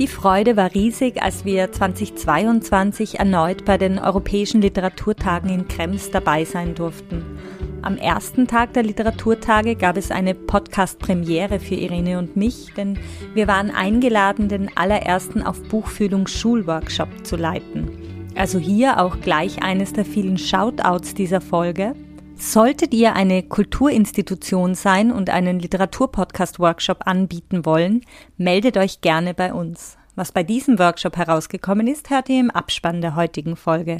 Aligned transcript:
Die 0.00 0.08
Freude 0.08 0.56
war 0.56 0.74
riesig, 0.74 1.22
als 1.22 1.44
wir 1.44 1.70
2022 1.70 3.20
erneut 3.20 3.64
bei 3.64 3.78
den 3.78 4.00
Europäischen 4.00 4.60
Literaturtagen 4.60 5.48
in 5.50 5.68
Krems 5.68 6.10
dabei 6.10 6.44
sein 6.44 6.74
durften. 6.74 7.24
Am 7.80 7.96
ersten 7.96 8.48
Tag 8.48 8.72
der 8.72 8.82
Literaturtage 8.82 9.76
gab 9.76 9.96
es 9.96 10.10
eine 10.10 10.34
Podcast-Premiere 10.34 11.60
für 11.60 11.76
Irene 11.76 12.18
und 12.18 12.36
mich, 12.36 12.72
denn 12.76 12.98
wir 13.34 13.46
waren 13.46 13.70
eingeladen, 13.70 14.48
den 14.48 14.76
allerersten 14.76 15.44
auf 15.44 15.62
Buchfühlung 15.68 16.26
Schulworkshop 16.26 17.24
zu 17.24 17.36
leiten. 17.36 17.88
Also 18.34 18.58
hier 18.58 19.00
auch 19.00 19.20
gleich 19.20 19.62
eines 19.62 19.92
der 19.92 20.04
vielen 20.04 20.38
Shoutouts 20.38 21.14
dieser 21.14 21.40
Folge. 21.40 21.94
Solltet 22.36 22.92
ihr 22.92 23.14
eine 23.14 23.42
Kulturinstitution 23.42 24.74
sein 24.74 25.12
und 25.12 25.30
einen 25.30 25.58
Literaturpodcast-Workshop 25.60 27.06
anbieten 27.06 27.64
wollen, 27.64 28.02
meldet 28.36 28.76
euch 28.76 29.00
gerne 29.00 29.34
bei 29.34 29.52
uns. 29.52 29.96
Was 30.14 30.30
bei 30.30 30.42
diesem 30.42 30.78
Workshop 30.78 31.16
herausgekommen 31.16 31.86
ist, 31.86 32.10
hört 32.10 32.28
ihr 32.28 32.40
im 32.40 32.50
Abspann 32.50 33.00
der 33.00 33.16
heutigen 33.16 33.56
Folge. 33.56 33.98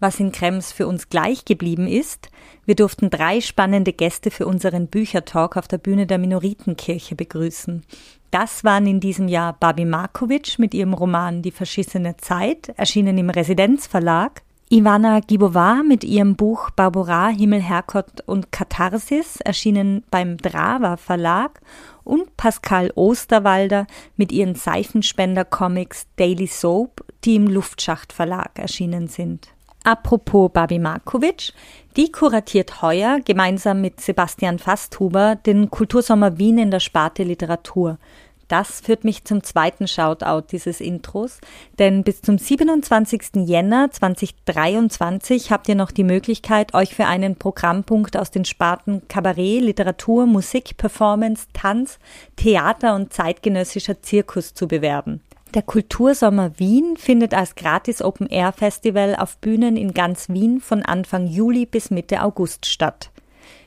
Was 0.00 0.20
in 0.20 0.30
Krems 0.30 0.70
für 0.70 0.86
uns 0.86 1.08
gleich 1.08 1.44
geblieben 1.44 1.88
ist, 1.88 2.28
wir 2.64 2.76
durften 2.76 3.10
drei 3.10 3.40
spannende 3.40 3.92
Gäste 3.92 4.30
für 4.30 4.46
unseren 4.46 4.86
Büchertalk 4.86 5.56
auf 5.56 5.66
der 5.66 5.78
Bühne 5.78 6.06
der 6.06 6.18
Minoritenkirche 6.18 7.16
begrüßen. 7.16 7.84
Das 8.30 8.62
waren 8.62 8.86
in 8.86 9.00
diesem 9.00 9.26
Jahr 9.26 9.54
Babi 9.54 9.84
Markovic 9.84 10.58
mit 10.58 10.74
ihrem 10.74 10.94
Roman 10.94 11.42
Die 11.42 11.50
verschissene 11.50 12.16
Zeit, 12.16 12.68
erschienen 12.76 13.18
im 13.18 13.30
Residenzverlag, 13.30 14.42
Ivana 14.70 15.20
Gibova 15.20 15.82
mit 15.82 16.04
ihrem 16.04 16.36
Buch 16.36 16.68
Barbara, 16.68 17.28
Himmel, 17.28 17.62
Herrgott 17.62 18.20
und 18.26 18.52
Katharsis, 18.52 19.40
erschienen 19.40 20.04
beim 20.10 20.36
Drava 20.36 20.98
Verlag 20.98 21.62
und 22.04 22.36
Pascal 22.36 22.92
Osterwalder 22.94 23.86
mit 24.18 24.30
ihren 24.30 24.56
Seifenspender-Comics 24.56 26.08
Daily 26.16 26.46
Soap, 26.46 27.02
die 27.24 27.36
im 27.36 27.46
Luftschacht 27.46 28.12
Verlag 28.12 28.58
erschienen 28.58 29.08
sind. 29.08 29.48
Apropos 29.84 30.50
Babi 30.52 30.78
Markovic, 30.78 31.54
die 31.96 32.12
kuratiert 32.12 32.82
heuer 32.82 33.20
gemeinsam 33.24 33.80
mit 33.80 34.02
Sebastian 34.02 34.58
Fasthuber 34.58 35.36
den 35.36 35.70
Kultursommer 35.70 36.36
Wien 36.36 36.58
in 36.58 36.70
der 36.70 36.80
Sparte 36.80 37.22
Literatur. 37.22 37.96
Das 38.48 38.80
führt 38.80 39.04
mich 39.04 39.24
zum 39.24 39.42
zweiten 39.42 39.86
Shoutout 39.86 40.46
dieses 40.50 40.80
Intros, 40.80 41.38
denn 41.78 42.02
bis 42.02 42.22
zum 42.22 42.38
27. 42.38 43.46
Jänner 43.46 43.90
2023 43.90 45.50
habt 45.50 45.68
ihr 45.68 45.74
noch 45.74 45.90
die 45.90 46.04
Möglichkeit, 46.04 46.72
euch 46.72 46.94
für 46.94 47.04
einen 47.04 47.36
Programmpunkt 47.36 48.16
aus 48.16 48.30
den 48.30 48.46
Sparten 48.46 49.06
Kabarett, 49.06 49.62
Literatur, 49.62 50.24
Musik, 50.24 50.78
Performance, 50.78 51.46
Tanz, 51.52 51.98
Theater 52.36 52.94
und 52.94 53.12
zeitgenössischer 53.12 54.00
Zirkus 54.00 54.54
zu 54.54 54.66
bewerben. 54.66 55.20
Der 55.54 55.62
Kultursommer 55.62 56.58
Wien 56.58 56.96
findet 56.96 57.34
als 57.34 57.54
gratis 57.54 58.00
Open 58.00 58.28
Air 58.28 58.52
Festival 58.52 59.14
auf 59.16 59.36
Bühnen 59.38 59.76
in 59.76 59.92
ganz 59.92 60.30
Wien 60.30 60.60
von 60.60 60.82
Anfang 60.82 61.26
Juli 61.26 61.66
bis 61.66 61.90
Mitte 61.90 62.22
August 62.22 62.64
statt. 62.64 63.10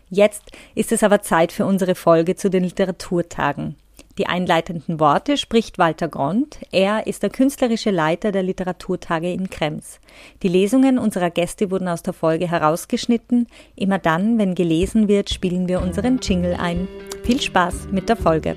Jetzt 0.09 0.43
ist 0.75 0.91
es 0.91 1.03
aber 1.03 1.21
Zeit 1.21 1.51
für 1.51 1.65
unsere 1.65 1.95
Folge 1.95 2.35
zu 2.35 2.49
den 2.49 2.63
Literaturtagen. 2.63 3.75
Die 4.21 4.27
einleitenden 4.27 4.99
Worte 4.99 5.35
spricht 5.35 5.79
Walter 5.79 6.07
Grond. 6.07 6.59
Er 6.71 7.07
ist 7.07 7.23
der 7.23 7.31
künstlerische 7.31 7.89
Leiter 7.89 8.31
der 8.31 8.43
Literaturtage 8.43 9.33
in 9.33 9.49
Krems. 9.49 9.99
Die 10.43 10.47
Lesungen 10.47 10.99
unserer 10.99 11.31
Gäste 11.31 11.71
wurden 11.71 11.87
aus 11.87 12.03
der 12.03 12.13
Folge 12.13 12.47
herausgeschnitten. 12.47 13.47
Immer 13.75 13.97
dann, 13.97 14.37
wenn 14.37 14.53
gelesen 14.53 15.07
wird, 15.07 15.31
spielen 15.31 15.67
wir 15.67 15.81
unseren 15.81 16.19
Jingle 16.19 16.53
ein. 16.53 16.87
Viel 17.23 17.41
Spaß 17.41 17.87
mit 17.91 18.09
der 18.09 18.15
Folge. 18.15 18.55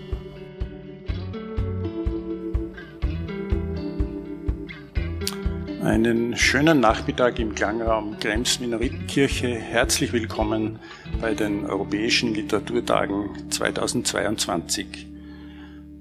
Einen 5.83 6.37
schönen 6.37 6.81
Nachmittag 6.81 7.39
im 7.39 7.55
Klangraum 7.55 8.19
Krems 8.19 8.61
Minoritenkirche. 8.61 9.49
Herzlich 9.49 10.13
willkommen 10.13 10.79
bei 11.23 11.33
den 11.33 11.65
Europäischen 11.65 12.35
Literaturtagen 12.35 13.51
2022. 13.51 15.14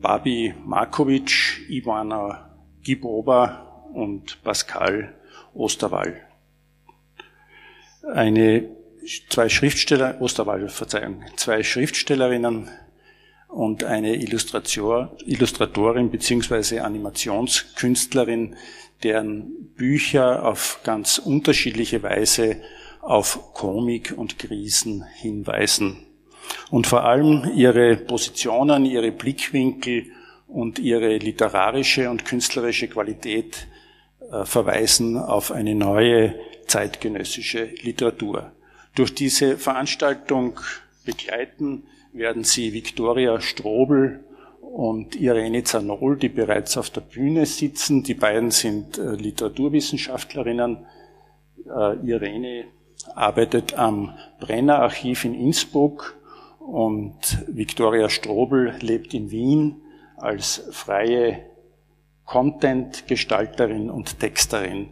Babi 0.04 0.54
Markovic, 0.66 1.62
Ivana 1.70 2.54
Gibova 2.82 3.88
und 3.94 4.44
Pascal 4.44 5.16
Osterwall. 5.54 6.28
Eine, 8.14 8.70
zwei 9.30 9.48
Schriftsteller, 9.48 10.20
Osterwall, 10.20 10.68
Verzeihung, 10.68 11.24
zwei 11.38 11.64
Schriftstellerinnen 11.64 12.70
und 13.48 13.86
eine 13.86 14.16
Illustratorin 14.16 16.10
bzw. 16.12 16.80
Animationskünstlerin, 16.80 18.58
deren 19.04 19.74
Bücher 19.78 20.46
auf 20.46 20.82
ganz 20.84 21.18
unterschiedliche 21.18 22.04
Weise 22.04 22.58
auf 23.00 23.54
Komik 23.54 24.14
und 24.18 24.38
Krisen 24.38 25.06
hinweisen. 25.16 26.13
Und 26.72 26.88
vor 26.88 27.04
allem 27.04 27.52
ihre 27.56 27.96
Positionen, 27.98 28.86
ihre 28.86 29.12
Blickwinkel 29.12 30.08
und 30.48 30.80
ihre 30.80 31.18
literarische 31.18 32.10
und 32.10 32.26
künstlerische 32.26 32.88
Qualität 32.88 33.68
äh, 34.32 34.46
verweisen 34.46 35.18
auf 35.18 35.52
eine 35.52 35.76
neue 35.76 36.36
zeitgenössische 36.68 37.66
Literatur. 37.82 38.52
Durch 38.96 39.14
diese 39.14 39.58
Veranstaltung 39.58 40.60
begleiten 41.06 41.84
werden 42.14 42.44
Sie 42.44 42.74
Viktoria 42.74 43.42
Strobel 43.42 44.24
und 44.62 45.16
Irene 45.16 45.64
Zanol, 45.64 46.18
die 46.18 46.30
bereits 46.30 46.78
auf 46.78 46.90
der 46.90 47.02
Bühne 47.02 47.46
sitzen. 47.46 48.04
Die 48.04 48.14
beiden 48.14 48.52
sind 48.52 48.98
äh, 48.98 49.16
Literaturwissenschaftlerinnen. 49.16 50.86
Äh, 51.66 52.08
Irene 52.08 52.66
arbeitet 53.16 53.74
am 53.76 54.16
Brenner 54.40 54.80
Archiv 54.80 55.26
in 55.26 55.34
Innsbruck 55.34 56.16
und 56.66 57.46
Viktoria 57.48 58.10
Strobel 58.10 58.76
lebt 58.80 59.14
in 59.14 59.32
Wien 59.32 59.82
als 60.18 60.64
freie 60.72 61.40
Content-Gestalterin 62.26 63.90
und 63.90 64.20
Texterin. 64.20 64.90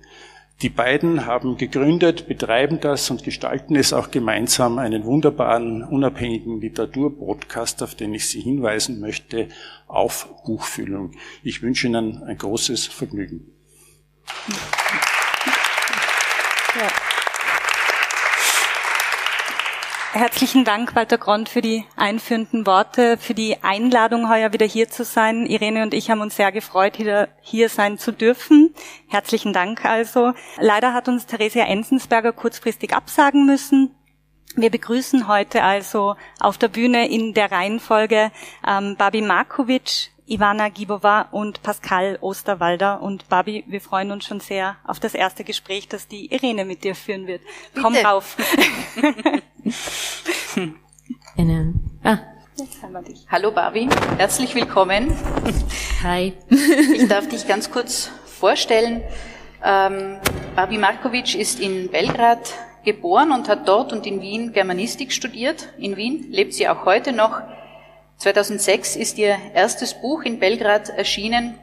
Die 0.62 0.70
beiden 0.70 1.26
haben 1.26 1.58
gegründet, 1.58 2.28
betreiben 2.28 2.80
das 2.80 3.10
und 3.10 3.24
gestalten 3.24 3.76
es 3.76 3.94
auch 3.94 4.12
gemeinsam 4.12 4.78
einen 4.78 5.06
wunderbaren, 5.06 5.84
unabhängigen 5.84 6.62
Literaturpodcast, 6.62 7.82
auf 7.82 7.96
den 7.96 8.14
ich 8.14 8.30
Sie 8.30 8.42
hinweisen 8.42 9.00
möchte, 9.00 9.48
auf 9.88 10.30
Buchfühlung. 10.46 11.14
Ich 11.42 11.64
wünsche 11.64 11.88
Ihnen 11.88 12.22
ein 12.24 12.38
großes 12.38 12.86
Vergnügen. 12.86 13.52
Ja. 16.76 17.11
Herzlichen 20.14 20.66
Dank, 20.66 20.94
Walter 20.94 21.18
Grond, 21.18 21.48
für 21.48 21.62
die 21.62 21.86
einführenden 21.96 22.66
Worte, 22.66 23.18
für 23.18 23.34
die 23.34 23.64
Einladung, 23.64 24.30
heuer 24.30 24.52
wieder 24.52 24.66
hier 24.66 24.90
zu 24.90 25.06
sein. 25.06 25.46
Irene 25.46 25.84
und 25.84 25.94
ich 25.94 26.12
haben 26.12 26.20
uns 26.20 26.36
sehr 26.36 26.52
gefreut, 26.52 27.00
wieder 27.00 27.30
hier 27.40 27.70
sein 27.70 27.98
zu 27.98 28.12
dürfen. 28.12 28.76
Herzlichen 29.08 29.54
Dank 29.54 29.86
also. 29.86 30.34
Leider 30.60 30.94
hat 30.94 31.08
uns 31.08 31.28
Theresia 31.28 31.64
Enzensberger 31.64 32.34
kurzfristig 32.34 32.94
absagen 32.94 33.46
müssen. 33.46 33.96
Wir 34.58 34.70
begrüßen 34.70 35.30
heute 35.30 35.64
also 35.64 36.18
auf 36.42 36.58
der 36.58 36.68
Bühne 36.68 37.08
in 37.10 37.34
der 37.34 37.50
Reihenfolge 37.50 38.32
ähm, 38.68 38.98
Babi 38.98 39.22
Markovic, 39.22 40.11
Ivana 40.32 40.70
Gibova 40.70 41.28
und 41.32 41.62
Pascal 41.62 42.18
Osterwalder. 42.22 43.02
Und 43.02 43.28
Babi, 43.28 43.66
wir 43.68 43.82
freuen 43.82 44.12
uns 44.12 44.24
schon 44.24 44.40
sehr 44.40 44.78
auf 44.86 44.98
das 44.98 45.14
erste 45.14 45.44
Gespräch, 45.44 45.90
das 45.90 46.08
die 46.08 46.34
Irene 46.34 46.64
mit 46.64 46.86
dir 46.86 46.96
führen 46.96 47.28
wird. 47.28 47.42
Bitte. 47.74 47.82
Komm 47.82 47.96
rauf. 47.98 48.38
Ah. 52.04 52.20
Jetzt 52.56 52.82
haben 52.82 52.94
wir 52.94 53.02
dich. 53.02 53.26
Hallo 53.30 53.52
Babi, 53.52 53.88
herzlich 54.18 54.54
willkommen. 54.56 55.16
Hi. 56.04 56.34
Ich 56.50 57.08
darf 57.08 57.28
dich 57.28 57.48
ganz 57.48 57.72
kurz 57.72 58.10
vorstellen. 58.26 59.02
Ähm, 59.64 60.18
Babi 60.56 60.78
Markovic 60.78 61.36
ist 61.36 61.60
in 61.60 61.90
Belgrad 61.90 62.54
geboren 62.84 63.32
und 63.32 63.50
hat 63.50 63.68
dort 63.68 63.94
und 63.94 64.06
in 64.06 64.22
Wien 64.22 64.54
Germanistik 64.54 65.12
studiert. 65.12 65.70
In 65.78 65.96
Wien 65.96 66.32
lebt 66.32 66.54
sie 66.54 66.68
auch 66.68 66.86
heute 66.86 67.14
noch 67.14 67.42
2006 68.22 68.98
ist 68.98 69.18
ihr 69.18 69.36
erstes 69.56 69.96
Buch 69.96 70.22
in 70.22 70.38
Belgrad 70.38 70.90
erschienen. 70.90 71.56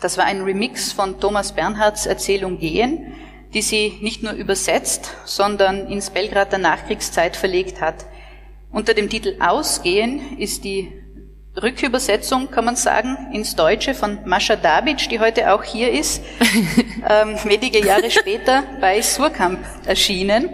Das 0.00 0.16
war 0.16 0.24
ein 0.24 0.40
Remix 0.40 0.92
von 0.92 1.20
Thomas 1.20 1.52
Bernhards 1.52 2.06
Erzählung 2.06 2.58
Gehen, 2.58 3.12
die 3.52 3.60
sie 3.60 3.98
nicht 4.00 4.22
nur 4.22 4.32
übersetzt, 4.32 5.14
sondern 5.26 5.88
ins 5.88 6.08
Belgrad 6.08 6.52
der 6.52 6.58
Nachkriegszeit 6.58 7.36
verlegt 7.36 7.82
hat. 7.82 8.06
Unter 8.72 8.94
dem 8.94 9.10
Titel 9.10 9.36
Ausgehen 9.40 10.38
ist 10.38 10.64
die 10.64 10.90
Rückübersetzung, 11.60 12.50
kann 12.50 12.64
man 12.64 12.76
sagen, 12.76 13.34
ins 13.34 13.54
Deutsche 13.54 13.92
von 13.92 14.20
Mascha 14.24 14.56
Dabic, 14.56 15.06
die 15.10 15.20
heute 15.20 15.52
auch 15.52 15.64
hier 15.64 15.92
ist, 15.92 16.22
ähm, 17.10 17.36
wenige 17.44 17.84
Jahre 17.84 18.10
später 18.10 18.62
bei 18.80 19.02
Surkamp 19.02 19.58
erschienen. 19.84 20.48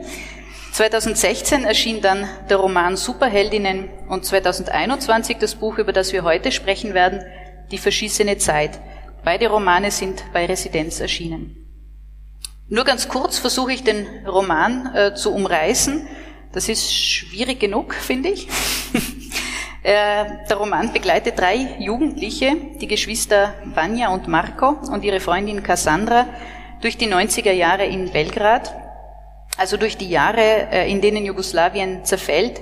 2016 0.77 1.65
erschien 1.65 2.03
dann 2.03 2.29
der 2.51 2.59
Roman 2.59 2.99
Superheldinnen 2.99 3.89
und 4.11 4.27
2021 4.27 5.39
das 5.39 5.55
Buch, 5.55 5.79
über 5.79 5.95
das 5.95 6.13
wir 6.13 6.23
heute 6.23 6.53
sprechen 6.53 6.93
werden, 6.93 7.25
Die 7.71 7.79
verschissene 7.79 8.37
Zeit. 8.37 8.79
Beide 9.25 9.49
Romane 9.49 9.91
sind 9.91 10.23
bei 10.35 10.45
Residenz 10.45 11.01
erschienen. 11.01 11.57
Nur 12.69 12.85
ganz 12.85 13.09
kurz 13.09 13.39
versuche 13.39 13.73
ich 13.73 13.85
den 13.85 14.07
Roman 14.27 14.95
äh, 14.95 15.15
zu 15.15 15.33
umreißen. 15.33 16.07
Das 16.53 16.69
ist 16.69 16.95
schwierig 16.95 17.59
genug, 17.59 17.95
finde 17.95 18.29
ich. 18.29 18.47
äh, 19.83 20.27
der 20.47 20.57
Roman 20.59 20.93
begleitet 20.93 21.39
drei 21.39 21.77
Jugendliche, 21.81 22.55
die 22.83 22.87
Geschwister 22.87 23.55
Vanya 23.65 24.11
und 24.11 24.29
Marco 24.29 24.77
und 24.93 25.05
ihre 25.05 25.21
Freundin 25.21 25.63
Cassandra, 25.63 26.27
durch 26.83 26.99
die 26.99 27.09
90er 27.09 27.53
Jahre 27.53 27.87
in 27.87 28.13
Belgrad, 28.13 28.86
also 29.57 29.77
durch 29.77 29.97
die 29.97 30.09
Jahre, 30.09 30.69
äh, 30.71 30.91
in 30.91 31.01
denen 31.01 31.25
Jugoslawien 31.25 32.05
zerfällt, 32.05 32.61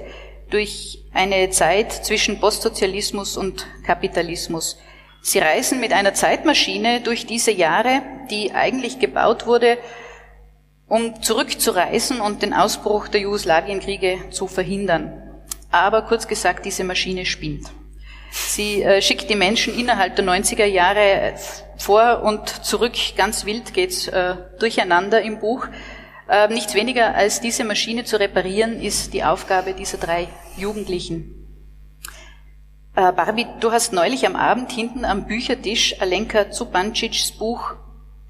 durch 0.50 1.02
eine 1.12 1.50
Zeit 1.50 1.93
zwischen 1.93 2.41
Postsozialismus 2.41 3.37
und 3.37 3.67
Kapitalismus. 3.85 4.79
Sie 5.23 5.38
reisen 5.38 5.81
mit 5.81 5.93
einer 5.93 6.14
Zeitmaschine 6.14 7.00
durch 7.00 7.26
diese 7.26 7.50
Jahre, 7.50 8.02
die 8.31 8.52
eigentlich 8.52 8.99
gebaut 8.99 9.46
wurde, 9.46 9.79
um 10.87 11.23
zurückzureisen 11.23 12.20
und 12.20 12.43
den 12.43 12.52
Ausbruch 12.52 13.08
der 13.08 13.23
Jugoslawienkriege 13.23 14.31
zu 14.31 14.46
verhindern. 14.46 15.23
Aber 15.70 16.02
kurz 16.02 16.29
gesagt, 16.29 16.67
diese 16.67 16.85
Maschine 16.85 17.25
spinnt. 17.25 17.70
Sie 18.31 18.82
äh, 18.82 19.00
schickt 19.00 19.31
die 19.31 19.37
Menschen 19.37 19.79
innerhalb 19.79 20.17
der 20.17 20.25
90er 20.25 20.64
Jahre 20.64 21.35
vor 21.79 22.23
und 22.23 22.49
zurück. 22.64 22.94
Ganz 23.17 23.46
wild 23.46 23.73
geht's 23.73 24.08
äh, 24.08 24.35
durcheinander 24.58 25.23
im 25.23 25.38
Buch. 25.38 25.67
Äh, 26.28 26.48
nichts 26.48 26.74
weniger 26.74 27.14
als 27.14 27.40
diese 27.40 27.64
Maschine 27.64 28.04
zu 28.04 28.18
reparieren, 28.18 28.80
ist 28.80 29.12
die 29.12 29.24
Aufgabe 29.24 29.74
dieser 29.74 29.98
drei 29.98 30.28
Jugendlichen. 30.56 31.44
Äh, 32.96 33.12
Barbie, 33.12 33.46
du 33.60 33.72
hast 33.72 33.92
neulich 33.92 34.26
am 34.26 34.36
Abend 34.36 34.72
hinten 34.72 35.04
am 35.04 35.26
Büchertisch 35.26 36.00
Alenka 36.00 36.50
Zupancic's 36.50 37.32
Buch 37.32 37.74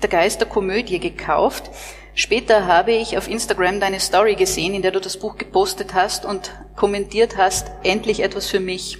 Der 0.02 0.08
Geist 0.08 0.41
der 0.41 0.49
Komödie 0.49 0.99
gekauft. 0.99 1.70
Später 2.17 2.67
habe 2.67 2.93
ich 2.93 3.19
auf 3.19 3.29
Instagram 3.29 3.81
deine 3.81 4.00
Story 4.00 4.35
gesehen, 4.35 4.75
in 4.75 4.82
der 4.82 4.91
du 4.91 5.00
das 5.00 5.19
Buch 5.19 5.37
gepostet 5.37 5.94
hast 5.94 6.25
und 6.25 6.52
kommentiert 6.76 7.37
hast, 7.37 7.70
endlich 7.82 8.20
etwas 8.23 8.49
für 8.49 8.61
mich. 8.61 8.99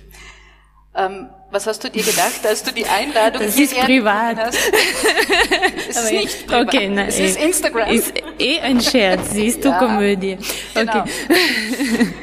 Ähm, 0.95 1.31
was 1.55 1.67
hast 1.67 1.85
du 1.85 1.89
dir 1.89 2.03
gedacht, 2.03 2.45
als 2.45 2.63
du 2.65 2.73
die 2.73 2.85
Einladung 2.85 3.43
das 3.43 3.57
ist 3.57 3.79
privat. 3.79 4.37
hast? 4.37 4.59
es 5.89 5.97
ist 5.97 6.13
nicht 6.13 6.47
privat. 6.47 6.67
Okay, 6.67 6.89
nein, 6.89 7.09
es 7.09 7.19
ist 7.19 7.41
Instagram. 7.41 7.91
Ist 7.91 8.13
eh 8.39 8.61
ein 8.61 8.81
Scherz, 8.81 9.31
siehst 9.31 9.65
du 9.65 9.69
ja, 9.69 9.79
Komödie. 9.79 10.37
Genau. 10.75 11.01
Okay. 11.01 11.11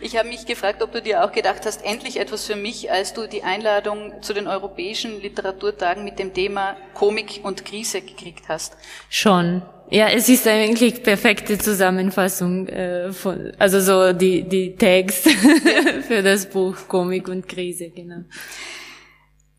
Ich 0.00 0.16
habe 0.16 0.28
mich 0.28 0.46
gefragt, 0.46 0.80
ob 0.80 0.92
du 0.92 1.02
dir 1.02 1.24
auch 1.24 1.32
gedacht 1.32 1.66
hast, 1.66 1.84
endlich 1.84 2.20
etwas 2.20 2.46
für 2.46 2.54
mich, 2.54 2.88
als 2.90 3.14
du 3.14 3.26
die 3.26 3.42
Einladung 3.42 4.22
zu 4.22 4.32
den 4.32 4.46
europäischen 4.46 5.20
Literaturtagen 5.20 6.04
mit 6.04 6.20
dem 6.20 6.32
Thema 6.32 6.76
Komik 6.94 7.40
und 7.42 7.64
Krise 7.64 8.00
gekriegt 8.00 8.48
hast. 8.48 8.76
Schon. 9.10 9.62
Ja, 9.90 10.08
es 10.10 10.28
ist 10.28 10.46
eigentlich 10.46 11.02
perfekte 11.02 11.56
Zusammenfassung 11.56 12.68
äh, 12.68 13.10
von, 13.10 13.52
also 13.58 13.80
so 13.80 14.12
die 14.12 14.42
die 14.42 14.76
Tags 14.76 15.22
für 16.06 16.22
das 16.22 16.46
Buch 16.46 16.76
Komik 16.86 17.28
und 17.28 17.48
Krise, 17.48 17.88
genau. 17.88 18.24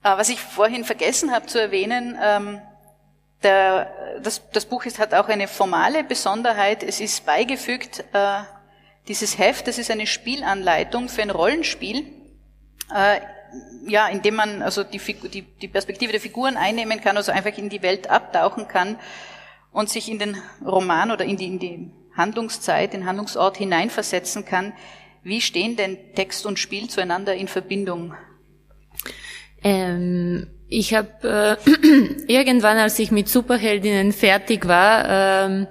Ah, 0.03 0.19
was 0.19 0.29
ich 0.29 0.39
vorhin 0.39 0.83
vergessen 0.83 1.31
habe 1.31 1.47
zu 1.47 1.59
erwähnen, 1.59 2.15
ähm, 2.21 2.61
der, 3.41 3.91
das, 4.21 4.41
das 4.51 4.65
Buch 4.65 4.85
ist, 4.85 4.99
hat 4.99 5.15
auch 5.15 5.29
eine 5.29 5.47
formale 5.47 6.03
Besonderheit. 6.03 6.83
Es 6.83 7.01
ist 7.01 7.25
beigefügt 7.25 8.03
äh, 8.13 8.41
dieses 9.07 9.39
Heft, 9.39 9.67
das 9.67 9.79
ist 9.79 9.89
eine 9.89 10.05
Spielanleitung 10.05 11.09
für 11.09 11.23
ein 11.23 11.31
Rollenspiel, 11.31 12.05
äh, 12.95 13.19
ja, 13.87 14.07
in 14.07 14.21
dem 14.21 14.35
man 14.35 14.61
also 14.61 14.83
die, 14.83 14.99
die, 14.99 15.41
die 15.41 15.67
Perspektive 15.67 16.11
der 16.11 16.21
Figuren 16.21 16.55
einnehmen 16.55 17.01
kann, 17.01 17.17
also 17.17 17.31
einfach 17.31 17.57
in 17.57 17.69
die 17.69 17.81
Welt 17.81 18.11
abtauchen 18.11 18.67
kann 18.67 18.97
und 19.71 19.89
sich 19.89 20.09
in 20.09 20.19
den 20.19 20.37
Roman 20.65 21.11
oder 21.11 21.25
in 21.25 21.37
die, 21.37 21.45
in 21.45 21.59
die 21.59 21.91
Handlungszeit, 22.15 22.93
den 22.93 23.05
Handlungsort 23.05 23.57
hineinversetzen 23.57 24.45
kann. 24.45 24.73
Wie 25.23 25.41
stehen 25.41 25.75
denn 25.75 25.97
Text 26.15 26.45
und 26.45 26.59
Spiel 26.59 26.89
zueinander 26.89 27.35
in 27.35 27.47
Verbindung? 27.47 28.13
Ähm, 29.63 30.47
ich 30.67 30.93
habe 30.93 31.57
äh, 31.67 32.27
irgendwann, 32.27 32.77
als 32.77 32.99
ich 32.99 33.11
mit 33.11 33.27
Superheldinnen 33.27 34.13
fertig 34.13 34.67
war, 34.67 35.45
ähm, 35.47 35.67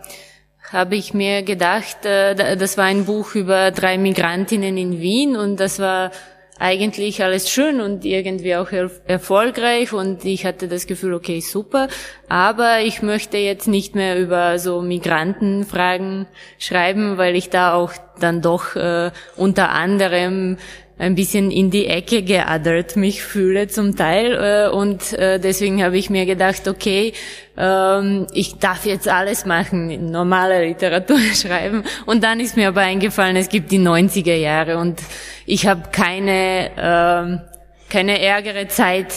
habe 0.70 0.96
ich 0.96 1.14
mir 1.14 1.42
gedacht, 1.42 2.04
äh, 2.04 2.56
das 2.56 2.76
war 2.76 2.84
ein 2.84 3.06
Buch 3.06 3.34
über 3.34 3.70
drei 3.70 3.96
Migrantinnen 3.96 4.76
in 4.76 5.00
Wien 5.00 5.36
und 5.36 5.58
das 5.58 5.78
war 5.78 6.10
eigentlich 6.58 7.22
alles 7.22 7.48
schön 7.50 7.80
und 7.80 8.04
irgendwie 8.04 8.56
auch 8.56 8.68
erfolgreich 9.06 9.92
und 9.92 10.24
ich 10.24 10.44
hatte 10.44 10.68
das 10.68 10.86
Gefühl, 10.86 11.14
okay, 11.14 11.40
super, 11.40 11.88
aber 12.28 12.80
ich 12.80 13.02
möchte 13.02 13.38
jetzt 13.38 13.68
nicht 13.68 13.94
mehr 13.94 14.18
über 14.18 14.58
so 14.58 14.82
Migrantenfragen 14.82 16.26
schreiben, 16.58 17.16
weil 17.16 17.36
ich 17.36 17.50
da 17.50 17.74
auch 17.74 17.92
dann 18.20 18.42
doch 18.42 18.74
äh, 18.74 19.10
unter 19.36 19.70
anderem 19.70 20.58
ein 20.98 21.14
bisschen 21.14 21.50
in 21.50 21.70
die 21.70 21.86
Ecke 21.86 22.22
geadert 22.22 22.96
mich 22.96 23.22
fühle 23.22 23.68
zum 23.68 23.96
Teil 23.96 24.32
äh, 24.34 24.74
und 24.74 25.12
äh, 25.12 25.38
deswegen 25.38 25.82
habe 25.82 25.96
ich 25.96 26.10
mir 26.10 26.26
gedacht, 26.26 26.66
okay, 26.66 27.12
ähm, 27.56 28.26
ich 28.32 28.58
darf 28.58 28.84
jetzt 28.84 29.08
alles 29.08 29.46
machen, 29.46 30.10
normale 30.10 30.64
Literatur 30.66 31.18
schreiben. 31.34 31.84
Und 32.06 32.24
dann 32.24 32.40
ist 32.40 32.56
mir 32.56 32.68
aber 32.68 32.82
eingefallen, 32.82 33.36
es 33.36 33.48
gibt 33.48 33.70
die 33.70 33.78
90er 33.78 34.34
Jahre 34.34 34.78
und 34.78 35.00
ich 35.46 35.66
habe 35.66 35.82
keine 35.92 36.70
ähm, 36.76 37.40
keine 37.88 38.20
ärgere 38.20 38.68
Zeit 38.68 39.14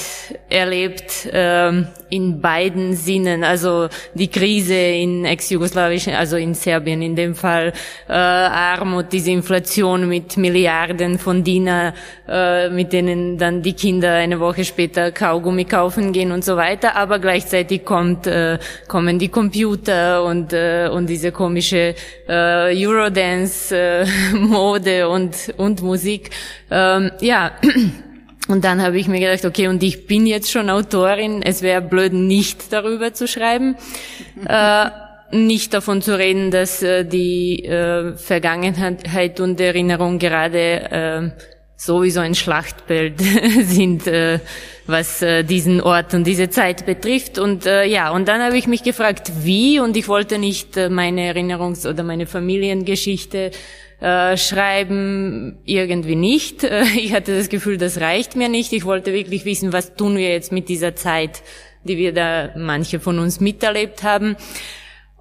erlebt 0.50 1.28
ähm, 1.32 1.86
in 2.10 2.42
beiden 2.42 2.96
Sinnen. 2.96 3.44
Also 3.44 3.90
die 4.14 4.30
Krise 4.30 4.76
in 4.76 5.26
ex-jugoslawischen, 5.26 6.14
also 6.14 6.38
in 6.38 6.54
Serbien 6.54 7.02
in 7.02 7.14
dem 7.16 7.34
Fall, 7.36 7.74
äh, 8.08 8.14
Armut, 8.14 9.08
diese 9.12 9.32
Inflation 9.32 10.08
mit 10.08 10.38
Milliarden 10.38 11.20
von 11.20 11.44
Diener, 11.44 11.94
äh, 12.28 12.70
mit 12.70 12.94
denen 12.94 13.38
dann 13.38 13.62
die 13.62 13.74
Kinder 13.74 14.14
eine 14.14 14.40
Woche 14.40 14.64
später 14.64 15.12
Kaugummi 15.12 15.66
kaufen 15.66 16.14
gehen 16.14 16.32
und 16.32 16.46
so 16.46 16.56
weiter. 16.56 16.96
Aber 16.96 17.20
gleichzeitig 17.20 17.84
kommt, 17.84 18.28
äh, 18.28 18.60
kommen 18.88 19.20
die 19.20 19.30
Computer 19.30 20.24
und, 20.24 20.54
äh, 20.54 20.88
und 20.88 21.08
diese 21.08 21.34
komische 21.34 21.94
äh, 22.28 22.86
Eurodance-Mode 22.86 25.00
äh, 25.00 25.04
und, 25.12 25.54
und 25.58 25.82
Musik. 25.82 26.30
Ähm, 26.70 27.12
ja. 27.20 27.52
Und 28.52 28.66
dann 28.66 28.82
habe 28.82 29.00
ich 29.00 29.08
mir 29.08 29.20
gedacht, 29.20 29.46
okay, 29.46 29.68
und 29.68 29.82
ich 29.82 30.08
bin 30.08 30.28
jetzt 30.28 30.52
schon 30.52 30.70
Autorin, 30.70 31.42
es 31.42 31.62
wäre 31.62 31.82
blöd, 31.82 32.12
nicht 32.12 32.74
darüber 32.74 33.14
zu 33.14 33.28
schreiben. 33.28 33.78
äh, 34.48 34.90
nicht 35.32 35.74
davon 35.74 36.02
zu 36.02 36.18
reden, 36.18 36.52
dass 36.52 36.84
äh, 36.84 37.06
die 37.06 37.64
äh, 37.64 38.18
Vergangenheit 38.18 39.40
und 39.40 39.62
Erinnerung 39.62 40.20
gerade 40.20 41.32
äh, 41.40 41.44
sowieso 41.78 42.20
ein 42.20 42.36
Schlachtbild 42.36 43.22
sind, 43.64 44.06
äh, 44.08 44.40
was 44.86 45.22
äh, 45.22 45.44
diesen 45.44 45.80
Ort 45.80 46.14
und 46.14 46.26
diese 46.26 46.50
Zeit 46.50 46.86
betrifft. 46.86 47.40
Und 47.40 47.66
äh, 47.66 47.86
ja, 47.86 48.12
und 48.12 48.28
dann 48.28 48.42
habe 48.42 48.58
ich 48.58 48.68
mich 48.68 48.84
gefragt, 48.84 49.32
wie, 49.44 49.80
und 49.80 49.96
ich 49.96 50.10
wollte 50.10 50.38
nicht 50.38 50.76
äh, 50.76 50.90
meine 50.90 51.34
Erinnerungs- 51.34 51.90
oder 51.90 52.04
meine 52.04 52.28
Familiengeschichte 52.28 53.52
äh, 54.02 54.36
schreiben 54.36 55.60
irgendwie 55.64 56.16
nicht. 56.16 56.64
Ich 56.96 57.14
hatte 57.14 57.38
das 57.38 57.50
Gefühl, 57.50 57.78
das 57.78 58.02
reicht 58.02 58.36
mir 58.36 58.50
nicht. 58.50 58.74
Ich 58.74 58.84
wollte 58.84 59.14
wirklich 59.14 59.46
wissen, 59.46 59.74
was 59.74 59.96
tun 59.96 60.18
wir 60.18 60.30
jetzt 60.30 60.52
mit 60.52 60.70
dieser 60.70 60.96
Zeit, 60.96 61.44
die 61.84 61.98
wir 61.98 62.14
da 62.14 62.50
manche 62.58 63.00
von 63.00 63.20
uns 63.20 63.40
miterlebt 63.40 64.04
haben. 64.04 64.36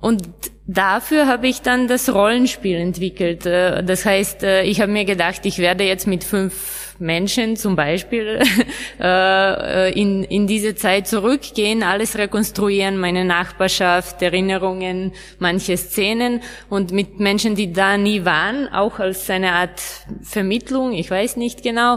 Und 0.01 0.27
dafür 0.71 1.27
habe 1.27 1.49
ich 1.49 1.63
dann 1.63 1.89
das 1.89 2.13
Rollenspiel 2.13 2.77
entwickelt. 2.77 3.45
Äh, 3.45 3.83
das 3.83 4.05
heißt, 4.05 4.43
äh, 4.45 4.63
ich 4.63 4.81
habe 4.81 4.93
mir 4.93 5.05
gedacht, 5.05 5.45
ich 5.45 5.59
werde 5.59 5.85
jetzt 5.85 6.07
mit 6.07 6.25
fünf 6.25 6.95
Menschen 7.01 7.57
zum 7.57 7.77
Beispiel 7.77 8.41
äh, 9.01 9.93
in, 9.99 10.23
in 10.23 10.47
diese 10.47 10.75
Zeit 10.75 11.09
zurückgehen, 11.09 11.83
alles 11.83 12.17
rekonstruieren, 12.19 12.99
meine 12.99 13.25
Nachbarschaft, 13.25 14.21
Erinnerungen, 14.23 15.13
manche 15.39 15.77
Szenen 15.79 16.43
und 16.69 16.93
mit 16.93 17.19
Menschen, 17.19 17.55
die 17.55 17.73
da 17.73 17.97
nie 17.97 18.27
waren, 18.27 18.69
auch 18.69 18.99
als 18.99 19.31
eine 19.31 19.53
Art 19.53 19.81
Vermittlung, 20.23 20.93
ich 20.93 21.11
weiß 21.11 21.37
nicht 21.37 21.63
genau. 21.63 21.97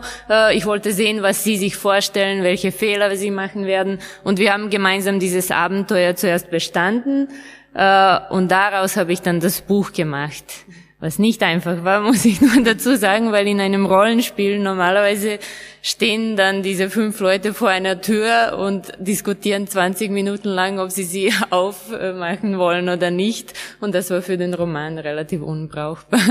Ich 0.54 0.66
wollte 0.66 0.94
sehen, 0.94 1.22
was 1.22 1.44
sie 1.44 1.58
sich 1.58 1.76
vorstellen, 1.76 2.44
welche 2.44 2.72
Fehler 2.72 3.14
sie 3.18 3.32
machen 3.32 3.66
werden 3.66 4.00
und 4.24 4.40
wir 4.40 4.54
haben 4.54 4.70
gemeinsam 4.70 5.20
dieses 5.20 5.52
Abenteuer 5.52 6.16
zuerst 6.16 6.50
bestanden 6.50 7.28
und 7.74 8.52
daraus 8.52 8.98
habe 8.98 9.14
ich 9.14 9.22
dann 9.22 9.40
das 9.40 9.62
Buch 9.62 9.94
gemacht 9.94 10.66
was 11.04 11.20
nicht 11.20 11.44
einfach 11.44 11.84
war, 11.84 12.00
muss 12.10 12.24
ich 12.24 12.40
nur 12.40 12.64
dazu 12.64 12.96
sagen, 12.96 13.34
weil 13.34 13.46
in 13.46 13.60
einem 13.60 13.86
Rollenspiel 13.86 14.58
normalerweise 14.58 15.38
stehen 15.82 16.38
dann 16.38 16.64
diese 16.64 16.90
fünf 16.90 17.20
Leute 17.20 17.54
vor 17.54 17.68
einer 17.68 18.00
Tür 18.00 18.58
und 18.58 18.94
diskutieren 19.00 19.68
20 19.68 20.10
Minuten 20.12 20.48
lang, 20.48 20.80
ob 20.80 20.92
sie 20.92 21.04
sie 21.04 21.34
aufmachen 21.50 22.58
wollen 22.58 22.88
oder 22.88 23.12
nicht. 23.12 23.54
Und 23.82 23.94
das 23.94 24.10
war 24.12 24.22
für 24.22 24.38
den 24.38 24.54
Roman 24.54 24.98
relativ 24.98 25.42
unbrauchbar. 25.42 26.22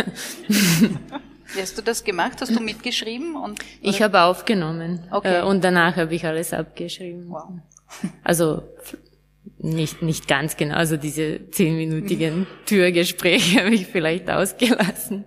Wie 0.49 1.61
hast 1.61 1.77
du 1.77 1.83
das 1.83 2.03
gemacht? 2.03 2.39
Hast 2.41 2.57
du 2.57 2.61
mitgeschrieben? 2.61 3.37
Und, 3.37 3.59
ich 3.83 4.01
habe 4.01 4.23
aufgenommen 4.23 5.01
okay. 5.11 5.41
Äh, 5.41 5.43
und 5.43 5.63
danach 5.63 5.97
habe 5.97 6.15
ich 6.15 6.25
alles 6.25 6.55
abgeschrieben. 6.55 7.27
Wow. 7.29 7.51
Also 8.25 8.63
nicht, 9.62 10.02
nicht 10.02 10.28
ganz 10.28 10.57
genau, 10.57 10.76
also 10.76 10.97
diese 10.97 11.50
zehnminütigen 11.50 12.47
Türgespräche 12.66 13.64
habe 13.64 13.75
ich 13.75 13.87
vielleicht 13.87 14.28
ausgelassen. 14.28 15.25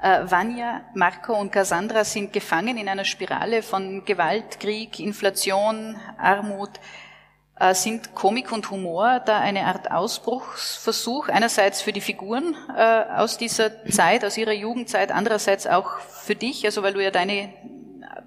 Äh, 0.00 0.30
Vanya, 0.30 0.82
Marco 0.94 1.38
und 1.38 1.50
Cassandra 1.52 2.04
sind 2.04 2.32
gefangen 2.32 2.76
in 2.78 2.88
einer 2.88 3.04
Spirale 3.04 3.62
von 3.62 4.04
Gewalt, 4.04 4.60
Krieg, 4.60 5.00
Inflation, 5.00 5.96
Armut. 6.16 6.70
Äh, 7.60 7.74
sind 7.74 8.14
Komik 8.14 8.52
und 8.52 8.70
Humor 8.70 9.20
da 9.24 9.40
eine 9.40 9.66
Art 9.66 9.90
Ausbruchsversuch, 9.90 11.28
einerseits 11.28 11.82
für 11.82 11.92
die 11.92 12.00
Figuren 12.00 12.54
äh, 12.76 13.02
aus 13.16 13.36
dieser 13.36 13.84
Zeit, 13.90 14.24
aus 14.24 14.38
ihrer 14.38 14.52
Jugendzeit, 14.52 15.10
andererseits 15.10 15.66
auch 15.66 15.98
für 15.98 16.36
dich, 16.36 16.64
also 16.64 16.84
weil 16.84 16.92
du 16.92 17.02
ja 17.02 17.10
deine, 17.10 17.52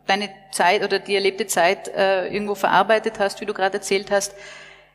deine 0.08 0.30
Zeit 0.52 0.84
oder 0.84 1.00
die 1.00 1.16
erlebte 1.16 1.48
Zeit 1.48 1.88
äh, 1.90 2.28
irgendwo 2.28 2.56
verarbeitet 2.56 3.20
hast, 3.20 3.42
wie 3.42 3.46
du 3.46 3.54
gerade 3.54 3.78
erzählt 3.78 4.12
hast. 4.12 4.34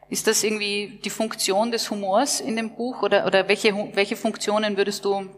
Ist 0.09 0.27
das 0.27 0.45
irgendwie 0.45 1.01
die 1.05 1.11
Funktion 1.11 1.73
des 1.73 1.91
Humors 1.91 2.41
in 2.41 2.57
dem 2.57 2.77
Buch 2.77 3.03
oder, 3.03 3.27
oder 3.27 3.49
welche, 3.49 3.75
welche 3.95 4.17
Funktionen 4.17 4.77
würdest 4.77 5.05
du, 5.05 5.29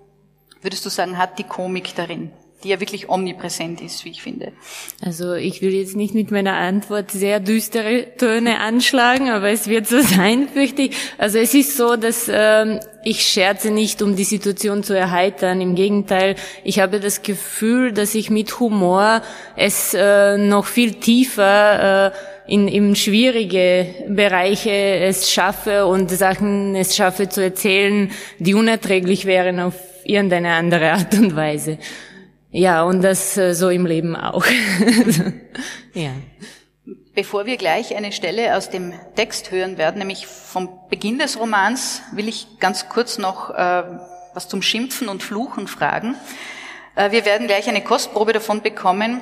würdest 0.60 0.84
du 0.84 0.90
sagen, 0.90 1.16
hat 1.16 1.38
die 1.38 1.44
Komik 1.44 1.94
darin? 1.94 2.32
Die 2.64 2.70
ja 2.70 2.80
wirklich 2.80 3.08
omnipräsent 3.08 3.80
ist, 3.80 4.04
wie 4.04 4.10
ich 4.10 4.22
finde. 4.22 4.52
Also 5.00 5.34
ich 5.34 5.62
will 5.62 5.72
jetzt 5.72 5.94
nicht 5.94 6.14
mit 6.14 6.32
meiner 6.32 6.54
Antwort 6.54 7.12
sehr 7.12 7.38
düstere 7.38 8.16
Töne 8.16 8.58
anschlagen, 8.58 9.30
aber 9.30 9.50
es 9.50 9.68
wird 9.68 9.86
so 9.86 10.00
sein, 10.02 10.48
fürchte 10.48 10.82
ich. 10.82 10.96
Also 11.18 11.38
es 11.38 11.54
ist 11.54 11.76
so, 11.76 11.96
dass 11.96 12.28
ähm, 12.32 12.80
ich 13.04 13.22
scherze 13.22 13.70
nicht, 13.70 14.02
um 14.02 14.16
die 14.16 14.24
Situation 14.24 14.82
zu 14.82 14.94
erheitern. 14.94 15.60
Im 15.60 15.76
Gegenteil, 15.76 16.34
ich 16.64 16.80
habe 16.80 16.98
das 16.98 17.22
Gefühl, 17.22 17.92
dass 17.92 18.14
ich 18.16 18.28
mit 18.28 18.58
Humor 18.58 19.22
es 19.54 19.94
äh, 19.94 20.36
noch 20.36 20.66
viel 20.66 20.94
tiefer 20.94 22.12
äh, 22.12 22.52
in, 22.52 22.66
in 22.66 22.96
schwierige 22.96 23.86
Bereiche 24.08 24.70
es 24.70 25.30
schaffe 25.30 25.86
und 25.86 26.10
Sachen 26.10 26.74
es 26.74 26.96
schaffe 26.96 27.28
zu 27.28 27.42
erzählen, 27.42 28.10
die 28.38 28.54
unerträglich 28.54 29.26
wären 29.26 29.60
auf 29.60 29.74
irgendeine 30.04 30.54
andere 30.54 30.92
Art 30.92 31.14
und 31.14 31.36
Weise. 31.36 31.78
Ja, 32.50 32.82
und 32.82 33.02
das 33.02 33.36
äh, 33.36 33.54
so 33.54 33.68
im 33.68 33.84
Leben 33.84 34.16
auch. 34.16 34.44
ja. 35.94 36.10
Bevor 37.14 37.44
wir 37.44 37.58
gleich 37.58 37.94
eine 37.94 38.12
Stelle 38.12 38.56
aus 38.56 38.70
dem 38.70 38.94
Text 39.16 39.50
hören 39.50 39.76
werden, 39.76 39.98
nämlich 39.98 40.26
vom 40.26 40.70
Beginn 40.88 41.18
des 41.18 41.38
Romans, 41.38 42.00
will 42.12 42.28
ich 42.28 42.58
ganz 42.58 42.88
kurz 42.88 43.18
noch 43.18 43.50
äh, 43.50 43.82
was 44.32 44.48
zum 44.48 44.62
Schimpfen 44.62 45.08
und 45.08 45.22
Fluchen 45.22 45.66
fragen. 45.66 46.14
Äh, 46.94 47.10
wir 47.10 47.26
werden 47.26 47.48
gleich 47.48 47.68
eine 47.68 47.82
Kostprobe 47.82 48.32
davon 48.32 48.62
bekommen, 48.62 49.20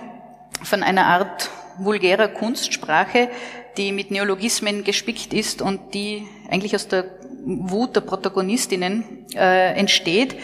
von 0.62 0.85
einer 0.85 1.06
Art 1.06 1.50
vulgärer 1.78 2.28
Kunstsprache, 2.28 3.28
die 3.76 3.90
mit 3.90 4.12
Neologismen 4.12 4.85
gespickt 4.85 5.35
ist 5.35 5.62
und 5.62 5.95
die 5.95 6.28
eigentlich 6.49 6.75
aus 6.76 6.87
der 6.87 7.06
Wut 7.45 7.97
der 7.97 8.02
Protagonistinnen 8.02 9.26
äh, 9.35 9.73
entsteht 9.75 10.37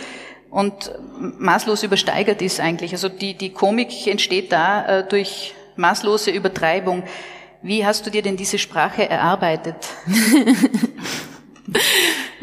und 0.52 0.92
maßlos 1.38 1.82
übersteigert 1.82 2.42
ist 2.42 2.61
eigentlich. 2.61 2.92
Also 2.92 3.09
die, 3.09 3.35
die 3.35 3.54
Komik 3.54 4.06
entsteht 4.06 4.52
da 4.52 5.00
äh, 5.00 5.09
durch 5.09 5.54
maßlose 5.76 6.30
Übertreibung. 6.30 7.04
Wie 7.62 7.87
hast 7.87 8.04
du 8.04 8.11
dir 8.11 8.21
denn 8.21 8.37
diese 8.37 8.59
Sprache 8.59 9.09
erarbeitet? 9.09 9.76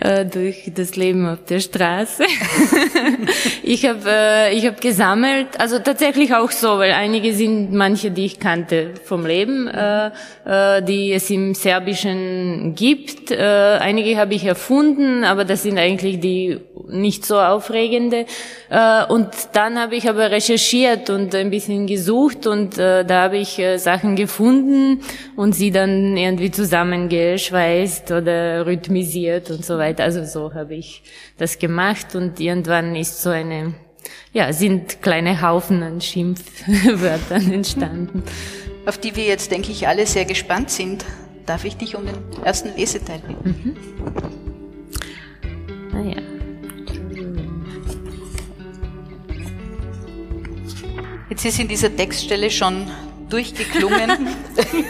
Äh, 0.01 0.25
durch 0.25 0.71
das 0.73 0.95
Leben 0.95 1.27
auf 1.27 1.43
der 1.43 1.59
Straße. 1.59 2.23
ich 3.63 3.85
habe 3.85 3.99
äh, 4.07 4.55
ich 4.55 4.65
hab 4.65 4.79
gesammelt, 4.79 5.59
also 5.59 5.79
tatsächlich 5.79 6.33
auch 6.33 6.51
so, 6.51 6.77
weil 6.77 6.93
einige 6.93 7.33
sind 7.33 7.73
manche, 7.73 8.09
die 8.09 8.25
ich 8.25 8.39
kannte 8.39 8.91
vom 9.03 9.25
Leben, 9.25 9.67
äh, 9.67 10.11
äh, 10.45 10.81
die 10.83 11.11
es 11.11 11.29
im 11.29 11.53
Serbischen 11.53 12.75
gibt. 12.75 13.31
Äh, 13.31 13.43
einige 13.81 14.15
habe 14.15 14.35
ich 14.35 14.45
erfunden, 14.45 15.25
aber 15.25 15.43
das 15.43 15.63
sind 15.63 15.77
eigentlich 15.77 16.21
die 16.21 16.59
nicht 16.87 17.25
so 17.25 17.37
aufregende. 17.37 18.25
Äh, 18.69 19.05
und 19.05 19.27
dann 19.51 19.77
habe 19.77 19.97
ich 19.97 20.07
aber 20.07 20.31
recherchiert 20.31 21.09
und 21.09 21.35
ein 21.35 21.49
bisschen 21.49 21.87
gesucht 21.87 22.47
und 22.47 22.77
äh, 22.77 23.03
da 23.03 23.23
habe 23.23 23.37
ich 23.37 23.59
äh, 23.59 23.77
Sachen 23.77 24.15
gefunden 24.15 25.01
und 25.35 25.53
sie 25.55 25.71
dann 25.71 26.15
irgendwie 26.15 26.51
zusammengeschweißt 26.51 28.11
oder 28.11 28.65
rhythmisiert 28.65 29.51
und 29.51 29.65
so 29.65 29.77
weiter. 29.77 29.88
Also 29.97 30.25
so 30.25 30.53
habe 30.53 30.75
ich 30.75 31.03
das 31.37 31.57
gemacht 31.59 32.15
und 32.15 32.39
irgendwann 32.39 32.95
ist 32.95 33.21
so 33.21 33.29
eine, 33.29 33.73
ja, 34.33 34.53
sind 34.53 35.01
kleine 35.01 35.41
Haufen 35.41 35.81
an 35.83 36.01
Schimpfwörtern 36.01 37.51
entstanden. 37.53 38.23
Auf 38.85 38.97
die 38.97 39.15
wir 39.15 39.25
jetzt, 39.25 39.51
denke 39.51 39.71
ich, 39.71 39.87
alle 39.87 40.05
sehr 40.05 40.25
gespannt 40.25 40.69
sind. 40.69 41.05
Darf 41.45 41.65
ich 41.65 41.77
dich 41.77 41.95
um 41.95 42.05
den 42.05 42.15
ersten 42.43 42.75
Leseteil 42.75 43.19
bitten? 43.19 43.49
Mhm. 43.49 43.75
Naja. 45.91 46.21
Jetzt 51.29 51.45
ist 51.45 51.59
in 51.59 51.67
dieser 51.67 51.95
Textstelle 51.95 52.49
schon 52.51 52.87
durchgeklungen, 53.29 54.27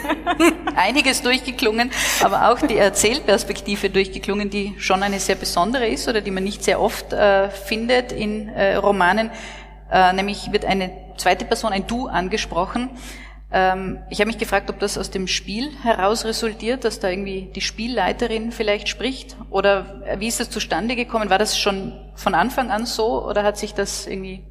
einiges 0.75 1.21
durchgeklungen, 1.21 1.91
aber 2.23 2.49
auch 2.49 2.59
die 2.65 2.77
Erzählperspektive 2.77 3.89
durchgeklungen, 3.89 4.49
die 4.49 4.75
schon 4.79 5.03
eine 5.03 5.19
sehr 5.19 5.35
besondere 5.35 5.87
ist 5.87 6.07
oder 6.07 6.21
die 6.21 6.31
man 6.31 6.43
nicht 6.43 6.63
sehr 6.63 6.81
oft 6.81 7.13
äh, 7.13 7.49
findet 7.49 8.11
in 8.11 8.49
äh, 8.49 8.75
Romanen. 8.75 9.31
Äh, 9.91 10.13
nämlich 10.13 10.51
wird 10.51 10.65
eine 10.65 10.91
zweite 11.17 11.45
Person, 11.45 11.71
ein 11.71 11.87
Du, 11.87 12.07
angesprochen. 12.07 12.89
Ähm, 13.51 13.99
ich 14.09 14.19
habe 14.19 14.27
mich 14.27 14.37
gefragt, 14.37 14.69
ob 14.69 14.79
das 14.79 14.97
aus 14.97 15.09
dem 15.09 15.27
Spiel 15.27 15.71
heraus 15.81 16.25
resultiert, 16.25 16.83
dass 16.83 16.99
da 16.99 17.09
irgendwie 17.09 17.49
die 17.55 17.61
Spielleiterin 17.61 18.51
vielleicht 18.51 18.89
spricht 18.89 19.35
oder 19.49 20.03
wie 20.17 20.27
ist 20.27 20.39
das 20.39 20.49
zustande 20.49 20.95
gekommen? 20.95 21.29
War 21.29 21.39
das 21.39 21.57
schon 21.57 21.93
von 22.15 22.35
Anfang 22.35 22.69
an 22.69 22.85
so 22.85 23.25
oder 23.25 23.43
hat 23.43 23.57
sich 23.57 23.73
das 23.73 24.05
irgendwie 24.05 24.43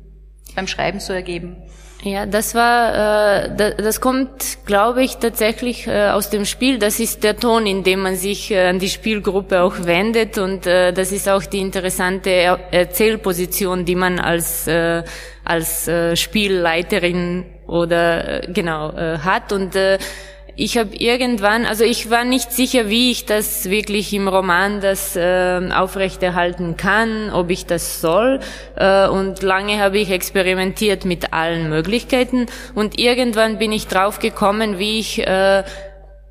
beim 0.57 0.67
Schreiben 0.67 0.99
so 0.99 1.13
ergeben? 1.13 1.63
Ja, 2.05 2.27
das 2.27 2.55
war, 2.55 3.45
äh, 3.45 3.75
das 3.77 4.01
kommt, 4.01 4.59
glaube 4.67 5.03
ich, 5.03 5.17
tatsächlich 5.17 5.89
äh, 5.89 6.11
aus 6.11 6.31
dem 6.31 6.45
Spiel. 6.45 6.79
Das 6.79 7.01
ist 7.01 7.25
der 7.25 7.37
Ton, 7.37 7.67
in 7.67 7.83
dem 7.83 8.03
man 8.03 8.15
sich 8.15 8.53
äh, 8.53 8.69
an 8.69 8.79
die 8.79 8.89
Spielgruppe 8.89 9.63
auch 9.63 9.75
wendet 9.85 10.39
und 10.39 10.65
äh, 10.67 10.93
das 10.93 11.11
ist 11.11 11.29
auch 11.29 11.43
die 11.43 11.59
interessante 11.59 12.31
er 12.31 12.73
Erzählposition, 12.73 13.85
die 13.85 13.97
man 13.97 14.21
als 14.21 14.69
äh, 14.69 15.03
als 15.45 15.89
äh, 15.89 16.15
Spielleiterin 16.15 17.47
oder 17.67 18.45
äh, 18.45 18.53
genau 18.53 18.91
äh, 18.91 19.19
hat 19.19 19.53
und 19.53 19.75
äh, 19.75 19.99
ich 20.61 20.77
habe 20.77 20.97
irgendwann, 20.97 21.65
also 21.67 21.85
ich 21.85 22.11
war 22.11 22.25
nicht 22.25 22.53
sicher, 22.53 22.89
wie 22.89 23.13
ich 23.13 23.25
das 23.25 23.71
wirklich 23.71 24.13
im 24.13 24.27
Roman 24.27 24.81
das 24.81 25.15
äh, 25.15 25.61
aufrechterhalten 25.73 26.77
kann, 26.77 27.31
ob 27.33 27.51
ich 27.51 27.65
das 27.65 28.01
soll. 28.01 28.41
Äh, 28.75 29.07
und 29.07 29.41
lange 29.43 29.79
habe 29.79 29.99
ich 29.99 30.11
experimentiert 30.11 31.05
mit 31.05 31.33
allen 31.33 31.69
Möglichkeiten. 31.69 32.47
Und 32.75 32.99
irgendwann 32.99 33.59
bin 33.59 33.71
ich 33.71 33.87
drauf 33.87 34.19
gekommen, 34.19 34.81
wie 34.81 34.99
ich 34.99 35.25
äh, 35.25 35.63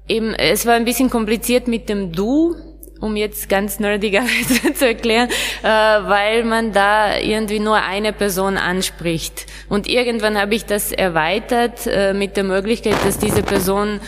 eben, 0.09 0.33
es 0.33 0.65
war 0.65 0.73
ein 0.73 0.83
bisschen 0.83 1.09
kompliziert 1.09 1.69
mit 1.69 1.87
dem 1.87 2.11
Du, 2.11 2.57
um 2.99 3.15
jetzt 3.15 3.49
ganz 3.49 3.79
nerdigerweise 3.79 4.73
zu 4.73 4.87
erklären, 4.87 5.29
äh, 5.63 5.67
weil 5.67 6.43
man 6.43 6.71
da 6.71 7.17
irgendwie 7.17 7.59
nur 7.59 7.77
eine 7.77 8.13
Person 8.13 8.57
anspricht. 8.57 9.45
Und 9.69 9.87
irgendwann 9.87 10.39
habe 10.39 10.55
ich 10.55 10.65
das 10.65 10.91
erweitert 10.91 11.87
äh, 11.87 12.13
mit 12.13 12.37
der 12.37 12.43
Möglichkeit, 12.43 12.95
dass 13.05 13.17
diese 13.17 13.43
Person 13.43 13.99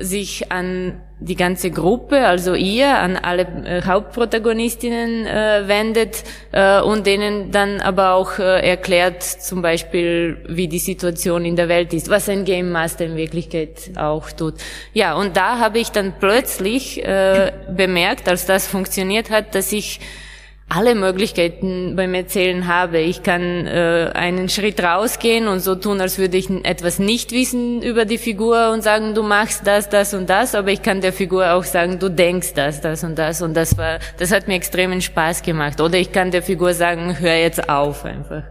sich 0.00 0.50
an 0.50 1.00
die 1.20 1.36
ganze 1.36 1.70
Gruppe, 1.70 2.26
also 2.26 2.54
ihr, 2.54 2.98
an 2.98 3.16
alle 3.16 3.42
äh, 3.42 3.82
Hauptprotagonistinnen 3.82 5.26
äh, 5.26 5.62
wendet 5.66 6.24
äh, 6.52 6.80
und 6.80 7.06
denen 7.06 7.50
dann 7.50 7.80
aber 7.80 8.14
auch 8.14 8.38
äh, 8.38 8.68
erklärt, 8.68 9.22
zum 9.22 9.62
Beispiel, 9.62 10.38
wie 10.48 10.68
die 10.68 10.78
Situation 10.78 11.44
in 11.44 11.56
der 11.56 11.68
Welt 11.68 11.94
ist, 11.94 12.10
was 12.10 12.28
ein 12.28 12.44
Game 12.44 12.72
Master 12.72 13.06
in 13.06 13.16
Wirklichkeit 13.16 13.92
auch 13.96 14.30
tut. 14.32 14.54
Ja, 14.92 15.14
und 15.14 15.36
da 15.36 15.58
habe 15.58 15.78
ich 15.78 15.90
dann 15.90 16.14
plötzlich 16.18 17.02
äh, 17.04 17.52
bemerkt, 17.74 18.28
als 18.28 18.46
das 18.46 18.66
funktioniert 18.66 19.30
hat, 19.30 19.54
dass 19.54 19.72
ich 19.72 20.00
alle 20.68 20.94
Möglichkeiten 20.94 21.94
beim 21.94 22.14
Erzählen 22.14 22.66
habe. 22.66 22.98
Ich 22.98 23.22
kann 23.22 23.66
äh, 23.66 24.10
einen 24.14 24.48
Schritt 24.48 24.82
rausgehen 24.82 25.46
und 25.46 25.60
so 25.60 25.74
tun, 25.74 26.00
als 26.00 26.18
würde 26.18 26.36
ich 26.36 26.48
etwas 26.64 26.98
nicht 26.98 27.32
wissen 27.32 27.82
über 27.82 28.04
die 28.06 28.18
Figur 28.18 28.70
und 28.72 28.82
sagen, 28.82 29.14
du 29.14 29.22
machst 29.22 29.66
das, 29.66 29.88
das 29.88 30.14
und 30.14 30.28
das, 30.28 30.54
aber 30.54 30.70
ich 30.72 30.82
kann 30.82 31.00
der 31.00 31.12
Figur 31.12 31.52
auch 31.52 31.64
sagen, 31.64 31.98
du 31.98 32.08
denkst 32.08 32.54
das, 32.54 32.80
das 32.80 33.04
und 33.04 33.18
das 33.18 33.42
und 33.42 33.54
das 33.54 33.76
war, 33.76 33.98
das 34.18 34.32
hat 34.32 34.48
mir 34.48 34.54
extremen 34.54 35.00
Spaß 35.02 35.42
gemacht. 35.42 35.80
Oder 35.80 35.98
ich 35.98 36.12
kann 36.12 36.30
der 36.30 36.42
Figur 36.42 36.72
sagen, 36.72 37.18
hör 37.20 37.36
jetzt 37.36 37.68
auf 37.68 38.04
einfach. 38.04 38.44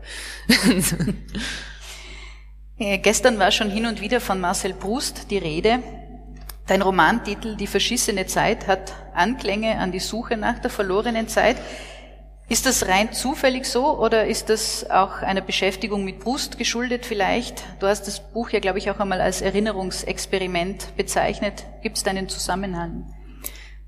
ja, 2.77 2.97
gestern 3.01 3.39
war 3.39 3.51
schon 3.51 3.71
hin 3.71 3.87
und 3.87 4.01
wieder 4.01 4.21
von 4.21 4.39
Marcel 4.39 4.73
Proust 4.73 5.31
die 5.31 5.39
Rede. 5.39 5.79
Dein 6.67 6.81
Romantitel 6.81 7.57
Die 7.57 7.67
verschissene 7.67 8.25
Zeit 8.27 8.67
hat 8.67 8.93
Anklänge 9.13 9.77
an 9.79 9.91
die 9.91 9.99
Suche 9.99 10.37
nach 10.37 10.59
der 10.59 10.69
verlorenen 10.69 11.27
Zeit. 11.27 11.57
Ist 12.49 12.65
das 12.65 12.87
rein 12.87 13.13
zufällig 13.13 13.65
so 13.65 13.97
oder 13.97 14.27
ist 14.27 14.49
das 14.49 14.89
auch 14.89 15.21
einer 15.21 15.41
Beschäftigung 15.41 16.03
mit 16.03 16.19
Brust 16.19 16.57
geschuldet 16.57 17.05
vielleicht? 17.05 17.63
Du 17.79 17.87
hast 17.87 18.05
das 18.05 18.19
Buch 18.19 18.49
ja, 18.49 18.59
glaube 18.59 18.79
ich, 18.79 18.91
auch 18.91 18.99
einmal 18.99 19.21
als 19.21 19.41
Erinnerungsexperiment 19.41 20.95
bezeichnet. 20.97 21.65
Gibt 21.81 21.97
es 21.97 22.03
da 22.03 22.11
einen 22.11 22.27
Zusammenhang? 22.27 23.13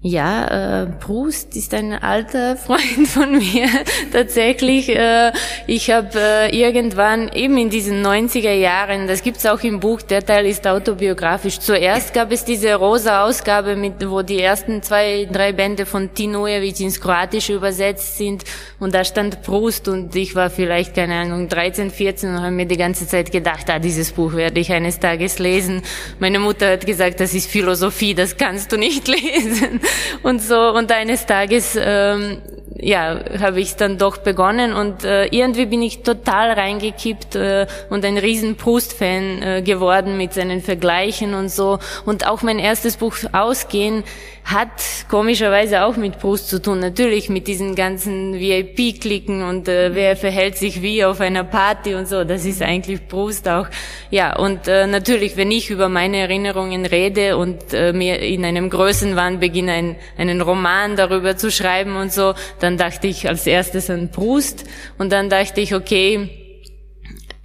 Ja, 0.08 0.84
äh, 0.84 0.86
Proust 0.86 1.56
ist 1.56 1.74
ein 1.74 1.92
alter 1.92 2.56
Freund 2.66 3.08
von 3.08 3.40
mir 3.40 3.68
tatsächlich. 4.14 4.88
Äh, 4.88 5.32
ich 5.66 5.90
habe 5.90 6.10
äh, 6.16 6.56
irgendwann 6.56 7.30
eben 7.30 7.58
in 7.58 7.72
diesen 7.72 8.06
90er 8.06 8.54
Jahren, 8.54 9.08
das 9.08 9.24
gibt's 9.24 9.48
auch 9.48 9.62
im 9.62 9.80
Buch, 9.80 10.04
der 10.04 10.24
Teil 10.24 10.46
ist 10.46 10.68
autobiografisch. 10.68 11.60
Zuerst 11.60 12.14
gab 12.14 12.32
es 12.32 12.46
diese 12.46 12.76
rosa 12.76 13.26
Ausgabe, 13.26 13.76
mit, 13.76 14.08
wo 14.08 14.22
die 14.22 14.40
ersten 14.40 14.84
zwei, 14.84 15.28
drei 15.32 15.54
Bände 15.54 15.88
von 15.88 16.14
Tinojevic 16.14 16.82
ins 16.82 17.02
Kroatische 17.02 17.56
übersetzt 17.56 18.20
sind 18.20 18.44
und 18.80 18.94
da 18.94 19.04
stand 19.04 19.42
Proust 19.42 19.88
und 19.88 20.16
ich 20.16 20.36
war 20.36 20.52
vielleicht, 20.52 20.94
keine 20.94 21.16
Ahnung, 21.16 21.50
13, 21.50 21.90
14 21.90 22.30
und 22.30 22.42
habe 22.42 22.52
mir 22.52 22.68
die 22.68 22.78
ganze 22.78 23.08
Zeit 23.08 23.32
gedacht, 23.32 23.72
ah, 23.72 23.80
dieses 23.80 24.12
Buch 24.12 24.36
werde 24.36 24.60
ich 24.60 24.72
eines 24.72 25.00
Tages 25.00 25.40
lesen. 25.40 25.82
Meine 26.20 26.38
Mutter 26.38 26.74
hat 26.74 26.86
gesagt, 26.86 27.20
das 27.20 27.34
ist 27.34 27.50
Philosophie, 27.50 28.14
das 28.14 28.38
kannst 28.38 28.72
du 28.72 28.78
nicht 28.78 29.08
lesen 29.08 29.82
und 30.24 30.42
so. 30.42 30.70
Und 30.72 30.92
eines 30.92 31.26
Tages, 31.26 31.78
ähm, 31.80 32.42
ja, 32.78 33.20
habe 33.40 33.62
ich 33.62 33.76
dann 33.76 33.98
doch 33.98 34.18
begonnen 34.18 34.74
und 34.74 35.06
äh, 35.06 35.26
irgendwie 35.28 35.66
bin 35.66 35.82
ich 35.82 36.04
total 36.04 36.52
reingekippt 36.52 37.36
äh, 37.36 37.68
und 37.90 38.04
ein 38.04 38.18
riesen 38.18 38.58
Proust-Fan 38.58 39.42
äh, 39.42 39.62
geworden 39.62 40.18
mit 40.18 40.34
seinen 40.34 40.62
Vergleichen 40.62 41.34
und 41.34 41.50
so. 41.50 41.80
Und 42.06 42.28
auch 42.28 42.42
mein 42.42 42.60
erstes 42.60 42.98
Buch 42.98 43.16
Ausgehen 43.32 44.04
hat 44.46 44.70
komischerweise 45.10 45.84
auch 45.84 45.98
mit 45.98 46.20
Proust 46.20 46.50
zu 46.50 46.62
tun. 46.62 46.80
Natürlich 46.80 47.30
mit 47.30 47.48
diesen 47.48 47.74
ganzen 47.74 48.40
VIP-Klicken 48.40 49.42
und 49.42 49.68
äh, 49.68 49.96
wer 49.96 50.16
verhält 50.16 50.56
sich 50.56 50.84
wie 50.84 51.04
auf 51.04 51.20
einer 51.20 51.44
Party 51.44 51.96
und 51.96 52.08
so. 52.08 52.24
Das 52.24 52.46
ist 52.46 52.62
eigentlich 52.62 53.08
Proust 53.08 53.50
auch. 53.50 53.68
Ja, 54.12 54.38
und 54.38 54.68
äh, 54.68 54.86
natürlich, 54.86 55.36
wenn 55.36 55.50
ich 55.50 55.72
über 55.72 55.90
meine 55.90 56.18
Erinnerungen 56.18 56.86
rede 56.86 57.38
und 57.38 57.74
äh, 57.74 57.92
mir 57.92 58.20
in 58.20 58.46
einem 58.46 58.70
Größenwahn 58.70 59.40
beginne, 59.40 59.72
ein, 59.74 59.96
einen 60.16 60.42
Roman 60.42 60.96
darüber 60.96 61.38
zu 61.38 61.50
schreiben 61.50 61.96
und 61.96 62.14
so, 62.14 62.36
dann 62.60 62.78
dachte 62.78 63.08
ich 63.08 63.28
als 63.28 63.48
erstes 63.48 63.90
an 63.90 64.12
Proust 64.12 64.66
und 65.00 65.12
dann 65.12 65.32
dachte 65.32 65.60
ich, 65.60 65.74
okay, 65.74 66.45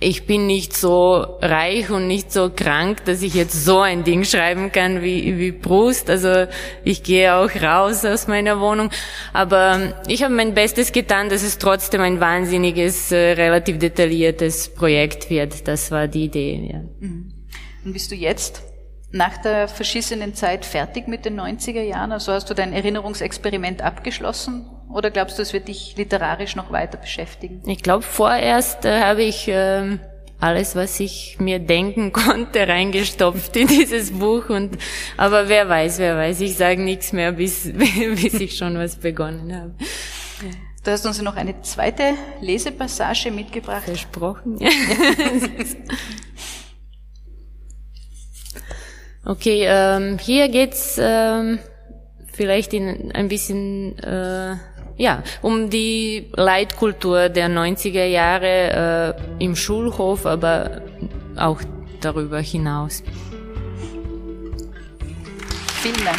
ich 0.03 0.27
bin 0.27 0.47
nicht 0.47 0.75
so 0.75 1.27
reich 1.43 1.91
und 1.91 2.07
nicht 2.07 2.33
so 2.33 2.51
krank, 2.51 3.05
dass 3.05 3.21
ich 3.21 3.35
jetzt 3.35 3.67
so 3.67 3.81
ein 3.81 4.03
Ding 4.03 4.25
schreiben 4.25 4.73
kann 4.73 5.03
wie, 5.03 5.39
wie 5.39 5.53
Brust. 5.53 6.09
Also 6.09 6.47
ich 6.85 7.03
gehe 7.03 7.35
auch 7.35 7.51
raus 7.63 8.07
aus 8.07 8.27
meiner 8.27 8.61
Wohnung. 8.61 8.89
Aber 9.35 9.95
ich 10.09 10.23
habe 10.23 10.35
mein 10.35 10.55
Bestes 10.55 10.93
getan, 10.93 11.29
dass 11.29 11.43
es 11.43 11.59
trotzdem 11.59 12.01
ein 12.01 12.19
wahnsinniges, 12.19 13.13
äh, 13.13 13.33
relativ 13.33 13.79
detailliertes 13.79 14.75
Projekt 14.75 15.29
wird. 15.29 15.69
Das 15.69 15.91
war 15.91 16.09
die 16.09 16.25
Idee. 16.25 16.71
Ja. 16.73 16.81
Mhm. 17.07 17.33
Und 17.85 17.93
bist 17.93 18.11
du 18.11 18.15
jetzt 18.15 18.63
nach 19.13 19.37
der 19.39 19.69
verschissenen 19.69 20.35
Zeit 20.35 20.65
fertig 20.65 21.09
mit 21.09 21.27
den 21.27 21.39
90er 21.39 21.83
Jahren? 21.83 22.13
Also 22.13 22.33
hast 22.33 22.49
du 22.49 22.55
dein 22.55 22.73
Erinnerungsexperiment 22.73 23.83
abgeschlossen? 23.83 24.65
Oder 24.93 25.11
glaubst 25.11 25.39
du, 25.39 25.43
es 25.43 25.53
wird 25.53 25.69
dich 25.69 25.97
literarisch 25.97 26.57
noch 26.57 26.73
weiter 26.73 26.99
beschäftigen? 26.99 27.63
Ich 27.67 27.83
glaube, 27.83 28.03
vorerst 28.03 28.85
äh, 28.85 29.01
habe 29.01 29.23
ich 29.23 29.47
äh, 29.47 29.99
alles, 30.41 30.75
was 30.75 30.99
ich 30.99 31.37
mir 31.39 31.59
denken 31.59 32.13
konnte, 32.13 32.67
reingestopft 32.67 33.57
in 33.57 33.69
dieses 33.69 34.11
Buch. 34.13 34.49
Und 34.49 34.79
aber 35.17 35.49
wer 35.49 35.69
weiß, 35.69 35.99
wer 35.99 36.17
weiß. 36.17 36.41
Ich 36.41 36.57
sage 36.57 36.81
nichts 36.81 37.13
mehr, 37.13 37.33
bis, 37.33 37.71
bis 37.73 38.35
ich 38.35 38.57
schon 38.57 38.77
was 38.79 38.97
begonnen 38.97 39.55
habe. 39.55 39.75
Du 40.83 40.91
hast 40.91 41.05
uns 41.05 41.21
noch 41.21 41.37
eine 41.37 41.61
zweite 41.61 42.15
Lesepassage 42.41 43.31
mitgebracht. 43.31 43.85
Versprochen. 43.85 44.57
Ja. 44.59 44.71
okay, 49.31 49.67
ähm, 49.67 50.19
hier 50.19 50.49
geht's 50.49 50.99
ähm, 50.99 51.59
vielleicht 52.33 52.73
in 52.73 53.13
ein 53.13 53.29
bisschen 53.29 53.99
äh, 53.99 54.57
ja, 55.01 55.23
um 55.41 55.71
die 55.71 56.29
Leitkultur 56.37 57.31
der 57.31 57.49
90er 57.49 58.05
Jahre 58.05 59.17
äh, 59.39 59.43
im 59.43 59.57
Schulhof, 59.57 60.27
aber 60.27 60.83
auch 61.37 61.63
darüber 62.03 62.39
hinaus. 62.41 63.03
Vielen 65.81 66.05
Dank. 66.05 66.19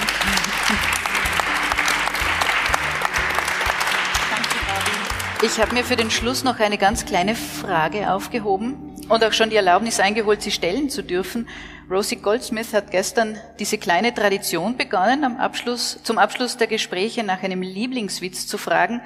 Ich 5.44 5.60
habe 5.60 5.76
mir 5.76 5.84
für 5.84 5.96
den 5.96 6.10
Schluss 6.10 6.44
noch 6.44 6.60
eine 6.60 6.80
ganz 6.80 7.06
kleine 7.06 7.36
Frage 7.36 8.12
aufgehoben 8.12 8.91
und 9.10 9.24
auch 9.24 9.34
schon 9.34 9.50
die 9.50 9.56
Erlaubnis 9.56 10.00
eingeholt, 10.00 10.42
sie 10.42 10.52
stellen 10.52 10.90
zu 10.90 11.04
dürfen. 11.04 11.48
Rosie 11.90 12.16
Goldsmith 12.16 12.74
hat 12.74 12.92
gestern 12.92 13.38
diese 13.60 13.78
kleine 13.78 14.14
Tradition 14.14 14.78
begonnen, 14.78 15.24
am 15.24 15.38
Abschluss, 15.38 16.00
zum 16.04 16.18
Abschluss 16.18 16.58
der 16.58 16.68
Gespräche 16.68 17.24
nach 17.24 17.44
einem 17.44 17.62
Lieblingswitz 17.62 18.48
zu 18.48 18.58
fragen. 18.58 19.02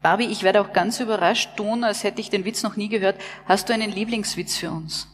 Barbie, 0.00 0.26
ich 0.26 0.44
werde 0.44 0.60
auch 0.60 0.72
ganz 0.72 1.00
überrascht 1.00 1.56
tun, 1.56 1.82
als 1.82 2.04
hätte 2.04 2.20
ich 2.20 2.30
den 2.30 2.44
Witz 2.44 2.62
noch 2.62 2.76
nie 2.76 2.88
gehört. 2.88 3.16
Hast 3.46 3.68
du 3.68 3.72
einen 3.72 3.90
Lieblingswitz 3.90 4.56
für 4.56 4.70
uns? 4.70 5.08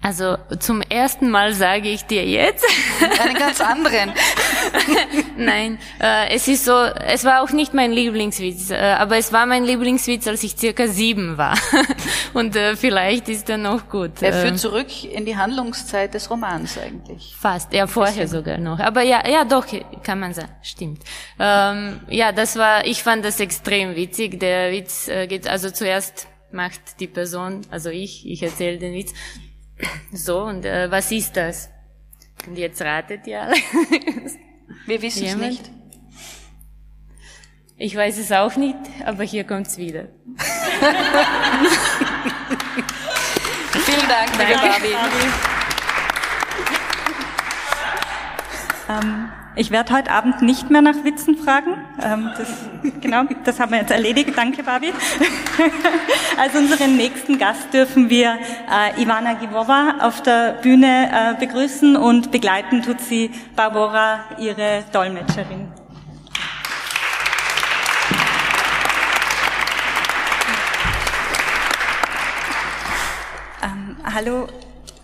Also 0.00 0.38
zum 0.60 0.80
ersten 0.80 1.28
Mal 1.28 1.54
sage 1.54 1.88
ich 1.88 2.04
dir 2.04 2.24
jetzt. 2.24 2.64
Einen 3.20 3.34
ganz 3.34 3.60
anderen. 3.60 4.12
Nein, 5.36 5.78
äh, 6.00 6.34
es 6.34 6.48
ist 6.48 6.64
so, 6.64 6.74
es 6.74 7.24
war 7.24 7.42
auch 7.42 7.50
nicht 7.50 7.74
mein 7.74 7.92
Lieblingswitz, 7.92 8.70
äh, 8.70 8.76
aber 8.76 9.16
es 9.16 9.32
war 9.32 9.46
mein 9.46 9.64
Lieblingswitz, 9.64 10.26
als 10.26 10.42
ich 10.42 10.56
circa 10.58 10.88
sieben 10.88 11.38
war. 11.38 11.56
Und 12.34 12.56
äh, 12.56 12.76
vielleicht 12.76 13.28
ist 13.28 13.48
er 13.48 13.58
noch 13.58 13.88
gut. 13.88 14.22
Er 14.22 14.32
führt 14.32 14.52
ähm, 14.52 14.56
zurück 14.56 15.04
in 15.04 15.24
die 15.24 15.36
Handlungszeit 15.36 16.14
des 16.14 16.30
Romans 16.30 16.78
eigentlich. 16.78 17.34
Fast, 17.38 17.72
ja, 17.72 17.86
vorher 17.86 18.28
sogar 18.28 18.58
noch. 18.58 18.78
Aber 18.80 19.02
ja, 19.02 19.26
ja, 19.28 19.44
doch, 19.44 19.66
kann 20.02 20.20
man 20.20 20.34
sagen, 20.34 20.52
stimmt. 20.62 21.02
Ähm, 21.38 22.00
ja, 22.08 22.32
das 22.32 22.56
war, 22.56 22.86
ich 22.86 23.02
fand 23.02 23.24
das 23.24 23.40
extrem 23.40 23.94
witzig. 23.96 24.40
Der 24.40 24.72
Witz 24.72 25.08
äh, 25.08 25.26
geht, 25.26 25.48
also 25.48 25.70
zuerst 25.70 26.26
macht 26.50 27.00
die 27.00 27.06
Person, 27.06 27.62
also 27.70 27.90
ich, 27.90 28.26
ich 28.28 28.42
erzähle 28.42 28.78
den 28.78 28.94
Witz, 28.94 29.12
so, 30.12 30.42
und 30.42 30.64
äh, 30.64 30.90
was 30.90 31.12
ist 31.12 31.36
das? 31.36 31.70
Und 32.46 32.56
jetzt 32.56 32.80
ratet 32.82 33.26
ihr 33.26 33.42
alle. 33.42 33.56
Wir 34.88 35.02
wissen 35.02 35.26
es 35.26 35.36
nicht. 35.36 35.70
Ich 37.76 37.94
weiß 37.94 38.16
es 38.16 38.32
auch 38.32 38.56
nicht, 38.56 38.78
aber 39.04 39.22
hier 39.22 39.44
kommt's 39.44 39.76
wieder. 39.76 40.06
Vielen 43.84 44.08
Dank, 44.08 44.30
liebe 44.38 44.54
Barbie. 44.54 44.96
Ähm, 48.88 49.28
ich 49.58 49.72
werde 49.72 49.92
heute 49.92 50.12
Abend 50.12 50.40
nicht 50.40 50.70
mehr 50.70 50.82
nach 50.82 51.02
Witzen 51.02 51.36
fragen. 51.36 51.74
Ähm, 52.00 52.30
das, 52.38 52.48
genau, 53.00 53.24
das 53.44 53.58
haben 53.58 53.72
wir 53.72 53.78
jetzt 53.78 53.90
erledigt. 53.90 54.30
Danke, 54.36 54.62
Barbie. 54.62 54.92
Als 56.38 56.54
unseren 56.54 56.96
nächsten 56.96 57.38
Gast 57.38 57.74
dürfen 57.74 58.08
wir 58.08 58.38
äh, 58.70 59.02
Ivana 59.02 59.34
Givova 59.34 59.96
auf 60.00 60.22
der 60.22 60.52
Bühne 60.62 61.10
äh, 61.12 61.40
begrüßen 61.40 61.96
und 61.96 62.30
begleiten 62.30 62.82
tut 62.82 63.00
sie 63.00 63.32
Barbara, 63.56 64.20
ihre 64.38 64.84
Dolmetscherin. 64.92 65.66
Ähm, 73.64 73.96
hallo 74.04 74.46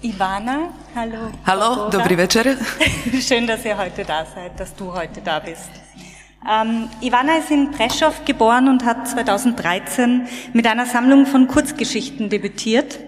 Ivana, 0.01 0.69
hallo. 0.95 1.31
Hallo, 1.47 1.91
dobrý 1.91 2.17
večer. 2.17 2.57
Schön, 3.21 3.47
dass 3.47 3.65
ihr 3.65 3.77
heute 3.77 4.05
da 4.05 4.25
seid, 4.25 4.59
dass 4.59 4.75
du 4.75 4.93
heute 4.93 5.21
da 5.21 5.41
bist. 5.41 5.71
Ähm, 6.49 6.89
Ivana 7.01 7.39
ist 7.39 7.51
in 7.51 7.71
Preschow 7.71 8.25
geboren 8.25 8.69
und 8.69 8.85
hat 8.85 9.09
2013 9.09 10.29
mit 10.53 10.67
einer 10.67 10.87
Sammlung 10.87 11.27
von 11.27 11.49
Kurzgeschichten 11.49 12.29
debütiert. 12.29 12.99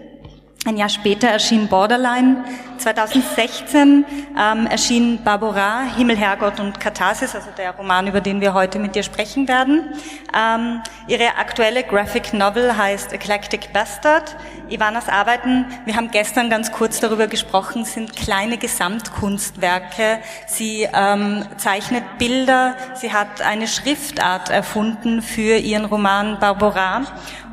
Ein 0.66 0.76
Jahr 0.76 0.88
später 0.88 1.28
erschien 1.28 1.68
Borderline. 1.68 2.44
2016 2.78 4.04
ähm, 4.36 4.66
erschien 4.66 5.22
Barbara, 5.22 5.82
Himmel, 5.96 6.16
Herrgott 6.16 6.58
und 6.58 6.80
Katharsis, 6.80 7.36
also 7.36 7.50
der 7.56 7.70
Roman, 7.70 8.08
über 8.08 8.20
den 8.20 8.40
wir 8.40 8.52
heute 8.52 8.80
mit 8.80 8.96
dir 8.96 9.04
sprechen 9.04 9.46
werden. 9.46 9.92
Ähm, 10.36 10.82
ihre 11.06 11.36
aktuelle 11.38 11.84
Graphic 11.84 12.34
Novel 12.34 12.76
heißt 12.76 13.12
Eclectic 13.12 13.72
Bastard. 13.72 14.36
Ivanas 14.68 15.08
Arbeiten, 15.08 15.66
wir 15.84 15.94
haben 15.94 16.10
gestern 16.10 16.50
ganz 16.50 16.72
kurz 16.72 16.98
darüber 16.98 17.28
gesprochen, 17.28 17.84
sind 17.84 18.16
kleine 18.16 18.58
Gesamtkunstwerke. 18.58 20.18
Sie 20.48 20.88
ähm, 20.92 21.44
zeichnet 21.58 22.18
Bilder. 22.18 22.74
Sie 22.94 23.12
hat 23.12 23.40
eine 23.40 23.68
Schriftart 23.68 24.50
erfunden 24.50 25.22
für 25.22 25.56
ihren 25.58 25.84
Roman 25.84 26.40
Barbara 26.40 27.02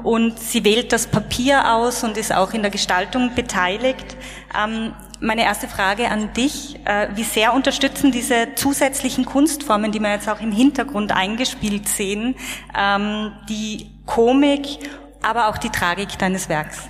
und 0.04 0.40
sie 0.40 0.64
wählt 0.64 0.92
das 0.92 1.08
Papier 1.08 1.74
aus 1.74 2.04
und 2.04 2.18
ist 2.18 2.34
auch 2.34 2.54
in 2.54 2.62
der 2.62 2.72
Gestaltung 2.72 3.34
beteiligt. 3.36 4.18
Ähm, 4.58 4.94
Meine 5.20 5.44
erste 5.44 5.68
Frage 5.70 6.10
an 6.10 6.34
dich. 6.34 6.80
Äh, 6.86 7.08
wie 7.16 7.24
sehr 7.24 7.54
unterstützen 7.54 8.12
diese 8.12 8.56
zusätzlichen 8.56 9.24
Kunstformen, 9.24 9.92
die 9.92 10.02
wir 10.02 10.12
jetzt 10.12 10.28
auch 10.28 10.42
im 10.42 10.52
Hintergrund 10.52 11.14
eingespielt 11.14 11.88
sehen, 11.88 12.36
ähm, 12.78 13.32
die 13.48 13.90
Komik, 14.06 14.80
aber 15.22 15.48
auch 15.48 15.58
die 15.58 15.70
Tragik 15.70 16.18
deines 16.20 16.50
Werks? 16.50 16.90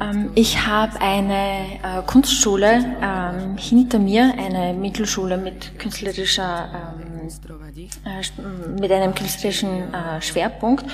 Ähm, 0.00 0.30
ich 0.34 0.66
habe 0.66 1.00
eine 1.00 1.78
äh, 1.82 2.02
Kunstschule 2.04 2.84
ähm, 3.00 3.56
hinter 3.56 3.98
mir, 3.98 4.34
eine 4.36 4.74
Mittelschule 4.74 5.38
mit 5.38 5.78
künstlerischer 5.78 6.96
ähm, 7.00 7.02
äh, 7.12 7.15
mit 8.80 8.90
einem 8.92 9.14
künstlerischen 9.14 9.92
äh, 9.92 10.20
Schwerpunkt. 10.20 10.84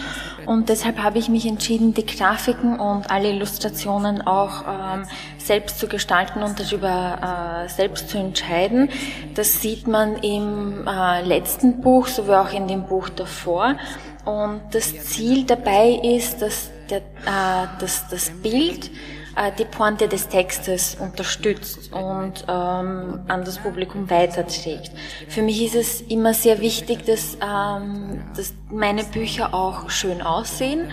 Und 0.47 0.69
deshalb 0.69 0.99
habe 0.99 1.19
ich 1.19 1.29
mich 1.29 1.47
entschieden, 1.47 1.95
die 1.95 2.05
Grafiken 2.07 2.79
und 2.79 3.11
alle 3.11 3.31
Illustrationen 3.31 4.23
auch 4.23 4.65
ähm, 4.67 5.05
selbst 5.39 5.79
zu 5.79 5.87
gestalten 5.89 6.43
und 6.43 6.59
darüber 6.59 7.65
äh, 7.65 7.69
selbst 7.69 8.09
zu 8.11 8.19
entscheiden. 8.19 8.89
Das 9.35 9.61
sieht 9.61 9.87
man 9.87 10.17
im 10.17 10.87
äh, 10.87 11.23
letzten 11.23 11.81
Buch 11.81 12.07
sowie 12.07 12.35
auch 12.35 12.53
in 12.53 12.69
dem 12.69 12.85
Buch 12.85 13.09
davor. 13.09 13.77
Und 14.25 14.61
das 14.71 14.93
Ziel 15.05 15.45
dabei 15.45 16.01
ist, 16.03 16.43
dass 16.43 16.71
der, 16.91 16.99
äh, 16.99 17.81
dass 17.81 18.09
das 18.09 18.31
Bild 18.31 18.87
äh, 18.87 19.22
die 19.59 19.65
Pointe 19.65 20.09
des 20.09 20.29
Textes 20.29 20.97
unterstützt 20.97 21.93
und 21.93 22.45
ähm, 22.49 23.21
an 23.29 23.45
das 23.45 23.59
Publikum 23.59 24.11
weiterträgt. 24.11 24.93
Für 25.29 25.43
mich 25.43 25.63
ist 25.63 25.75
es 25.75 26.01
immer 26.03 26.35
sehr 26.35 26.61
wichtig, 26.61 27.05
dass, 27.05 27.37
ähm, 27.41 28.23
dass 28.37 28.55
meine 28.71 29.05
Bücher 29.05 29.55
auch 29.55 29.91
schön 29.91 30.23
aussehen 30.23 30.91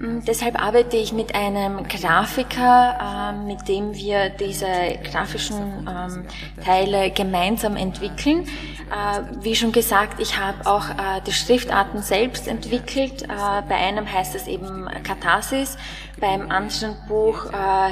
deshalb 0.00 0.60
arbeite 0.62 0.96
ich 0.96 1.12
mit 1.12 1.34
einem 1.34 1.86
Grafiker, 1.88 3.32
ähm, 3.32 3.46
mit 3.46 3.68
dem 3.68 3.94
wir 3.94 4.30
diese 4.30 4.66
grafischen 5.10 5.88
ähm, 5.88 6.24
Teile 6.64 7.10
gemeinsam 7.10 7.76
entwickeln. 7.76 8.44
Äh, 8.90 9.42
wie 9.42 9.54
schon 9.54 9.72
gesagt, 9.72 10.20
ich 10.20 10.38
habe 10.38 10.66
auch 10.66 10.88
äh, 10.90 11.20
die 11.26 11.32
Schriftarten 11.32 12.02
selbst 12.02 12.46
entwickelt. 12.46 13.22
Äh, 13.24 13.26
bei 13.68 13.74
einem 13.74 14.10
heißt 14.10 14.34
es 14.34 14.46
eben 14.46 14.88
Katharsis, 15.02 15.76
beim 16.20 16.50
anderen 16.50 16.96
Buch 17.06 17.46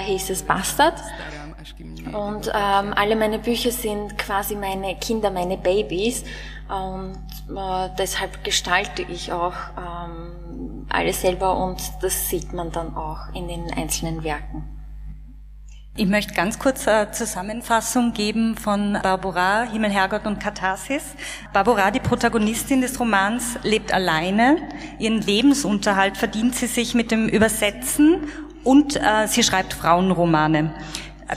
hieß 0.05 0.31
es 0.31 0.43
Bastard. 0.43 0.95
Und 2.13 2.49
ähm, 2.49 2.95
alle 2.95 3.17
meine 3.17 3.39
Bücher 3.39 3.71
sind 3.71 4.17
quasi 4.19 4.57
meine 4.57 4.97
Kinder, 4.97 5.31
meine 5.31 5.57
Babys. 5.57 6.25
Und 6.69 7.19
deshalb 7.49 8.43
gestalte 8.45 9.03
ich 9.03 9.33
auch 9.33 9.55
alles 10.89 11.21
selber 11.21 11.57
und 11.57 11.81
das 12.03 12.29
sieht 12.29 12.53
man 12.53 12.73
dann 12.73 12.97
auch 12.97 13.33
in 13.35 13.49
den 13.49 13.73
einzelnen 13.73 14.25
Werken. 14.25 14.77
Ich 15.99 16.07
möchte 16.07 16.35
ganz 16.35 16.59
kurz 16.59 16.87
eine 16.87 17.11
Zusammenfassung 17.13 18.13
geben 18.13 18.55
von 18.59 18.99
Barbara, 19.03 19.63
Himmel, 19.63 19.91
Herrgott 19.91 20.27
und 20.27 20.39
Katharsis. 20.39 21.03
Barbara, 21.55 21.91
die 21.91 22.01
Protagonistin 22.01 22.83
des 22.83 23.01
Romans, 23.01 23.59
lebt 23.63 23.95
alleine. 23.95 24.59
Ihren 24.99 25.23
Lebensunterhalt 25.23 26.19
verdient 26.19 26.55
sie 26.55 26.67
sich 26.67 26.95
mit 26.95 27.11
dem 27.11 27.31
Übersetzen 27.31 28.29
und 28.63 28.97
äh, 28.97 29.27
sie 29.27 29.43
schreibt 29.43 29.73
Frauenromane. 29.73 30.75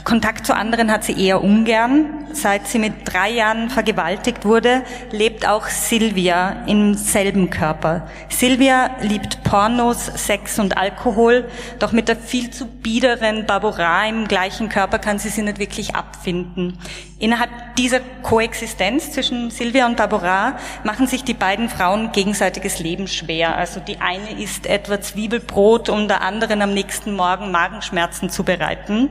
Kontakt 0.04 0.46
zu 0.46 0.54
anderen 0.54 0.92
hat 0.92 1.02
sie 1.02 1.20
eher 1.20 1.42
ungern. 1.42 2.26
Seit 2.32 2.68
sie 2.68 2.78
mit 2.78 2.92
drei 3.04 3.30
Jahren 3.30 3.70
vergewaltigt 3.70 4.44
wurde, 4.44 4.84
lebt 5.10 5.48
auch 5.48 5.66
Silvia 5.66 6.64
im 6.66 6.94
selben 6.94 7.50
Körper. 7.50 8.06
Silvia 8.28 8.90
liebt 9.00 9.42
Pornos, 9.42 10.06
Sex 10.06 10.60
und 10.60 10.76
Alkohol, 10.78 11.48
doch 11.80 11.90
mit 11.90 12.06
der 12.06 12.16
viel 12.16 12.50
zu 12.50 12.66
biederen 12.66 13.46
Barbara 13.46 14.06
im 14.06 14.28
gleichen 14.28 14.68
Körper 14.68 15.00
kann 15.00 15.18
sie 15.18 15.28
sie 15.28 15.42
nicht 15.42 15.58
wirklich 15.58 15.96
abfinden. 15.96 16.78
Innerhalb 17.20 17.50
dieser 17.76 18.00
Koexistenz 18.22 19.12
zwischen 19.12 19.50
Silvia 19.50 19.84
und 19.84 19.98
Barbara 19.98 20.56
machen 20.84 21.06
sich 21.06 21.22
die 21.22 21.34
beiden 21.34 21.68
Frauen 21.68 22.12
gegenseitiges 22.12 22.78
Leben 22.78 23.06
schwer. 23.06 23.56
Also 23.56 23.78
die 23.78 24.00
eine 24.00 24.42
isst 24.42 24.64
etwa 24.64 25.02
Zwiebelbrot, 25.02 25.90
um 25.90 26.08
der 26.08 26.22
anderen 26.22 26.62
am 26.62 26.72
nächsten 26.72 27.12
Morgen 27.12 27.50
Magenschmerzen 27.50 28.30
zu 28.30 28.42
bereiten. 28.42 29.10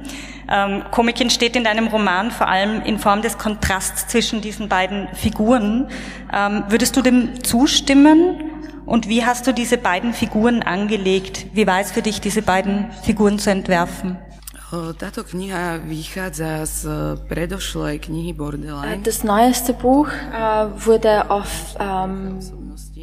Ähm, 0.52 0.86
Komik 0.90 1.22
entsteht 1.22 1.56
in 1.56 1.64
deinem 1.64 1.86
Roman 1.86 2.32
vor 2.32 2.48
allem 2.48 2.82
in 2.82 2.98
Form 2.98 3.22
des 3.22 3.38
Kontrasts 3.38 4.08
zwischen 4.08 4.42
diesen 4.42 4.70
beiden 4.70 5.08
Figuren. 5.14 5.88
Ähm, 6.34 6.64
würdest 6.68 6.98
du 6.98 7.04
dem 7.04 7.44
zustimmen? 7.44 8.44
Und 8.88 9.08
wie 9.08 9.24
hast 9.24 9.46
du 9.46 9.54
diese 9.54 9.78
beiden 9.78 10.14
Figuren 10.14 10.64
angelegt? 10.64 11.46
Wie 11.54 11.68
war 11.68 11.80
es 11.80 11.92
für 11.92 12.02
dich, 12.02 12.22
diese 12.22 12.42
beiden 12.42 12.92
Figuren 13.04 13.38
zu 13.38 13.52
entwerfen? 13.52 14.18
Táto 14.70 15.24
kniha 15.24 15.78
vychádza 15.82 16.66
z 16.66 16.86
predošlej 17.26 18.00
knihy 18.00 18.34
Borderline. 18.34 19.02
Das 19.02 19.24
neueste 19.24 19.74
Buch 19.74 20.08
uh, 20.08 20.86
wurde 20.86 21.30
auf 21.30 21.50
um, 21.80 22.40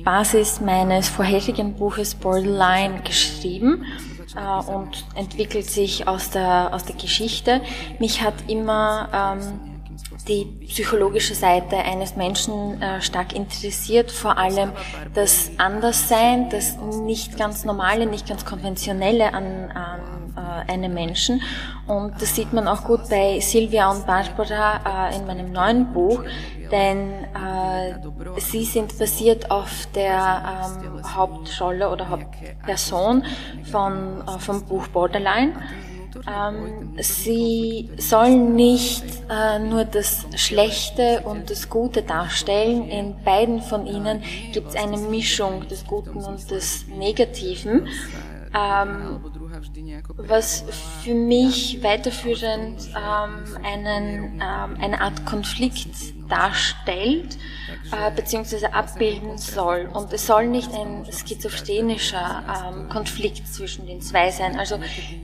Basis 0.04 0.60
meines 0.60 1.08
vorherigen 1.08 1.74
Buches 1.74 2.14
Borderline 2.14 3.02
geschrieben 3.02 3.84
und 4.66 5.04
entwickelt 5.14 5.66
sich 5.66 6.06
aus 6.06 6.30
der, 6.30 6.72
aus 6.72 6.84
der 6.84 6.94
Geschichte. 6.94 7.60
Mich 7.98 8.22
hat 8.22 8.34
immer 8.48 9.08
ähm, 9.40 9.82
die 10.28 10.44
psychologische 10.66 11.34
Seite 11.34 11.76
eines 11.76 12.16
Menschen 12.16 12.80
äh, 12.82 13.00
stark 13.00 13.34
interessiert, 13.34 14.12
vor 14.12 14.38
allem 14.38 14.70
das 15.14 15.50
Anderssein, 15.56 16.50
das 16.50 16.76
nicht 17.02 17.38
ganz 17.38 17.64
normale, 17.64 18.06
nicht 18.06 18.28
ganz 18.28 18.44
konventionelle 18.44 19.32
an, 19.32 19.70
an 19.72 20.15
äh, 20.36 20.72
einem 20.72 20.94
Menschen. 20.94 21.42
Und 21.86 22.20
das 22.20 22.34
sieht 22.34 22.52
man 22.52 22.68
auch 22.68 22.84
gut 22.84 23.08
bei 23.08 23.40
Silvia 23.40 23.90
und 23.90 24.06
Barbara 24.06 25.10
äh, 25.10 25.16
in 25.16 25.26
meinem 25.26 25.52
neuen 25.52 25.92
Buch, 25.92 26.22
denn 26.70 27.24
äh, 27.24 28.40
sie 28.40 28.64
sind 28.64 28.98
basiert 28.98 29.50
auf 29.50 29.86
der 29.94 30.42
ähm, 30.84 31.14
Hauptrolle 31.14 31.90
oder 31.90 32.08
Hauptperson 32.08 33.24
von, 33.70 34.22
äh, 34.26 34.38
vom 34.38 34.64
Buch 34.64 34.86
Borderline. 34.88 35.52
Ähm, 36.26 36.94
sie 36.98 37.90
sollen 37.98 38.54
nicht 38.54 39.04
äh, 39.28 39.58
nur 39.58 39.84
das 39.84 40.26
Schlechte 40.36 41.22
und 41.24 41.50
das 41.50 41.68
Gute 41.68 42.02
darstellen. 42.02 42.88
In 42.88 43.22
beiden 43.22 43.60
von 43.60 43.86
ihnen 43.86 44.22
gibt 44.52 44.68
es 44.68 44.76
eine 44.76 44.96
Mischung 44.96 45.68
des 45.68 45.86
Guten 45.86 46.16
und 46.16 46.50
des 46.50 46.86
Negativen. 46.88 47.88
Ähm, 48.54 49.20
was 50.16 50.64
für 51.02 51.14
mich 51.14 51.82
weiterführend 51.82 52.88
ähm, 52.96 53.56
einen, 53.64 54.40
ähm, 54.40 54.76
eine 54.80 55.00
Art 55.00 55.24
Konflikt 55.26 56.15
darstellt 56.28 57.38
äh, 57.92 58.10
bzw. 58.10 58.66
abbilden 58.66 59.38
soll. 59.38 59.88
Und 59.92 60.12
es 60.12 60.26
soll 60.26 60.46
nicht 60.46 60.72
ein 60.72 61.06
schizophrenischer 61.06 62.44
ähm, 62.68 62.88
Konflikt 62.88 63.46
zwischen 63.48 63.86
den 63.86 64.00
zwei 64.00 64.30
sein. 64.30 64.58
Also 64.58 64.78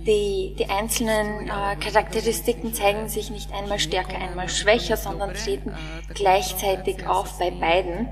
die, 0.06 0.54
die 0.58 0.66
einzelnen 0.66 1.48
äh, 1.48 1.76
Charakteristiken 1.76 2.74
zeigen 2.74 3.08
sich 3.08 3.30
nicht 3.30 3.52
einmal 3.52 3.78
stärker, 3.78 4.16
einmal 4.16 4.48
schwächer, 4.48 4.96
sondern 4.96 5.34
treten 5.34 5.72
gleichzeitig 6.14 7.06
auf 7.06 7.38
bei 7.38 7.50
beiden. 7.50 8.08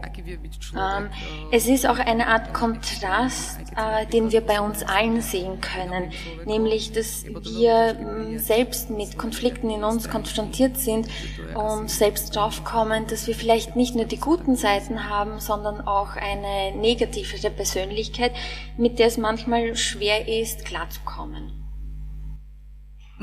Ähm, 0.77 1.11
es 1.51 1.67
ist 1.67 1.87
auch 1.87 1.99
eine 1.99 2.27
Art 2.29 2.55
Kontrast, 2.55 3.61
äh, 3.77 4.07
den 4.07 4.33
wir 4.33 4.41
bei 4.41 4.61
uns 4.61 4.83
allen 4.83 5.21
sehen 5.21 5.61
können, 5.61 6.13
nämlich 6.45 6.93
dass 6.93 7.25
wir 7.25 7.95
mm, 7.95 8.39
selbst 8.39 8.91
mit 8.91 9.19
Konflikten 9.19 9.71
in 9.71 9.85
uns 9.85 10.09
konfrontiert 10.09 10.79
sind 10.79 11.09
und 11.55 11.91
selbst 11.91 12.35
draufkommen, 12.35 12.80
dass 13.11 13.27
wir 13.27 13.35
vielleicht 13.35 13.77
nicht 13.77 13.95
nur 13.95 14.07
die 14.07 14.19
guten 14.19 14.57
Seiten 14.57 15.09
haben, 15.09 15.39
sondern 15.41 15.81
auch 15.81 16.17
eine 16.17 16.77
negativere 16.77 17.51
Persönlichkeit, 17.51 18.33
mit 18.77 18.99
der 18.99 19.09
es 19.09 19.19
manchmal 19.19 19.77
schwer 19.77 20.29
ist, 20.29 20.65
klarzukommen. 20.65 21.60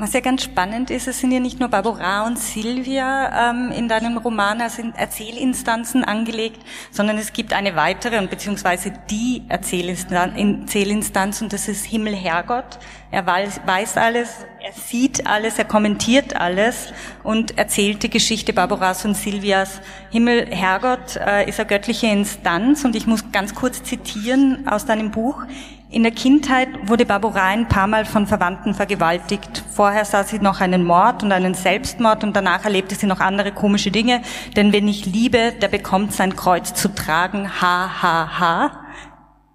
Was 0.00 0.12
ja 0.12 0.20
ganz 0.20 0.44
spannend 0.44 0.90
ist, 0.90 1.08
es 1.08 1.18
sind 1.18 1.32
ja 1.32 1.40
nicht 1.40 1.58
nur 1.58 1.70
Barbara 1.70 2.24
und 2.24 2.38
Silvia 2.38 3.50
ähm, 3.50 3.72
in 3.72 3.88
deinem 3.88 4.16
Roman 4.16 4.60
als 4.60 4.78
Erzählinstanzen 4.78 6.04
angelegt, 6.04 6.60
sondern 6.92 7.18
es 7.18 7.32
gibt 7.32 7.52
eine 7.52 7.74
weitere 7.74 8.18
und 8.18 8.30
beziehungsweise 8.30 8.92
die 9.10 9.42
Erzählinstanz 9.48 11.42
und 11.42 11.52
das 11.52 11.66
ist 11.66 11.84
Himmel 11.84 12.14
Herrgott. 12.14 12.78
Er 13.10 13.26
weiß, 13.26 13.62
weiß 13.66 13.96
alles, 13.96 14.46
er 14.64 14.72
sieht 14.72 15.26
alles, 15.26 15.58
er 15.58 15.64
kommentiert 15.64 16.36
alles 16.36 16.92
und 17.24 17.58
erzählt 17.58 18.04
die 18.04 18.10
Geschichte 18.10 18.52
Barbaras 18.52 19.04
und 19.04 19.16
Silvias. 19.16 19.80
Himmel 20.12 20.46
Herrgott 20.48 21.16
äh, 21.16 21.48
ist 21.48 21.58
eine 21.58 21.68
göttliche 21.68 22.06
Instanz 22.06 22.84
und 22.84 22.94
ich 22.94 23.08
muss 23.08 23.32
ganz 23.32 23.52
kurz 23.52 23.82
zitieren 23.82 24.68
aus 24.68 24.86
deinem 24.86 25.10
Buch. 25.10 25.42
In 25.90 26.02
der 26.02 26.12
Kindheit 26.12 26.68
wurde 26.86 27.06
Barbara 27.06 27.44
ein 27.44 27.66
paar 27.66 27.86
Mal 27.86 28.04
von 28.04 28.26
Verwandten 28.26 28.74
vergewaltigt. 28.74 29.64
Vorher 29.72 30.04
sah 30.04 30.22
sie 30.22 30.38
noch 30.38 30.60
einen 30.60 30.84
Mord 30.84 31.22
und 31.22 31.32
einen 31.32 31.54
Selbstmord 31.54 32.24
und 32.24 32.36
danach 32.36 32.64
erlebte 32.64 32.94
sie 32.94 33.06
noch 33.06 33.20
andere 33.20 33.52
komische 33.52 33.90
Dinge. 33.90 34.20
Denn 34.54 34.74
wenn 34.74 34.86
ich 34.86 35.06
liebe, 35.06 35.52
der 35.52 35.68
bekommt 35.68 36.12
sein 36.12 36.36
Kreuz 36.36 36.74
zu 36.74 36.94
tragen. 36.94 37.48
Ha, 37.62 38.02
ha, 38.02 38.38
ha. 38.38 38.84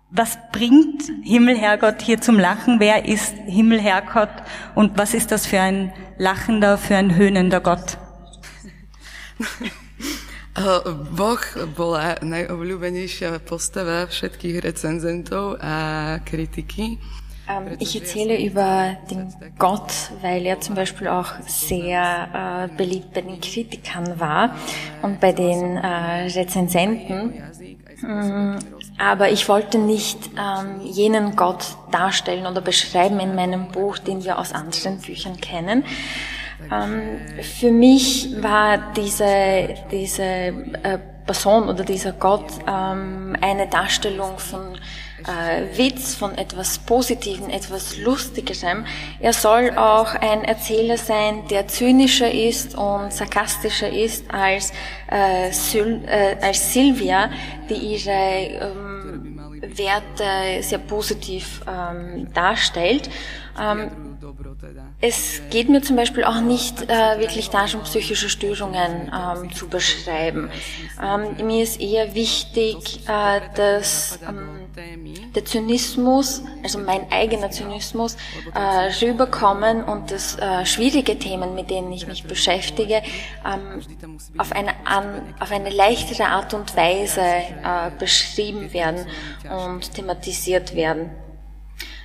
Was 0.10 0.40
bringt 0.52 1.04
Himmelherrgott 1.24 2.02
hier 2.02 2.20
zum 2.20 2.40
Lachen? 2.40 2.80
Wer 2.80 3.06
ist 3.06 3.36
Himmelherrgott 3.46 4.34
und 4.74 4.98
was 4.98 5.14
ist 5.14 5.32
das 5.32 5.46
für 5.46 5.60
ein 5.60 5.94
lachender, 6.18 6.80
für 6.80 6.96
ein 6.96 7.16
höhnender 7.16 7.62
Gott? 7.62 8.00
Boh 10.54 11.42
bola 11.74 12.22
najobľúbenejšia 12.22 13.42
postava 13.42 14.06
všetkých 14.06 14.62
recenzentov 14.62 15.58
a 15.58 15.76
kritiky. 16.22 17.02
Ich 17.80 17.96
erzähle 18.00 18.40
über 18.40 18.96
den 19.12 19.28
Gott, 19.60 19.92
weil 20.22 20.46
er 20.46 20.62
zum 20.62 20.76
Beispiel 20.76 21.10
auch 21.10 21.28
sehr 21.46 22.70
äh, 22.72 22.78
beliebt 22.78 23.14
bei 23.14 23.22
den 23.22 23.42
Kritikern 23.42 24.18
war 24.20 24.56
und 25.02 25.20
bei 25.20 25.34
den 25.34 25.76
äh, 25.76 26.32
Rezensenten. 26.32 27.34
Mm, 28.02 28.60
aber 28.98 29.32
ich 29.32 29.50
wollte 29.50 29.78
nicht 29.78 30.30
ähm, 30.40 30.82
jenen 30.86 31.36
Gott 31.36 31.76
darstellen 31.92 32.46
oder 32.46 32.62
beschreiben 32.62 33.20
in 33.20 33.36
meinem 33.36 33.68
Buch, 33.70 33.98
den 33.98 34.24
wir 34.24 34.40
aus 34.40 34.54
anderen 34.54 35.00
Büchern 35.00 35.36
kennen. 35.42 35.84
Ähm, 36.74 37.20
für 37.42 37.72
mich 37.72 38.30
war 38.42 38.94
diese, 38.96 39.76
diese 39.92 40.24
äh, 40.24 41.00
Person 41.26 41.70
oder 41.70 41.84
dieser 41.84 42.14
Gott 42.14 42.52
ähm, 42.68 43.36
eine 43.42 43.68
Darstellung 43.68 44.38
von 44.38 44.76
äh, 45.26 45.78
Witz, 45.78 46.16
von 46.16 46.38
etwas 46.38 46.80
Positiven, 46.80 47.50
etwas 47.50 47.98
Lustigerem. 47.98 48.86
Er 49.20 49.34
soll 49.34 49.72
auch 49.78 50.16
ein 50.16 50.44
Erzähler 50.44 50.98
sein, 50.98 51.48
der 51.50 51.68
zynischer 51.68 52.32
ist 52.32 52.76
und 52.76 53.14
sarkastischer 53.14 53.90
ist 53.90 54.30
als, 54.34 54.72
äh, 55.08 55.52
als 56.42 56.74
Sylvia, 56.74 57.30
die 57.70 57.76
ihre 57.76 58.12
ähm, 58.12 58.93
Werte 59.64 60.62
sehr 60.62 60.80
positiv 60.80 61.62
ähm, 61.68 62.34
darstellt. 62.34 63.10
Ähm, 63.60 63.92
es 65.00 65.42
geht 65.50 65.70
mir 65.70 65.82
zum 65.82 65.96
Beispiel 65.96 66.24
auch 66.24 66.42
nicht 66.42 66.84
äh, 66.84 67.20
wirklich 67.20 67.50
darum, 67.50 67.84
psychische 67.84 68.30
Störungen 68.30 69.12
ähm, 69.14 69.52
zu 69.54 69.68
beschreiben. 69.68 70.50
Ähm, 71.02 71.46
mir 71.46 71.64
ist 71.64 71.80
eher 71.80 72.16
wichtig, 72.16 73.02
äh, 73.08 73.42
dass 73.56 74.20
ähm, 74.28 74.63
der 75.36 75.46
Zynismus, 75.46 76.44
also 76.64 76.80
mein 76.80 77.12
eigener 77.12 77.52
Zynismus, 77.52 78.18
äh, 78.54 78.60
rüberkommen 79.06 79.84
und 79.84 80.12
dass 80.12 80.38
äh, 80.38 80.66
schwierige 80.66 81.18
Themen, 81.20 81.56
mit 81.56 81.70
denen 81.70 81.92
ich 81.92 82.08
mich 82.08 82.24
beschäftige, 82.24 83.02
ähm, 83.46 83.82
auf, 84.38 84.52
eine 84.52 84.74
an, 84.86 85.34
auf 85.40 85.52
eine 85.52 85.70
leichtere 85.70 86.26
Art 86.26 86.54
und 86.54 86.76
Weise 86.76 87.22
äh, 87.22 87.92
beschrieben 88.00 88.74
werden 88.74 89.06
und 89.50 89.94
thematisiert 89.94 90.76
werden. 90.76 91.12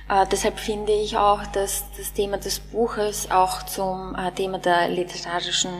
Äh, 0.09 0.25
deshalb 0.31 0.59
finde 0.59 0.91
ich 0.91 1.17
auch, 1.17 1.45
dass 1.47 1.85
das 1.97 2.13
Thema 2.13 2.37
des 2.37 2.59
Buches 2.59 3.29
auch 3.31 3.63
zum 3.63 4.15
äh, 4.15 4.31
Thema 4.31 4.57
der 4.57 4.89
literarischen 4.89 5.71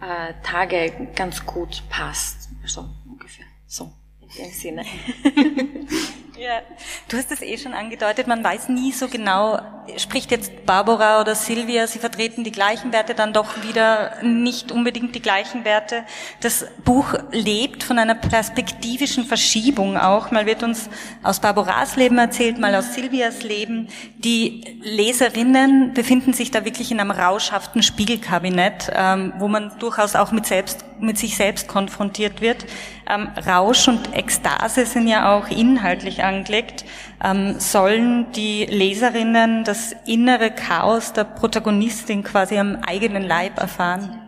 äh, 0.00 0.34
Tage 0.42 1.08
ganz 1.14 1.44
gut 1.44 1.82
passt. 1.88 2.48
Also 2.62 2.86
ungefähr 3.08 3.46
so 3.66 3.90
in 4.20 4.28
dem 4.44 4.52
Sinne. 4.52 4.84
Ja, 6.40 6.62
du 7.08 7.18
hast 7.18 7.30
es 7.32 7.42
eh 7.42 7.58
schon 7.58 7.74
angedeutet, 7.74 8.26
man 8.26 8.42
weiß 8.42 8.70
nie 8.70 8.92
so 8.92 9.08
genau, 9.08 9.60
spricht 9.98 10.30
jetzt 10.30 10.64
Barbara 10.64 11.20
oder 11.20 11.34
Silvia, 11.34 11.86
sie 11.86 11.98
vertreten 11.98 12.44
die 12.44 12.50
gleichen 12.50 12.94
Werte, 12.94 13.14
dann 13.14 13.34
doch 13.34 13.62
wieder 13.62 14.14
nicht 14.22 14.72
unbedingt 14.72 15.14
die 15.14 15.20
gleichen 15.20 15.66
Werte. 15.66 16.02
Das 16.40 16.66
Buch 16.82 17.12
lebt 17.30 17.82
von 17.82 17.98
einer 17.98 18.14
perspektivischen 18.14 19.26
Verschiebung 19.26 19.98
auch. 19.98 20.30
Mal 20.30 20.46
wird 20.46 20.62
uns 20.62 20.88
aus 21.22 21.40
Barbaras 21.40 21.96
Leben 21.96 22.16
erzählt, 22.16 22.58
mal 22.58 22.74
aus 22.74 22.94
Silvias 22.94 23.42
Leben. 23.42 23.88
Die 24.16 24.78
Leserinnen 24.80 25.92
befinden 25.92 26.32
sich 26.32 26.50
da 26.50 26.64
wirklich 26.64 26.90
in 26.90 27.00
einem 27.00 27.10
rauschhaften 27.10 27.82
Spiegelkabinett, 27.82 28.90
ähm, 28.94 29.34
wo 29.36 29.46
man 29.46 29.78
durchaus 29.78 30.16
auch 30.16 30.32
mit, 30.32 30.46
selbst, 30.46 30.86
mit 31.02 31.18
sich 31.18 31.36
selbst 31.36 31.68
konfrontiert 31.68 32.40
wird. 32.40 32.66
Ähm, 33.08 33.28
Rausch 33.46 33.88
und 33.88 34.14
Ekstase 34.14 34.86
sind 34.86 35.08
ja 35.08 35.36
auch 35.36 35.48
inhaltlich 35.48 36.22
angelegt. 36.22 36.84
Ähm, 37.22 37.56
sollen 37.58 38.32
die 38.32 38.66
Leserinnen 38.66 39.64
das 39.64 39.94
innere 40.06 40.50
Chaos 40.50 41.12
der 41.12 41.24
Protagonistin 41.24 42.22
quasi 42.22 42.58
am 42.58 42.76
eigenen 42.86 43.22
Leib 43.22 43.58
erfahren? 43.58 44.18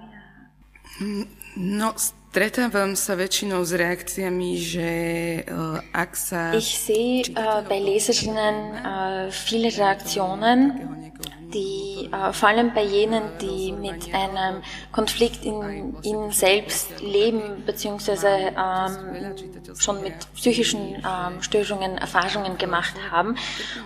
No, 1.54 1.92
stretávam 2.32 2.96
sa 2.96 3.12
väčšinou 3.12 3.60
s 3.60 3.76
reakciami, 3.76 4.56
že 4.56 4.90
uh, 5.52 5.76
ak 5.92 6.16
sa... 6.16 6.56
Ich 6.56 6.80
sehe 6.80 7.28
uh, 7.36 7.60
bei 7.68 7.76
Leserinnen 7.76 8.56
uh, 8.80 9.28
viele 9.28 9.68
Reaktionen, 9.68 10.80
die 11.52 12.08
äh, 12.12 12.32
vor 12.32 12.48
allem 12.48 12.74
bei 12.74 12.82
jenen, 12.82 13.22
die 13.40 13.72
mit 13.72 14.14
einem 14.14 14.62
Konflikt 14.90 15.44
in 15.44 15.96
ihnen 16.02 16.30
selbst 16.30 17.00
leben, 17.00 17.62
beziehungsweise 17.64 18.28
ähm, 18.28 19.34
schon 19.78 20.02
mit 20.02 20.14
psychischen 20.34 20.96
ähm, 20.96 21.42
Störungen 21.42 21.98
Erfahrungen 21.98 22.58
gemacht 22.58 22.94
haben. 23.10 23.36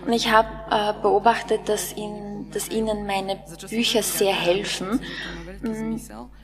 Und 0.07 0.13
ich 0.13 0.31
habe 0.31 0.49
äh, 0.71 1.01
beobachtet, 1.01 1.69
dass, 1.69 1.97
ihnen, 1.97 2.51
dass 2.53 2.69
ihnen 2.69 3.07
meine 3.07 3.39
Bücher 3.69 4.03
sehr 4.03 4.35
helfen. 4.35 5.01
Mhm. 5.63 6.01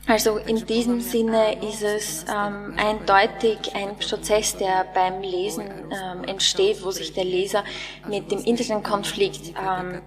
Also 0.07 0.39
in 0.39 0.67
diesem 0.67 1.01
Sinne 1.01 1.63
ist 1.65 1.83
es 1.83 2.25
ähm, 2.29 2.75
eindeutig 2.77 3.75
ein 3.75 3.97
Prozess, 3.97 4.57
der 4.57 4.85
beim 4.93 5.23
Lesen 5.23 5.65
ähm, 5.65 6.25
entsteht, 6.25 6.85
wo 6.85 6.91
sich 6.91 7.13
der 7.13 7.25
Leser 7.25 7.63
mit 8.09 8.33
dem 8.33 8.41
inneren 8.41 8.83
Konflikt 8.83 9.55
ähm, 9.57 10.03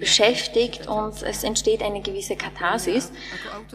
beschäftigt 0.00 0.39
und 0.88 1.22
es 1.22 1.44
entsteht 1.44 1.82
eine 1.82 2.00
gewisse 2.00 2.36
Katharsis. 2.36 3.12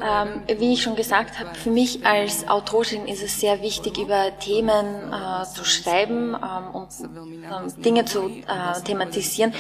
Ähm, 0.01 0.43
wie 0.59 0.73
ich 0.73 0.83
schon 0.83 0.95
gesagt 0.95 1.39
habe, 1.39 1.55
für 1.55 1.69
mich 1.69 2.05
als 2.05 2.47
Autorin 2.47 3.07
ist 3.07 3.23
es 3.23 3.39
sehr 3.39 3.61
wichtig, 3.61 3.97
über 3.97 4.37
Themen 4.39 5.11
äh, 5.11 5.45
zu 5.45 5.63
schreiben 5.63 6.35
ähm, 6.35 6.75
und 6.75 6.89
ähm, 7.01 7.81
Dinge 7.81 8.05
zu 8.05 8.29
äh, 8.29 8.81
thematisieren, 8.83 9.53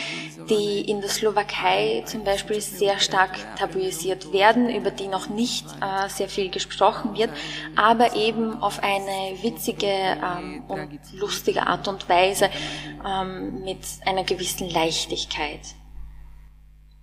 die 0.49 0.81
in 0.81 1.01
der 1.01 1.09
Slowakei 1.09 2.03
zum 2.05 2.23
Beispiel 2.23 2.61
sehr 2.61 2.99
stark 2.99 3.31
tabuisiert 3.57 4.33
werden, 4.33 4.69
über 4.69 4.91
die 4.91 5.07
noch 5.07 5.29
nicht 5.29 5.65
äh, 5.81 6.09
sehr 6.09 6.27
viel 6.27 6.49
gesprochen 6.49 7.15
wird, 7.15 7.29
aber 7.75 8.15
eben 8.15 8.61
auf 8.61 8.81
eine 8.83 9.41
witzige 9.41 9.87
ähm, 9.87 10.63
und 10.67 10.99
lustige 11.13 11.67
Art 11.67 11.87
und 11.87 12.07
Weise 12.09 12.49
ähm, 13.05 13.63
mit 13.63 13.79
einer 14.05 14.23
gewissen 14.23 14.69
Leichtigkeit. 14.69 15.61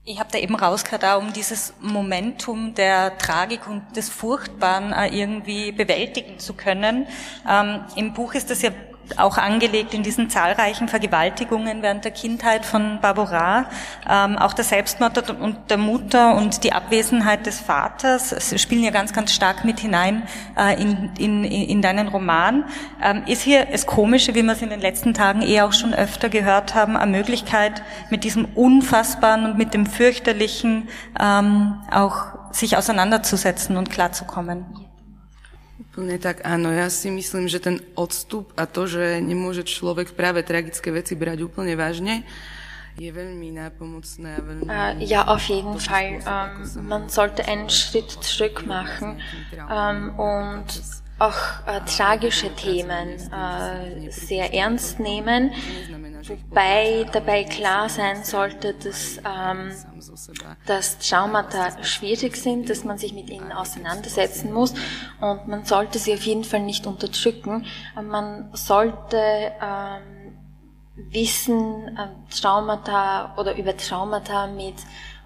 Ich 0.04 0.18
habe 0.18 0.30
da 0.32 0.38
eben 0.38 0.56
rausgehört, 0.56 1.04
auch 1.04 1.22
um 1.22 1.32
dieses 1.32 1.74
Momentum 1.80 2.74
der 2.74 3.18
Tragik 3.18 3.68
und 3.68 3.96
des 3.96 4.08
Furchtbaren 4.08 4.92
äh, 4.92 5.16
irgendwie 5.16 5.70
bewältigen 5.70 6.40
zu 6.40 6.54
können. 6.54 7.06
Ähm, 7.48 7.84
Im 7.94 8.12
Buch 8.12 8.34
ist 8.34 8.50
das 8.50 8.62
ja 8.62 8.70
auch 9.18 9.38
angelegt 9.38 9.94
in 9.94 10.02
diesen 10.02 10.30
zahlreichen 10.30 10.88
Vergewaltigungen 10.88 11.82
während 11.82 12.04
der 12.04 12.12
Kindheit 12.12 12.64
von 12.64 13.00
Barbara, 13.00 13.66
ähm, 14.08 14.38
auch 14.38 14.52
der 14.52 14.64
Selbstmord 14.64 15.30
und 15.40 15.70
der 15.70 15.78
Mutter 15.78 16.34
und 16.34 16.64
die 16.64 16.72
Abwesenheit 16.72 17.46
des 17.46 17.60
Vaters 17.60 18.34
spielen 18.60 18.84
ja 18.84 18.90
ganz, 18.90 19.12
ganz 19.12 19.32
stark 19.32 19.64
mit 19.64 19.80
hinein 19.80 20.22
äh, 20.56 20.80
in, 20.80 21.10
in, 21.18 21.44
in 21.44 21.82
deinen 21.82 22.08
Roman. 22.08 22.64
Ähm, 23.02 23.24
ist 23.26 23.42
hier 23.42 23.66
das 23.66 23.86
Komische, 23.86 24.34
wie 24.34 24.42
wir 24.42 24.52
es 24.52 24.62
in 24.62 24.70
den 24.70 24.80
letzten 24.80 25.14
Tagen 25.14 25.42
eh 25.42 25.62
auch 25.62 25.72
schon 25.72 25.94
öfter 25.94 26.28
gehört 26.28 26.74
haben, 26.74 26.96
eine 26.96 27.10
Möglichkeit, 27.10 27.82
mit 28.10 28.24
diesem 28.24 28.44
Unfassbaren 28.54 29.44
und 29.44 29.58
mit 29.58 29.74
dem 29.74 29.86
Fürchterlichen 29.86 30.88
ähm, 31.20 31.80
auch 31.90 32.52
sich 32.52 32.76
auseinanderzusetzen 32.76 33.76
und 33.76 33.90
klarzukommen? 33.90 34.81
Úplne 35.92 36.16
tak, 36.16 36.40
áno. 36.40 36.72
Ja 36.72 36.88
si 36.88 37.12
myslím, 37.12 37.52
že 37.52 37.60
ten 37.60 37.84
odstup 37.92 38.48
a 38.56 38.64
to, 38.64 38.88
že 38.88 39.20
nemôže 39.20 39.60
človek 39.60 40.16
práve 40.16 40.40
tragické 40.40 40.88
veci 40.88 41.12
brať 41.12 41.44
úplne 41.44 41.76
vážne, 41.76 42.24
je 42.96 43.08
veľmi 43.08 43.56
nápomocné 43.56 44.36
a 44.36 44.40
veľmi... 44.40 44.68
Uh, 44.68 44.92
ja, 45.00 45.24
auf 45.24 45.48
jeden 45.48 45.80
Fall. 45.80 46.20
Um, 46.28 46.88
man 46.88 47.08
sollte 47.08 47.44
einen 47.48 47.68
Schritt 47.68 48.08
zurück 48.20 48.64
machen 48.68 49.20
um, 49.68 50.12
und 50.16 50.68
auch 51.22 51.66
äh, 51.66 51.80
tragische 51.86 52.52
Themen 52.54 53.10
äh, 53.30 54.10
sehr 54.10 54.52
ernst 54.52 54.98
nehmen, 54.98 55.52
wobei 56.22 57.06
dabei 57.12 57.44
klar 57.44 57.88
sein 57.88 58.24
sollte, 58.24 58.74
dass, 58.74 59.18
ähm, 59.18 59.72
dass 60.66 60.98
Traumata 60.98 61.82
schwierig 61.84 62.36
sind, 62.36 62.68
dass 62.68 62.84
man 62.84 62.98
sich 62.98 63.12
mit 63.12 63.30
ihnen 63.30 63.52
auseinandersetzen 63.52 64.52
muss 64.52 64.74
und 65.20 65.46
man 65.46 65.64
sollte 65.64 65.98
sie 65.98 66.14
auf 66.14 66.22
jeden 66.22 66.44
Fall 66.44 66.60
nicht 66.60 66.86
unterdrücken. 66.86 67.66
Man 67.94 68.50
sollte 68.54 69.52
ähm, 69.62 70.22
Wissen, 70.94 71.96
ähm, 71.98 72.26
Traumata 72.30 73.34
oder 73.36 73.56
über 73.56 73.76
Traumata 73.76 74.46
mit 74.46 74.74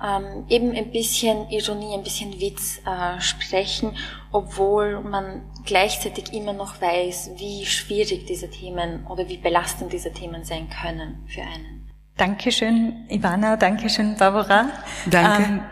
ähm, 0.03 0.45
eben 0.49 0.73
ein 0.73 0.91
bisschen 0.91 1.49
Ironie, 1.51 1.95
ein 1.95 2.03
bisschen 2.03 2.41
Witz 2.41 2.81
äh, 2.85 3.21
sprechen, 3.21 3.97
obwohl 4.33 5.01
man 5.01 5.43
gleichzeitig 5.65 6.33
immer 6.33 6.53
noch 6.53 6.81
weiß, 6.81 7.33
wie 7.37 7.65
schwierig 7.65 8.27
diese 8.27 8.51
Themen 8.51 9.07
oder 9.07 9.29
wie 9.29 9.39
belastend 9.39 9.93
diese 9.93 10.13
Themen 10.13 10.45
sein 10.45 10.69
können 10.69 11.25
für 11.27 11.43
einen. 11.43 11.91
Dankeschön, 12.17 13.07
Ivana, 13.09 13.57
Dankeschön, 13.57 14.17
Barbara. 14.17 14.71
Danke. 15.11 15.43
Ähm, 15.43 15.63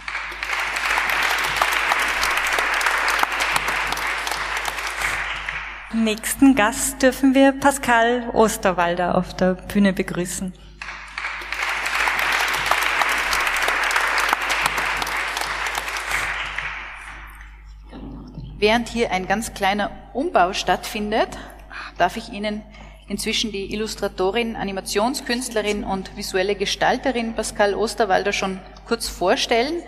Nächsten 5.95 6.57
Gast 6.57 7.03
dürfen 7.03 7.35
wir 7.35 7.53
Pascal 7.53 8.29
Osterwalder 8.33 9.17
auf 9.17 9.33
der 9.35 9.55
Bühne 9.55 9.93
begrüßen. 9.93 10.53
Während 18.64 18.88
hier 18.88 19.11
ein 19.11 19.29
ganz 19.29 19.53
kleiner 19.53 19.90
Umbau 20.14 20.55
stattfindet, 20.55 21.29
darf 21.98 22.16
ich 22.16 22.33
Ihnen 22.33 22.62
inzwischen 23.09 23.53
die 23.53 23.74
Illustratorin, 23.74 24.57
Animationskünstlerin 24.57 25.85
und 25.85 26.16
visuelle 26.16 26.55
Gestalterin 26.55 27.35
Pascal 27.35 27.74
Osterwalder 27.74 28.33
schon 28.33 28.59
kurz 28.87 29.07
vorstellen. 29.07 29.83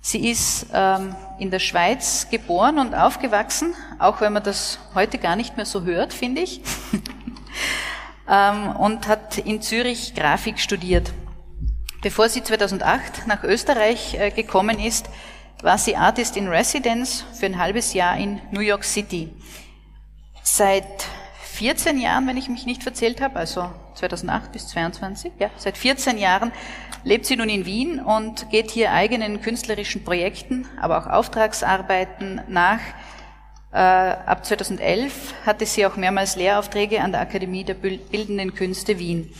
Sie 0.00 0.30
ist 0.30 0.66
ähm, 0.72 1.16
in 1.40 1.50
der 1.50 1.58
Schweiz 1.58 2.28
geboren 2.30 2.78
und 2.78 2.94
aufgewachsen, 2.94 3.74
auch 3.98 4.20
wenn 4.20 4.32
man 4.32 4.44
das 4.44 4.78
heute 4.94 5.18
gar 5.18 5.34
nicht 5.34 5.56
mehr 5.56 5.66
so 5.66 5.82
hört, 5.82 6.12
finde 6.12 6.42
ich, 6.42 6.60
ähm, 8.30 8.76
und 8.76 9.08
hat 9.08 9.38
in 9.38 9.60
Zürich 9.60 10.14
Grafik 10.14 10.60
studiert. 10.60 11.12
Bevor 12.00 12.28
sie 12.28 12.44
2008 12.44 13.26
nach 13.26 13.42
Österreich 13.42 14.14
äh, 14.14 14.30
gekommen 14.30 14.78
ist, 14.78 15.08
war 15.62 15.78
sie 15.78 15.96
Artist 15.96 16.36
in 16.36 16.48
Residence 16.48 17.24
für 17.32 17.46
ein 17.46 17.58
halbes 17.58 17.94
Jahr 17.94 18.16
in 18.16 18.40
New 18.50 18.60
York 18.60 18.84
City. 18.84 19.30
Seit 20.42 21.06
14 21.52 22.00
Jahren, 22.00 22.26
wenn 22.26 22.36
ich 22.36 22.48
mich 22.48 22.66
nicht 22.66 22.82
verzählt 22.82 23.20
habe, 23.20 23.36
also 23.36 23.70
2008 23.94 24.50
bis 24.50 24.68
22, 24.68 25.32
ja, 25.38 25.50
seit 25.56 25.78
14 25.78 26.18
Jahren 26.18 26.50
lebt 27.04 27.26
sie 27.26 27.36
nun 27.36 27.48
in 27.48 27.64
Wien 27.64 28.00
und 28.00 28.50
geht 28.50 28.70
hier 28.72 28.90
eigenen 28.92 29.40
künstlerischen 29.40 30.02
Projekten, 30.02 30.66
aber 30.80 30.98
auch 30.98 31.06
Auftragsarbeiten 31.06 32.40
nach. 32.48 32.80
Äh, 33.72 33.76
ab 33.76 34.44
2011 34.44 35.34
hatte 35.46 35.64
sie 35.64 35.86
auch 35.86 35.96
mehrmals 35.96 36.36
Lehraufträge 36.36 37.00
an 37.00 37.12
der 37.12 37.20
Akademie 37.20 37.64
der 37.64 37.74
Bildenden 37.74 38.54
Künste 38.54 38.98
Wien. 38.98 39.32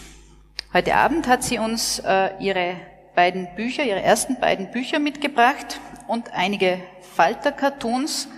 Heute 0.72 0.94
Abend 0.94 1.26
hat 1.26 1.42
sie 1.42 1.58
uns 1.58 1.98
äh, 1.98 2.30
ihre 2.40 2.76
beiden 3.14 3.48
Bücher, 3.56 3.82
ihre 3.85 4.00
ersten 4.00 4.40
beiden 4.40 4.70
Bücher 4.70 4.98
mitgebracht 4.98 5.80
und 6.12 6.35
einige 6.35 6.79
Falter-Cartoons. 7.16 8.29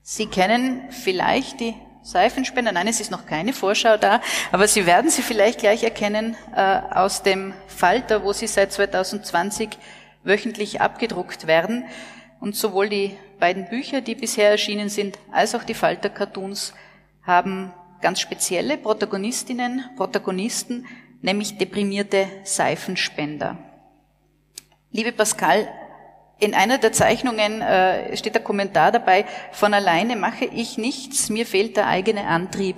Sie 0.00 0.24
kennen 0.24 0.88
vielleicht 0.88 1.60
die 1.60 1.74
Seifenspender. 2.02 2.72
Nein, 2.72 2.88
es 2.88 2.98
ist 2.98 3.10
noch 3.10 3.26
keine 3.26 3.52
Vorschau 3.52 3.98
da, 3.98 4.22
aber 4.50 4.66
Sie 4.66 4.86
werden 4.86 5.10
sie 5.10 5.20
vielleicht 5.20 5.60
gleich 5.60 5.84
erkennen 5.84 6.38
äh, 6.56 6.80
aus 6.92 7.22
dem 7.22 7.52
Falter, 7.66 8.24
wo 8.24 8.32
sie 8.32 8.46
seit 8.46 8.72
2020 8.72 9.68
wöchentlich 10.24 10.80
abgedruckt 10.80 11.46
werden. 11.46 11.84
Und 12.40 12.56
sowohl 12.56 12.88
die 12.88 13.18
beiden 13.38 13.68
Bücher, 13.68 14.00
die 14.00 14.14
bisher 14.14 14.50
erschienen 14.50 14.88
sind, 14.88 15.18
als 15.30 15.54
auch 15.54 15.62
die 15.62 15.74
Falter-Cartoons 15.74 16.72
haben 17.22 17.70
ganz 18.00 18.18
spezielle 18.18 18.78
Protagonistinnen, 18.78 19.90
Protagonisten, 19.94 20.86
nämlich 21.20 21.58
deprimierte 21.58 22.28
Seifenspender. 22.44 23.58
Liebe 24.90 25.12
Pascal, 25.12 25.68
in 26.40 26.54
einer 26.54 26.78
der 26.78 26.92
Zeichnungen 26.92 27.60
äh, 27.60 28.16
steht 28.16 28.34
der 28.34 28.42
Kommentar 28.42 28.90
dabei, 28.92 29.26
von 29.52 29.74
alleine 29.74 30.16
mache 30.16 30.46
ich 30.46 30.78
nichts, 30.78 31.28
mir 31.28 31.46
fehlt 31.46 31.76
der 31.76 31.86
eigene 31.86 32.26
Antrieb. 32.26 32.76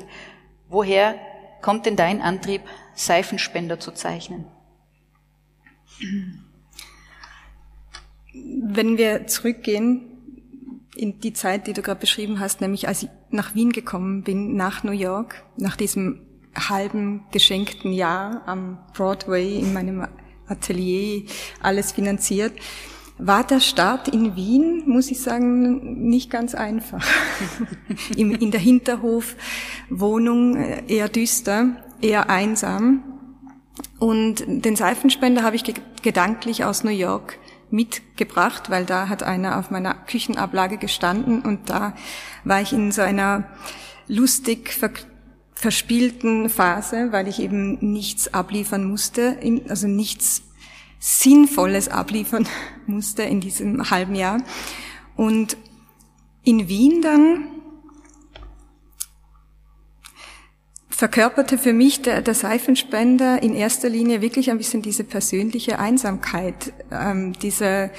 Woher 0.68 1.14
kommt 1.60 1.86
denn 1.86 1.96
dein 1.96 2.20
Antrieb, 2.20 2.62
Seifenspender 2.94 3.78
zu 3.78 3.92
zeichnen? 3.92 4.46
Wenn 8.34 8.98
wir 8.98 9.26
zurückgehen 9.26 10.08
in 10.96 11.20
die 11.20 11.32
Zeit, 11.32 11.66
die 11.66 11.72
du 11.72 11.82
gerade 11.82 12.00
beschrieben 12.00 12.40
hast, 12.40 12.60
nämlich 12.60 12.88
als 12.88 13.04
ich 13.04 13.08
nach 13.30 13.54
Wien 13.54 13.72
gekommen 13.72 14.22
bin, 14.22 14.56
nach 14.56 14.82
New 14.82 14.92
York, 14.92 15.44
nach 15.56 15.76
diesem 15.76 16.20
halben 16.54 17.24
geschenkten 17.30 17.92
Jahr 17.92 18.42
am 18.46 18.78
Broadway 18.92 19.58
in 19.58 19.72
meinem 19.72 20.06
Atelier, 20.48 21.24
alles 21.62 21.92
finanziert, 21.92 22.52
war 23.18 23.44
der 23.44 23.60
Start 23.60 24.08
in 24.08 24.36
Wien, 24.36 24.82
muss 24.86 25.10
ich 25.10 25.20
sagen, 25.20 26.08
nicht 26.08 26.30
ganz 26.30 26.54
einfach. 26.54 27.06
in 28.16 28.50
der 28.50 28.60
Hinterhofwohnung 28.60 30.56
äh, 30.56 30.82
eher 30.88 31.08
düster, 31.08 31.76
eher 32.00 32.30
einsam. 32.30 33.04
Und 33.98 34.44
den 34.46 34.76
Seifenspender 34.76 35.42
habe 35.42 35.56
ich 35.56 35.64
gedanklich 36.02 36.64
aus 36.64 36.84
New 36.84 36.90
York 36.90 37.38
mitgebracht, 37.70 38.68
weil 38.70 38.84
da 38.84 39.08
hat 39.08 39.22
einer 39.22 39.58
auf 39.58 39.70
meiner 39.70 39.94
Küchenablage 39.94 40.76
gestanden 40.76 41.40
und 41.42 41.70
da 41.70 41.94
war 42.44 42.60
ich 42.60 42.72
in 42.72 42.92
so 42.92 43.00
einer 43.00 43.48
lustig 44.08 44.78
verspielten 45.54 46.50
Phase, 46.50 47.12
weil 47.12 47.28
ich 47.28 47.40
eben 47.40 47.78
nichts 47.92 48.34
abliefern 48.34 48.84
musste, 48.84 49.38
also 49.68 49.86
nichts 49.86 50.42
Sinnvolles 51.04 51.88
abliefern 51.88 52.46
musste 52.86 53.24
in 53.24 53.40
diesem 53.40 53.90
halben 53.90 54.14
Jahr. 54.14 54.40
Und 55.16 55.56
in 56.44 56.68
Wien 56.68 57.02
dann 57.02 57.48
verkörperte 60.88 61.58
für 61.58 61.72
mich 61.72 62.02
der, 62.02 62.22
der 62.22 62.34
Seifenspender 62.34 63.42
in 63.42 63.56
erster 63.56 63.88
Linie 63.88 64.22
wirklich 64.22 64.52
ein 64.52 64.58
bisschen 64.58 64.80
diese 64.80 65.02
persönliche 65.02 65.80
Einsamkeit, 65.80 66.72
ähm, 66.92 67.32
diese 67.32 67.90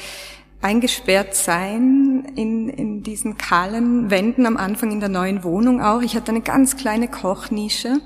eingesperrt 0.62 1.36
sein 1.36 2.32
in, 2.38 2.70
in 2.70 3.04
diesen 3.04 3.38
kahlen 3.38 4.12
Wänden 4.12 4.46
am 4.46 4.56
Anfang 4.56 4.94
in 4.94 5.02
der 5.02 5.10
neuen 5.10 5.44
Wohnung 5.44 5.82
auch. 5.82 6.02
Ich 6.02 6.16
hatte 6.16 6.32
eine 6.32 6.40
ganz 6.40 6.78
kleine 6.78 7.10
Kochnische 7.10 8.00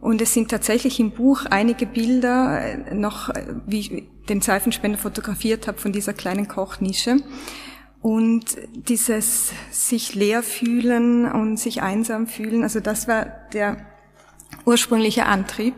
und 0.00 0.22
es 0.22 0.32
sind 0.32 0.50
tatsächlich 0.50 1.00
im 1.00 1.10
Buch 1.10 1.44
einige 1.50 1.86
Bilder 1.86 2.60
äh, 2.60 2.94
noch, 2.94 3.30
äh, 3.30 3.46
wie 3.66 3.80
ich 3.80 4.04
den 4.28 4.40
Seifenspender 4.40 4.98
fotografiert 4.98 5.66
habe 5.66 5.78
von 5.78 5.92
dieser 5.92 6.12
kleinen 6.12 6.48
Kochnische. 6.48 7.16
Und 8.00 8.56
dieses 8.72 9.50
sich 9.72 10.14
leer 10.14 10.44
fühlen 10.44 11.30
und 11.30 11.58
sich 11.58 11.82
einsam 11.82 12.28
fühlen, 12.28 12.62
also 12.62 12.78
das 12.78 13.08
war 13.08 13.26
der 13.52 13.76
ursprüngliche 14.64 15.26
Antrieb, 15.26 15.74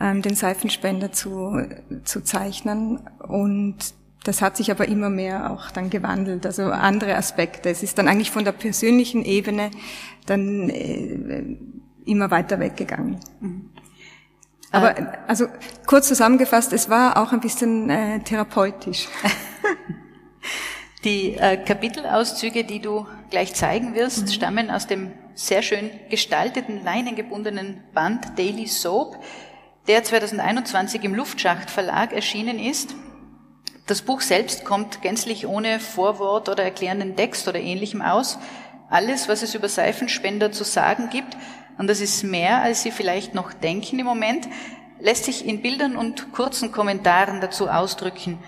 ähm, 0.00 0.20
den 0.20 0.34
Seifenspender 0.34 1.12
zu, 1.12 1.62
zu 2.02 2.22
zeichnen. 2.24 2.98
Und 3.20 3.76
das 4.24 4.42
hat 4.42 4.56
sich 4.56 4.72
aber 4.72 4.88
immer 4.88 5.10
mehr 5.10 5.52
auch 5.52 5.70
dann 5.70 5.90
gewandelt, 5.90 6.44
also 6.44 6.64
andere 6.64 7.14
Aspekte. 7.14 7.70
Es 7.70 7.84
ist 7.84 7.98
dann 7.98 8.08
eigentlich 8.08 8.32
von 8.32 8.44
der 8.44 8.52
persönlichen 8.52 9.24
Ebene 9.24 9.70
dann 10.26 10.68
äh, 10.70 11.56
immer 12.08 12.30
weiter 12.30 12.58
weggegangen. 12.58 13.18
Mhm. 13.40 13.70
Aber 14.70 14.98
äh, 14.98 15.06
also 15.26 15.46
kurz 15.86 16.08
zusammengefasst, 16.08 16.72
es 16.72 16.90
war 16.90 17.16
auch 17.16 17.32
ein 17.32 17.40
bisschen 17.40 17.90
äh, 17.90 18.20
therapeutisch. 18.20 19.08
Die 21.04 21.34
äh, 21.34 21.56
Kapitelauszüge, 21.56 22.64
die 22.64 22.80
du 22.80 23.06
gleich 23.30 23.54
zeigen 23.54 23.94
wirst, 23.94 24.22
mhm. 24.22 24.28
stammen 24.28 24.70
aus 24.70 24.86
dem 24.86 25.12
sehr 25.34 25.62
schön 25.62 25.90
gestalteten, 26.10 26.82
leinengebundenen 26.82 27.84
Band 27.94 28.36
Daily 28.36 28.66
Soap, 28.66 29.16
der 29.86 30.02
2021 30.02 31.04
im 31.04 31.14
Luftschacht 31.14 31.70
Verlag 31.70 32.12
erschienen 32.12 32.58
ist. 32.58 32.94
Das 33.86 34.02
Buch 34.02 34.20
selbst 34.20 34.64
kommt 34.64 35.00
gänzlich 35.00 35.46
ohne 35.46 35.80
Vorwort 35.80 36.48
oder 36.48 36.64
erklärenden 36.64 37.16
Text 37.16 37.46
oder 37.48 37.60
ähnlichem 37.60 38.02
aus. 38.02 38.38
Alles, 38.90 39.28
was 39.28 39.42
es 39.42 39.54
über 39.54 39.68
Seifenspender 39.68 40.50
zu 40.50 40.64
sagen 40.64 41.08
gibt, 41.10 41.36
und 41.78 41.88
das 41.88 42.00
ist 42.00 42.24
mehr, 42.24 42.60
als 42.60 42.82
Sie 42.82 42.90
vielleicht 42.90 43.34
noch 43.34 43.52
denken 43.52 43.98
im 43.98 44.06
Moment, 44.06 44.48
lässt 45.00 45.24
sich 45.24 45.46
in 45.46 45.62
Bildern 45.62 45.96
und 45.96 46.32
kurzen 46.32 46.72
Kommentaren 46.72 47.40
dazu 47.40 47.68
ausdrücken. 47.68 48.38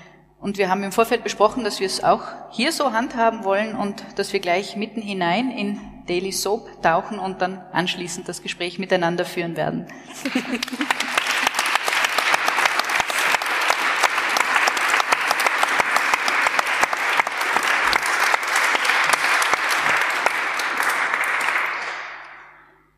Und 0.40 0.58
wir 0.58 0.68
haben 0.68 0.82
im 0.82 0.92
Vorfeld 0.92 1.22
besprochen, 1.22 1.64
dass 1.64 1.80
wir 1.80 1.86
es 1.86 2.02
auch 2.02 2.22
hier 2.50 2.72
so 2.72 2.92
handhaben 2.92 3.44
wollen 3.44 3.76
und 3.76 4.04
dass 4.16 4.32
wir 4.32 4.40
gleich 4.40 4.74
mitten 4.74 5.00
hinein 5.00 5.50
in 5.50 5.80
Daily 6.08 6.32
Soap 6.32 6.82
tauchen 6.82 7.18
und 7.18 7.40
dann 7.40 7.62
anschließend 7.72 8.28
das 8.28 8.42
Gespräch 8.42 8.78
miteinander 8.78 9.24
führen 9.24 9.56
werden. 9.56 9.86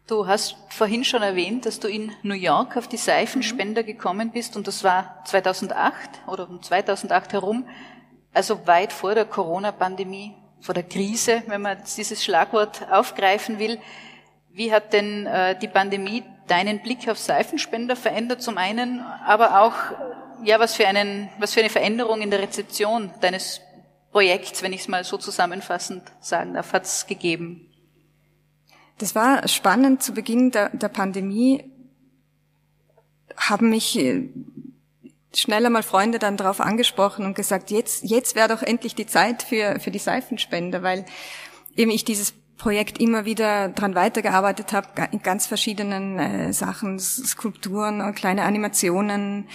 Du 0.09 0.27
hast 0.27 0.57
vorhin 0.69 1.05
schon 1.05 1.23
erwähnt, 1.23 1.65
dass 1.65 1.79
du 1.79 1.87
in 1.87 2.13
New 2.25 2.35
York 2.35 2.77
auf 2.77 2.89
die 2.89 2.97
Seifenspender 2.97 3.85
gekommen 3.85 4.33
bist 4.33 4.57
und 4.57 4.67
das 4.67 4.83
war 4.83 5.23
2008 5.27 5.95
oder 6.27 6.51
um 6.51 6.61
2008 6.61 7.33
herum, 7.33 7.69
also 8.35 8.67
weit 8.67 8.93
vor 8.93 9.15
der 9.15 9.27
Corona-Pandemie, 9.27 10.35
vor 10.61 10.75
der 10.75 10.83
Krise, 10.83 11.45
wenn 11.47 11.63
man 11.63 11.79
dieses 11.97 12.25
Schlagwort 12.25 12.91
aufgreifen 12.91 13.61
will. 13.61 13.79
Wie 14.51 14.73
hat 14.73 14.93
denn 14.93 15.27
äh, 15.27 15.57
die 15.57 15.69
Pandemie 15.69 16.25
deinen 16.49 16.83
Blick 16.83 17.09
auf 17.09 17.19
Seifenspender 17.19 17.95
verändert 17.95 18.43
zum 18.43 18.59
einen, 18.59 19.01
aber 19.25 19.63
auch 19.63 19.75
ja 20.43 20.59
was 20.59 20.75
für 20.75 20.87
einen 20.89 21.29
was 21.39 21.55
für 21.55 21.61
eine 21.61 21.71
Veränderung 21.71 22.23
in 22.23 22.31
der 22.31 22.41
Rezeption 22.41 23.15
deines 23.21 23.61
Projekts, 24.11 24.65
wenn 24.65 24.73
ich 24.73 24.81
es 24.81 24.89
mal 24.89 25.05
so 25.05 25.17
zusammenfassend 25.17 26.03
sagen 26.21 26.55
darf, 26.55 26.73
hat 26.73 26.85
es 26.85 27.07
gegeben? 27.07 27.72
Das 28.99 29.15
war 29.15 29.47
spannend. 29.49 30.03
Zu 30.03 30.13
Beginn 30.13 30.51
der, 30.51 30.71
der 30.71 30.89
Pandemie 30.89 31.65
haben 33.37 33.71
mich 33.71 33.99
äh, 33.99 34.29
schneller 35.35 35.71
mal 35.71 35.83
Freunde 35.83 36.19
dann 36.19 36.37
darauf 36.37 36.61
angesprochen 36.61 37.25
und 37.25 37.35
gesagt, 37.35 37.71
jetzt, 37.71 38.05
jetzt 38.05 38.35
wäre 38.35 38.49
doch 38.49 38.63
endlich 38.63 38.95
die 38.95 39.07
Zeit 39.07 39.43
für, 39.43 39.81
für 39.81 39.91
die 39.91 39.99
Seifenspender, 39.99 40.83
weil 40.83 41.05
eben 41.77 41.91
ich 41.91 42.05
dieses 42.05 42.35
Projekt 42.59 43.01
immer 43.01 43.25
wieder 43.25 43.71
dran 43.71 43.95
weitergearbeitet 43.95 44.73
habe, 44.73 44.89
in 45.11 45.23
ganz 45.23 45.47
verschiedenen 45.47 46.19
äh, 46.19 46.53
Sachen, 46.53 47.01
Skulpturen, 47.01 48.15
kleine 48.15 48.43
Animationen, 48.43 49.49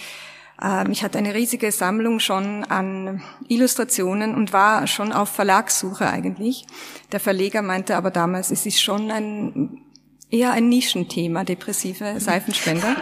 ich 0.90 1.04
hatte 1.04 1.18
eine 1.18 1.34
riesige 1.34 1.70
Sammlung 1.70 2.18
schon 2.18 2.64
an 2.64 3.22
Illustrationen 3.46 4.34
und 4.34 4.52
war 4.52 4.88
schon 4.88 5.12
auf 5.12 5.28
Verlagssuche 5.28 6.08
eigentlich. 6.08 6.66
Der 7.12 7.20
Verleger 7.20 7.62
meinte 7.62 7.96
aber 7.96 8.10
damals, 8.10 8.50
es 8.50 8.66
ist 8.66 8.82
schon 8.82 9.10
ein 9.12 9.82
eher 10.30 10.52
ein 10.52 10.68
Nischenthema, 10.68 11.44
depressive 11.44 12.20
Seifenspender. 12.20 12.96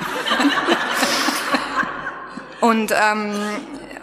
und 2.61 2.93
ähm, 2.93 3.33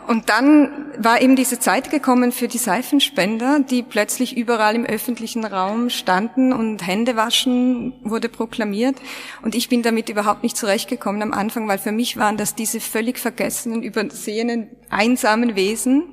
und 0.08 0.30
dann 0.30 0.92
war 0.98 1.22
eben 1.22 1.36
diese 1.36 1.60
Zeit 1.60 1.90
gekommen 1.90 2.32
für 2.32 2.48
die 2.48 2.58
Seifenspender, 2.58 3.60
die 3.60 3.84
plötzlich 3.84 4.36
überall 4.36 4.76
im 4.76 4.86
öffentlichen 4.86 5.46
Raum 5.46 5.90
standen 5.90 6.54
und 6.54 6.86
Händewaschen 6.86 7.94
wurde 8.04 8.30
proklamiert. 8.30 8.96
Und 9.42 9.56
ich 9.56 9.70
bin 9.70 9.82
damit 9.82 10.10
überhaupt 10.10 10.44
nicht 10.44 10.58
zurechtgekommen 10.58 11.22
am 11.22 11.34
Anfang, 11.34 11.68
weil 11.68 11.78
für 11.78 11.92
mich 11.92 12.18
waren 12.18 12.38
das 12.38 12.56
diese 12.56 12.80
völlig 12.80 13.20
vergessenen, 13.20 13.84
übersehenen, 13.84 14.70
einsamen 14.90 15.56
Wesen. 15.56 16.04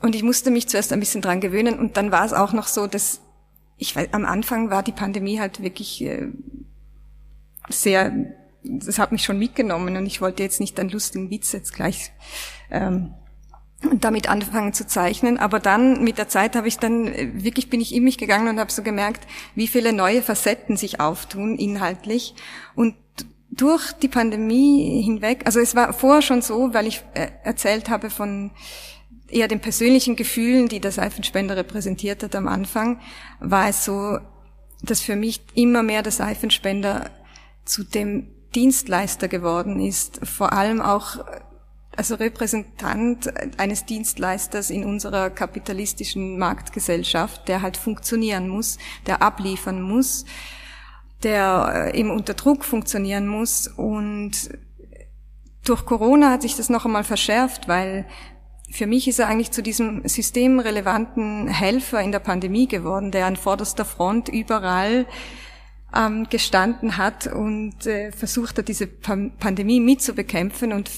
Und 0.00 0.14
ich 0.14 0.22
musste 0.22 0.50
mich 0.50 0.68
zuerst 0.68 0.92
ein 0.92 1.00
bisschen 1.00 1.22
dran 1.22 1.40
gewöhnen. 1.40 1.78
Und 1.78 1.96
dann 1.96 2.12
war 2.12 2.24
es 2.24 2.32
auch 2.32 2.52
noch 2.52 2.66
so, 2.66 2.86
dass 2.86 3.20
ich 3.78 3.96
am 4.12 4.24
Anfang 4.24 4.70
war 4.70 4.82
die 4.82 4.92
Pandemie 4.92 5.40
halt 5.40 5.62
wirklich 5.62 6.02
äh, 6.04 6.28
sehr 7.68 8.34
das 8.64 8.98
hat 8.98 9.12
mich 9.12 9.24
schon 9.24 9.38
mitgenommen 9.38 9.96
und 9.96 10.06
ich 10.06 10.20
wollte 10.20 10.42
jetzt 10.42 10.60
nicht 10.60 10.78
einen 10.78 10.90
lustigen 10.90 11.30
Witz 11.30 11.52
jetzt 11.52 11.74
gleich 11.74 12.12
ähm, 12.70 13.14
damit 14.00 14.28
anfangen 14.28 14.72
zu 14.72 14.86
zeichnen. 14.86 15.38
Aber 15.38 15.58
dann 15.58 16.04
mit 16.04 16.18
der 16.18 16.28
Zeit 16.28 16.54
habe 16.54 16.68
ich 16.68 16.78
dann 16.78 17.08
äh, 17.08 17.30
wirklich 17.34 17.70
bin 17.70 17.80
ich 17.80 17.94
in 17.94 18.04
mich 18.04 18.18
gegangen 18.18 18.48
und 18.48 18.60
habe 18.60 18.70
so 18.70 18.82
gemerkt, 18.82 19.26
wie 19.54 19.66
viele 19.66 19.92
neue 19.92 20.22
Facetten 20.22 20.76
sich 20.76 21.00
auftun 21.00 21.56
inhaltlich 21.56 22.34
und 22.74 22.94
durch 23.50 23.92
die 23.92 24.08
Pandemie 24.08 25.02
hinweg, 25.02 25.42
also 25.44 25.60
es 25.60 25.74
war 25.74 25.92
vorher 25.92 26.22
schon 26.22 26.40
so, 26.40 26.72
weil 26.72 26.86
ich 26.86 27.04
äh, 27.12 27.28
erzählt 27.44 27.90
habe 27.90 28.08
von 28.08 28.50
eher 29.28 29.48
den 29.48 29.60
persönlichen 29.60 30.16
Gefühlen, 30.16 30.68
die 30.68 30.80
der 30.80 30.92
Seifenspender 30.92 31.56
repräsentiert 31.56 32.22
hat 32.22 32.34
am 32.34 32.48
Anfang, 32.48 33.00
war 33.40 33.68
es 33.68 33.84
so, 33.84 34.18
dass 34.82 35.00
für 35.00 35.16
mich 35.16 35.42
immer 35.54 35.82
mehr 35.82 36.02
der 36.02 36.12
Seifenspender 36.12 37.10
zu 37.64 37.84
dem 37.84 38.28
Dienstleister 38.54 39.28
geworden 39.28 39.80
ist, 39.80 40.20
vor 40.26 40.52
allem 40.52 40.80
auch 40.80 41.24
also 41.96 42.14
Repräsentant 42.14 43.32
eines 43.58 43.84
Dienstleisters 43.84 44.70
in 44.70 44.84
unserer 44.84 45.30
kapitalistischen 45.30 46.38
Marktgesellschaft, 46.38 47.48
der 47.48 47.62
halt 47.62 47.76
funktionieren 47.76 48.48
muss, 48.48 48.78
der 49.06 49.22
abliefern 49.22 49.82
muss, 49.82 50.24
der 51.22 51.92
eben 51.94 52.10
unter 52.10 52.34
Druck 52.34 52.64
funktionieren 52.64 53.28
muss. 53.28 53.68
Und 53.68 54.58
durch 55.64 55.84
Corona 55.84 56.30
hat 56.30 56.42
sich 56.42 56.56
das 56.56 56.70
noch 56.70 56.86
einmal 56.86 57.04
verschärft, 57.04 57.68
weil 57.68 58.06
für 58.70 58.86
mich 58.86 59.06
ist 59.06 59.18
er 59.18 59.28
eigentlich 59.28 59.50
zu 59.50 59.62
diesem 59.62 60.06
systemrelevanten 60.08 61.46
Helfer 61.46 62.00
in 62.00 62.10
der 62.10 62.20
Pandemie 62.20 62.68
geworden, 62.68 63.10
der 63.10 63.26
an 63.26 63.36
vorderster 63.36 63.84
Front 63.84 64.30
überall 64.30 65.06
ähm, 65.94 66.26
gestanden 66.28 66.96
hat 66.96 67.26
und 67.26 67.86
äh, 67.86 68.12
versucht 68.12 68.58
hat, 68.58 68.68
diese 68.68 68.86
Pan 68.86 69.32
Pandemie 69.38 69.80
mitzubekämpfen. 69.80 70.72
Und 70.72 70.90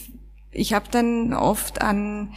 ich 0.53 0.73
habe 0.73 0.87
dann 0.91 1.33
oft 1.33 1.83
an 1.83 2.35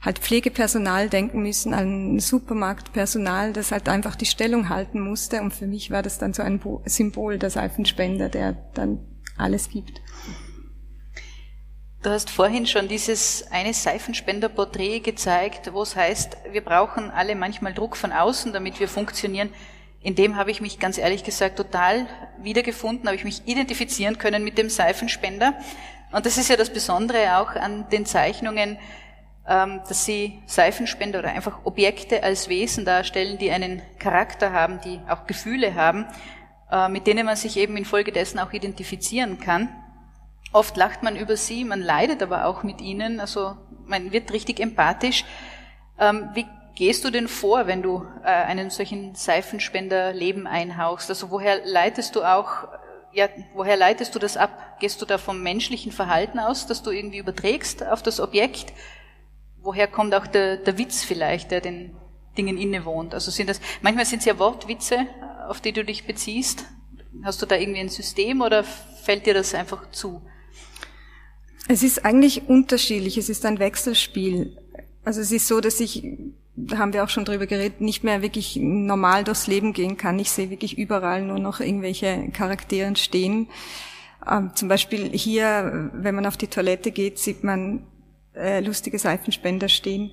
halt 0.00 0.18
Pflegepersonal 0.18 1.08
denken 1.08 1.42
müssen, 1.42 1.72
an 1.74 2.18
Supermarktpersonal, 2.18 3.52
das 3.52 3.70
halt 3.70 3.88
einfach 3.88 4.16
die 4.16 4.26
Stellung 4.26 4.68
halten 4.68 5.00
musste. 5.00 5.40
Und 5.42 5.54
für 5.54 5.66
mich 5.66 5.90
war 5.90 6.02
das 6.02 6.18
dann 6.18 6.34
so 6.34 6.42
ein 6.42 6.60
Symbol 6.86 7.38
der 7.38 7.50
Seifenspender, 7.50 8.28
der 8.28 8.54
dann 8.74 8.98
alles 9.38 9.68
gibt. 9.68 10.00
Du 12.02 12.10
hast 12.10 12.30
vorhin 12.30 12.66
schon 12.66 12.88
dieses 12.88 13.46
eine 13.52 13.72
Seifenspenderporträt 13.72 14.98
gezeigt, 14.98 15.72
wo 15.72 15.82
es 15.82 15.94
heißt, 15.94 16.36
wir 16.50 16.62
brauchen 16.62 17.12
alle 17.12 17.36
manchmal 17.36 17.74
Druck 17.74 17.96
von 17.96 18.10
außen, 18.10 18.52
damit 18.52 18.80
wir 18.80 18.88
funktionieren 18.88 19.50
in 20.02 20.14
dem 20.14 20.36
habe 20.36 20.50
ich 20.50 20.60
mich 20.60 20.78
ganz 20.78 20.98
ehrlich 20.98 21.24
gesagt 21.24 21.56
total 21.56 22.06
wiedergefunden, 22.38 23.06
habe 23.06 23.16
ich 23.16 23.24
mich 23.24 23.42
identifizieren 23.46 24.18
können 24.18 24.42
mit 24.42 24.58
dem 24.58 24.68
Seifenspender. 24.68 25.54
Und 26.10 26.26
das 26.26 26.38
ist 26.38 26.48
ja 26.48 26.56
das 26.56 26.72
Besondere 26.72 27.38
auch 27.38 27.54
an 27.54 27.88
den 27.90 28.04
Zeichnungen, 28.04 28.78
ähm, 29.48 29.80
dass 29.88 30.04
sie 30.04 30.42
Seifenspender 30.46 31.20
oder 31.20 31.30
einfach 31.30 31.64
Objekte 31.64 32.22
als 32.22 32.48
Wesen 32.48 32.84
darstellen, 32.84 33.38
die 33.38 33.50
einen 33.50 33.82
Charakter 33.98 34.52
haben, 34.52 34.80
die 34.84 35.00
auch 35.08 35.26
Gefühle 35.26 35.74
haben, 35.74 36.06
äh, 36.70 36.88
mit 36.88 37.06
denen 37.06 37.26
man 37.26 37.36
sich 37.36 37.56
eben 37.56 37.76
infolgedessen 37.76 38.40
auch 38.40 38.52
identifizieren 38.52 39.40
kann. 39.40 39.68
Oft 40.52 40.76
lacht 40.76 41.02
man 41.02 41.16
über 41.16 41.36
sie, 41.36 41.64
man 41.64 41.80
leidet 41.80 42.22
aber 42.22 42.44
auch 42.44 42.62
mit 42.62 42.80
ihnen, 42.80 43.20
also 43.20 43.56
man 43.86 44.12
wird 44.12 44.32
richtig 44.32 44.60
empathisch. 44.60 45.24
Ähm, 45.98 46.28
wie 46.34 46.46
gehst 46.74 47.04
du 47.04 47.10
denn 47.10 47.28
vor, 47.28 47.66
wenn 47.66 47.82
du 47.82 48.06
äh, 48.22 48.26
einen 48.26 48.70
solchen 48.70 49.14
Seifenspender 49.14 50.12
Leben 50.12 50.46
einhauchst? 50.46 51.10
Also 51.10 51.30
woher 51.30 51.64
leitest 51.64 52.16
du 52.16 52.22
auch, 52.22 52.68
ja, 53.12 53.28
woher 53.54 53.76
leitest 53.76 54.14
du 54.14 54.18
das 54.18 54.36
ab? 54.36 54.78
Gehst 54.80 55.00
du 55.00 55.06
da 55.06 55.18
vom 55.18 55.42
menschlichen 55.42 55.92
Verhalten 55.92 56.38
aus, 56.38 56.66
das 56.66 56.82
du 56.82 56.90
irgendwie 56.90 57.18
überträgst 57.18 57.86
auf 57.86 58.02
das 58.02 58.20
Objekt? 58.20 58.72
Woher 59.60 59.86
kommt 59.86 60.14
auch 60.14 60.26
der, 60.26 60.56
der 60.56 60.78
Witz 60.78 61.04
vielleicht, 61.04 61.50
der 61.50 61.60
den 61.60 61.94
Dingen 62.36 62.58
innewohnt? 62.58 63.14
Also 63.14 63.30
sind 63.30 63.48
das, 63.48 63.60
manchmal 63.80 64.06
sind 64.06 64.20
es 64.20 64.24
ja 64.24 64.38
Wortwitze, 64.38 65.06
auf 65.48 65.60
die 65.60 65.72
du 65.72 65.84
dich 65.84 66.06
beziehst. 66.06 66.64
Hast 67.22 67.42
du 67.42 67.46
da 67.46 67.56
irgendwie 67.56 67.80
ein 67.80 67.88
System 67.90 68.40
oder 68.40 68.64
fällt 68.64 69.26
dir 69.26 69.34
das 69.34 69.54
einfach 69.54 69.90
zu? 69.90 70.22
Es 71.68 71.82
ist 71.82 72.04
eigentlich 72.04 72.48
unterschiedlich. 72.48 73.18
Es 73.18 73.28
ist 73.28 73.44
ein 73.44 73.58
Wechselspiel. 73.58 74.56
Also 75.04 75.20
es 75.20 75.30
ist 75.30 75.46
so, 75.46 75.60
dass 75.60 75.80
ich 75.80 76.02
haben 76.76 76.92
wir 76.92 77.04
auch 77.04 77.08
schon 77.08 77.24
drüber 77.24 77.46
geredet, 77.46 77.80
nicht 77.80 78.04
mehr 78.04 78.22
wirklich 78.22 78.56
normal 78.56 79.24
durchs 79.24 79.46
Leben 79.46 79.72
gehen 79.72 79.96
kann. 79.96 80.18
Ich 80.18 80.30
sehe 80.30 80.50
wirklich 80.50 80.76
überall 80.76 81.22
nur 81.22 81.38
noch 81.38 81.60
irgendwelche 81.60 82.28
Charakteren 82.32 82.96
stehen. 82.96 83.48
Ähm, 84.30 84.50
zum 84.54 84.68
Beispiel 84.68 85.10
hier, 85.10 85.90
wenn 85.94 86.14
man 86.14 86.26
auf 86.26 86.36
die 86.36 86.48
Toilette 86.48 86.90
geht, 86.90 87.18
sieht 87.18 87.42
man 87.42 87.86
äh, 88.34 88.60
lustige 88.60 88.98
Seifenspender 88.98 89.68
stehen. 89.68 90.12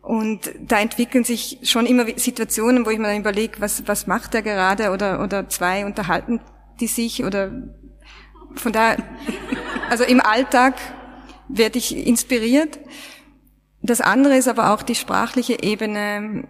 Und 0.00 0.50
da 0.60 0.80
entwickeln 0.80 1.24
sich 1.24 1.58
schon 1.62 1.86
immer 1.86 2.06
Situationen, 2.16 2.86
wo 2.86 2.90
ich 2.90 2.98
mir 2.98 3.08
dann 3.08 3.20
überlege, 3.20 3.60
was, 3.60 3.88
was 3.88 4.06
macht 4.06 4.34
er 4.34 4.42
gerade 4.42 4.90
oder, 4.90 5.22
oder 5.22 5.48
zwei 5.48 5.86
unterhalten 5.86 6.40
die 6.80 6.86
sich 6.86 7.24
oder 7.24 7.50
von 8.54 8.72
daher, 8.72 8.98
also 9.90 10.04
im 10.04 10.20
Alltag 10.20 10.74
werde 11.48 11.78
ich 11.78 11.96
inspiriert. 12.06 12.78
Das 13.84 14.00
andere 14.00 14.36
ist 14.36 14.48
aber 14.48 14.72
auch 14.72 14.82
die 14.82 14.94
sprachliche 14.94 15.62
Ebene 15.62 16.48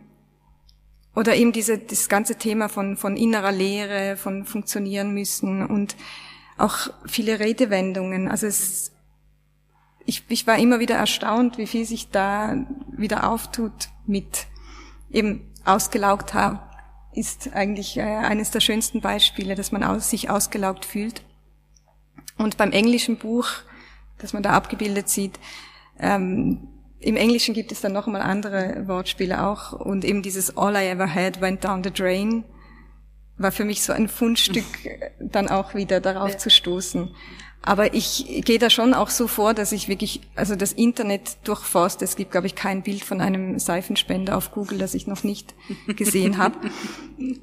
oder 1.16 1.34
eben 1.34 1.50
diese, 1.50 1.78
das 1.78 2.08
ganze 2.08 2.36
Thema 2.36 2.68
von, 2.68 2.96
von 2.96 3.16
innerer 3.16 3.50
Lehre, 3.50 4.16
von 4.16 4.44
funktionieren 4.44 5.12
müssen 5.12 5.66
und 5.66 5.96
auch 6.58 6.90
viele 7.06 7.40
Redewendungen. 7.40 8.28
Also 8.28 8.46
es, 8.46 8.92
ich, 10.06 10.22
ich 10.28 10.46
war 10.46 10.58
immer 10.58 10.78
wieder 10.78 10.94
erstaunt, 10.94 11.58
wie 11.58 11.66
viel 11.66 11.84
sich 11.84 12.08
da 12.10 12.56
wieder 12.96 13.28
auftut 13.28 13.88
mit 14.06 14.46
eben 15.10 15.52
ausgelaugt 15.64 16.34
haben, 16.34 16.60
ist 17.14 17.52
eigentlich 17.52 17.96
äh, 17.96 18.02
eines 18.02 18.52
der 18.52 18.60
schönsten 18.60 19.00
Beispiele, 19.00 19.56
dass 19.56 19.72
man 19.72 19.82
aus, 19.82 20.08
sich 20.08 20.30
ausgelaugt 20.30 20.84
fühlt. 20.84 21.24
Und 22.38 22.56
beim 22.58 22.70
englischen 22.70 23.16
Buch, 23.16 23.48
das 24.18 24.34
man 24.34 24.44
da 24.44 24.50
abgebildet 24.50 25.08
sieht, 25.08 25.40
ähm, 25.98 26.68
im 27.04 27.16
Englischen 27.16 27.54
gibt 27.54 27.70
es 27.70 27.82
dann 27.82 27.92
noch 27.92 28.06
mal 28.06 28.22
andere 28.22 28.84
Wortspiele 28.86 29.46
auch 29.46 29.72
und 29.72 30.04
eben 30.04 30.22
dieses 30.22 30.56
All 30.56 30.74
I 30.74 30.88
ever 30.88 31.14
had 31.14 31.40
went 31.40 31.62
down 31.62 31.84
the 31.84 31.90
drain. 31.90 32.44
war 33.36 33.52
für 33.52 33.64
mich 33.64 33.82
so 33.82 33.92
ein 33.92 34.08
Fundstück, 34.08 34.64
dann 35.20 35.48
auch 35.48 35.74
wieder 35.74 36.00
darauf 36.00 36.30
ja. 36.30 36.38
zu 36.38 36.50
stoßen. 36.50 37.14
Aber 37.66 37.94
ich 37.94 38.42
gehe 38.44 38.58
da 38.58 38.68
schon 38.68 38.92
auch 38.92 39.08
so 39.08 39.26
vor, 39.26 39.54
dass 39.54 39.72
ich 39.72 39.88
wirklich, 39.88 40.20
also 40.34 40.54
das 40.54 40.72
Internet 40.72 41.38
durchforste. 41.44 42.04
Es 42.04 42.14
gibt, 42.14 42.30
glaube 42.30 42.46
ich, 42.46 42.54
kein 42.54 42.82
Bild 42.82 43.02
von 43.02 43.22
einem 43.22 43.58
Seifenspender 43.58 44.36
auf 44.36 44.50
Google, 44.50 44.76
das 44.76 44.92
ich 44.92 45.06
noch 45.06 45.24
nicht 45.24 45.54
gesehen 45.96 46.38
habe. 46.38 46.56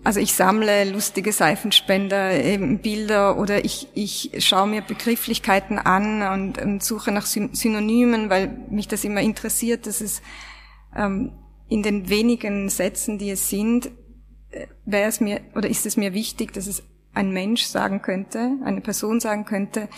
Also 0.04 0.20
ich 0.20 0.34
sammle 0.34 0.84
lustige 0.92 1.32
Seifenspender, 1.32 2.44
eben 2.44 2.80
Bilder 2.80 3.40
oder 3.40 3.64
ich, 3.64 3.88
ich 3.94 4.32
schaue 4.40 4.68
mir 4.68 4.82
Begrifflichkeiten 4.82 5.80
an 5.80 6.22
und, 6.22 6.62
und 6.62 6.84
suche 6.84 7.12
nach 7.14 7.26
Synonymen, 7.26 8.30
weil 8.30 8.50
mich 8.70 8.90
das 8.90 9.06
immer 9.06 9.22
interessiert, 9.22 9.88
dass 9.88 10.02
es 10.02 10.22
ähm, 10.94 11.32
in 11.70 11.84
den 11.84 12.10
wenigen 12.10 12.68
Sätzen, 12.68 13.18
die 13.18 13.30
es 13.30 13.50
sind, 13.50 13.92
äh, 14.50 14.68
wäre 14.84 15.08
es 15.08 15.22
mir 15.22 15.40
oder 15.56 15.70
ist 15.70 15.86
es 15.86 15.96
mir 15.96 16.14
wichtig, 16.14 16.52
dass 16.52 16.68
es 16.68 16.84
ein 17.14 17.32
Mensch 17.32 17.64
sagen 17.64 18.02
könnte, 18.02 18.58
eine 18.64 18.82
Person 18.82 19.20
sagen 19.20 19.46
könnte, 19.46 19.90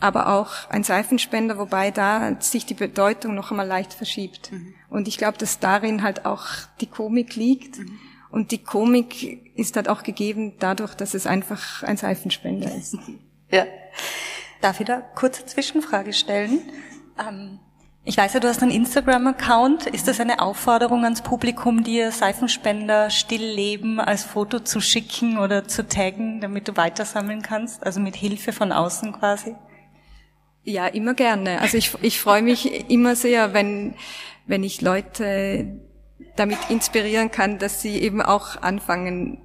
aber 0.00 0.28
auch 0.28 0.70
ein 0.70 0.84
Seifenspender, 0.84 1.58
wobei 1.58 1.90
da 1.90 2.40
sich 2.40 2.66
die 2.66 2.74
Bedeutung 2.74 3.34
noch 3.34 3.50
einmal 3.50 3.66
leicht 3.66 3.92
verschiebt. 3.92 4.52
Mhm. 4.52 4.74
Und 4.88 5.08
ich 5.08 5.18
glaube, 5.18 5.38
dass 5.38 5.58
darin 5.58 6.02
halt 6.02 6.24
auch 6.24 6.46
die 6.80 6.86
Komik 6.86 7.34
liegt. 7.34 7.78
Mhm. 7.78 7.98
Und 8.30 8.50
die 8.52 8.62
Komik 8.62 9.56
ist 9.56 9.76
halt 9.76 9.88
auch 9.88 10.02
gegeben 10.02 10.54
dadurch, 10.58 10.94
dass 10.94 11.14
es 11.14 11.26
einfach 11.26 11.82
ein 11.82 11.96
Seifenspender 11.96 12.72
ist. 12.74 12.96
Ja. 13.50 13.64
Darf 14.60 14.80
ich 14.80 14.86
da 14.86 15.00
kurze 15.00 15.46
Zwischenfrage 15.46 16.12
stellen? 16.12 16.60
Ähm, 17.18 17.58
ich 18.08 18.16
weiß 18.16 18.32
ja, 18.32 18.40
du 18.40 18.48
hast 18.48 18.62
einen 18.62 18.70
Instagram-Account. 18.70 19.86
Ist 19.86 20.08
das 20.08 20.18
eine 20.18 20.40
Aufforderung 20.40 21.04
ans 21.04 21.20
Publikum, 21.20 21.84
dir 21.84 22.10
Seifenspender 22.10 23.10
Stillleben 23.10 24.00
als 24.00 24.24
Foto 24.24 24.60
zu 24.60 24.80
schicken 24.80 25.36
oder 25.36 25.68
zu 25.68 25.86
taggen, 25.86 26.40
damit 26.40 26.68
du 26.68 26.76
weitersammeln 26.78 27.42
kannst? 27.42 27.84
Also 27.84 28.00
mit 28.00 28.16
Hilfe 28.16 28.54
von 28.54 28.72
außen 28.72 29.12
quasi? 29.12 29.56
Ja, 30.64 30.86
immer 30.86 31.12
gerne. 31.12 31.60
Also 31.60 31.76
ich, 31.76 31.92
ich 32.00 32.18
freue 32.18 32.40
mich 32.40 32.88
immer 32.90 33.14
sehr, 33.14 33.52
wenn, 33.52 33.94
wenn 34.46 34.64
ich 34.64 34.80
Leute 34.80 35.78
damit 36.34 36.58
inspirieren 36.70 37.30
kann, 37.30 37.58
dass 37.58 37.82
sie 37.82 37.98
eben 37.98 38.22
auch 38.22 38.62
anfangen, 38.62 39.42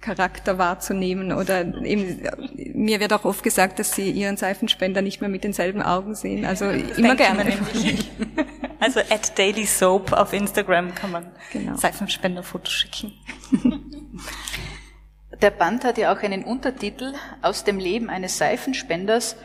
Charakter 0.00 0.58
wahrzunehmen 0.58 1.32
oder 1.32 1.60
eben, 1.84 2.20
mir 2.74 3.00
wird 3.00 3.12
auch 3.12 3.24
oft 3.24 3.42
gesagt, 3.42 3.78
dass 3.78 3.94
sie 3.94 4.10
ihren 4.10 4.36
Seifenspender 4.36 5.02
nicht 5.02 5.20
mehr 5.20 5.30
mit 5.30 5.44
denselben 5.44 5.82
Augen 5.82 6.14
sehen. 6.14 6.44
Also 6.44 6.70
das 6.70 6.98
immer 6.98 7.16
gerne. 7.16 7.58
Also 8.80 9.00
at 9.00 9.38
Daily 9.38 9.66
Soap 9.66 10.12
auf 10.12 10.32
Instagram 10.32 10.94
kann 10.94 11.10
man 11.10 11.30
genau. 11.52 11.76
Seifenspenderfotos 11.76 12.72
schicken. 12.72 13.12
Der 15.42 15.50
Band 15.50 15.84
hat 15.84 15.98
ja 15.98 16.12
auch 16.12 16.22
einen 16.22 16.44
Untertitel 16.44 17.12
aus 17.42 17.64
dem 17.64 17.78
Leben 17.78 18.08
eines 18.08 18.38
Seifenspenders 18.38 19.36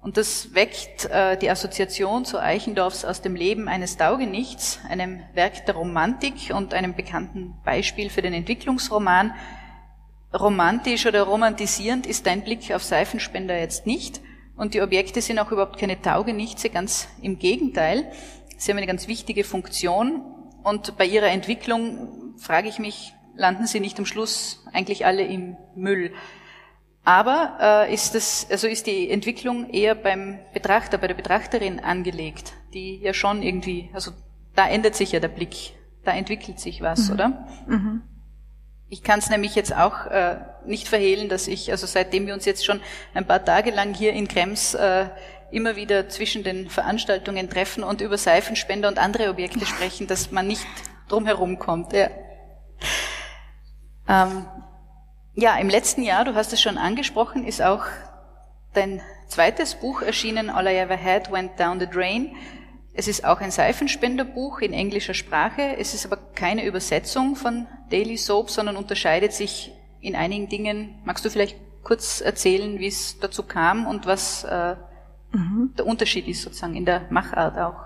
und 0.00 0.16
das 0.16 0.54
weckt 0.54 1.06
äh, 1.06 1.36
die 1.36 1.50
Assoziation 1.50 2.24
zu 2.24 2.38
Eichendorffs 2.38 3.04
aus 3.04 3.20
dem 3.20 3.34
Leben 3.34 3.68
eines 3.68 3.96
Taugenichts, 3.96 4.78
einem 4.88 5.20
Werk 5.34 5.66
der 5.66 5.74
Romantik 5.74 6.54
und 6.54 6.72
einem 6.72 6.94
bekannten 6.94 7.54
Beispiel 7.64 8.08
für 8.08 8.22
den 8.22 8.32
Entwicklungsroman, 8.32 9.34
romantisch 10.32 11.06
oder 11.06 11.22
romantisierend 11.22 12.06
ist 12.06 12.26
dein 12.26 12.42
Blick 12.42 12.72
auf 12.72 12.82
Seifenspender 12.82 13.58
jetzt 13.58 13.86
nicht. 13.86 14.20
Und 14.56 14.74
die 14.74 14.82
Objekte 14.82 15.22
sind 15.22 15.38
auch 15.38 15.52
überhaupt 15.52 15.78
keine 15.78 16.00
Taugenichtse, 16.02 16.68
ganz 16.68 17.08
im 17.22 17.38
Gegenteil. 17.38 18.10
Sie 18.56 18.70
haben 18.70 18.78
eine 18.78 18.86
ganz 18.86 19.06
wichtige 19.06 19.44
Funktion. 19.44 20.22
Und 20.64 20.96
bei 20.98 21.06
ihrer 21.06 21.28
Entwicklung 21.28 22.34
frage 22.38 22.68
ich 22.68 22.78
mich, 22.78 23.14
landen 23.36 23.66
sie 23.66 23.80
nicht 23.80 23.98
am 23.98 24.06
Schluss 24.06 24.64
eigentlich 24.72 25.06
alle 25.06 25.22
im 25.22 25.56
Müll? 25.76 26.12
Aber 27.04 27.86
äh, 27.88 27.94
ist 27.94 28.14
das, 28.14 28.46
also 28.50 28.66
ist 28.66 28.86
die 28.86 29.08
Entwicklung 29.10 29.70
eher 29.70 29.94
beim 29.94 30.40
Betrachter, 30.52 30.98
bei 30.98 31.06
der 31.06 31.14
Betrachterin 31.14 31.80
angelegt, 31.80 32.52
die 32.74 32.98
ja 32.98 33.14
schon 33.14 33.42
irgendwie, 33.42 33.90
also 33.94 34.10
da 34.54 34.68
ändert 34.68 34.94
sich 34.94 35.12
ja 35.12 35.20
der 35.20 35.28
Blick, 35.28 35.72
da 36.04 36.12
entwickelt 36.12 36.60
sich 36.60 36.82
was, 36.82 37.08
mhm. 37.08 37.14
oder? 37.14 37.28
Mhm. 37.66 38.02
Ich 38.90 39.02
kann 39.02 39.18
es 39.18 39.28
nämlich 39.28 39.54
jetzt 39.54 39.74
auch 39.74 40.06
äh, 40.06 40.36
nicht 40.64 40.88
verhehlen, 40.88 41.28
dass 41.28 41.46
ich, 41.46 41.70
also 41.70 41.86
seitdem 41.86 42.26
wir 42.26 42.34
uns 42.34 42.46
jetzt 42.46 42.64
schon 42.64 42.80
ein 43.12 43.26
paar 43.26 43.44
Tage 43.44 43.70
lang 43.70 43.92
hier 43.92 44.14
in 44.14 44.28
Krems 44.28 44.74
äh, 44.74 45.08
immer 45.50 45.76
wieder 45.76 46.08
zwischen 46.08 46.42
den 46.42 46.70
Veranstaltungen 46.70 47.50
treffen 47.50 47.84
und 47.84 48.00
über 48.00 48.16
Seifenspender 48.16 48.88
und 48.88 48.98
andere 48.98 49.28
Objekte 49.28 49.66
sprechen, 49.66 50.06
dass 50.06 50.30
man 50.30 50.46
nicht 50.46 50.66
drumherum 51.08 51.58
kommt. 51.58 51.92
Ja. 51.92 52.08
Ähm, 54.08 54.46
ja, 55.34 55.56
im 55.56 55.68
letzten 55.68 56.02
Jahr, 56.02 56.24
du 56.24 56.34
hast 56.34 56.52
es 56.52 56.60
schon 56.60 56.78
angesprochen, 56.78 57.46
ist 57.46 57.62
auch 57.62 57.84
dein 58.72 59.02
zweites 59.28 59.74
Buch 59.74 60.00
erschienen, 60.00 60.48
All 60.50 60.66
I 60.66 60.76
Ever 60.76 61.02
Had 61.02 61.30
Went 61.30 61.60
Down 61.60 61.78
the 61.78 61.86
Drain. 61.86 62.34
Es 62.98 63.06
ist 63.06 63.24
auch 63.24 63.40
ein 63.40 63.52
Seifenspenderbuch 63.52 64.58
in 64.58 64.72
englischer 64.72 65.14
Sprache. 65.14 65.76
Es 65.78 65.94
ist 65.94 66.04
aber 66.04 66.16
keine 66.34 66.64
Übersetzung 66.66 67.36
von 67.36 67.68
Daily 67.90 68.16
Soap, 68.16 68.50
sondern 68.50 68.76
unterscheidet 68.76 69.32
sich 69.32 69.70
in 70.00 70.16
einigen 70.16 70.48
Dingen. 70.48 70.96
Magst 71.04 71.24
du 71.24 71.30
vielleicht 71.30 71.56
kurz 71.84 72.20
erzählen, 72.20 72.80
wie 72.80 72.88
es 72.88 73.20
dazu 73.20 73.44
kam 73.44 73.86
und 73.86 74.06
was 74.06 74.42
äh, 74.42 74.74
mhm. 75.30 75.74
der 75.78 75.86
Unterschied 75.86 76.26
ist 76.26 76.42
sozusagen 76.42 76.74
in 76.74 76.86
der 76.86 77.06
Machart 77.08 77.56
auch? 77.56 77.84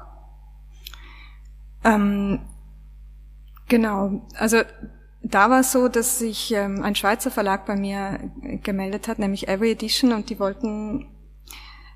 Ähm, 1.84 2.40
genau. 3.68 4.22
Also 4.38 4.62
da 5.22 5.50
war 5.50 5.60
es 5.60 5.72
so, 5.72 5.88
dass 5.88 6.20
sich 6.20 6.54
ähm, 6.54 6.82
ein 6.82 6.94
Schweizer 6.94 7.30
Verlag 7.30 7.66
bei 7.66 7.76
mir 7.76 8.18
gemeldet 8.62 9.08
hat, 9.08 9.18
nämlich 9.18 9.46
Every 9.46 9.72
Edition, 9.72 10.12
und 10.12 10.30
die 10.30 10.40
wollten 10.40 11.11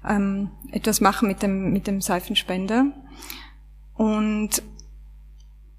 ähm, 0.06 0.50
etwas 0.72 1.00
machen 1.00 1.28
mit 1.28 1.42
dem, 1.42 1.72
mit 1.72 1.86
dem 1.86 2.00
Seifenspender. 2.00 2.86
Und 3.94 4.62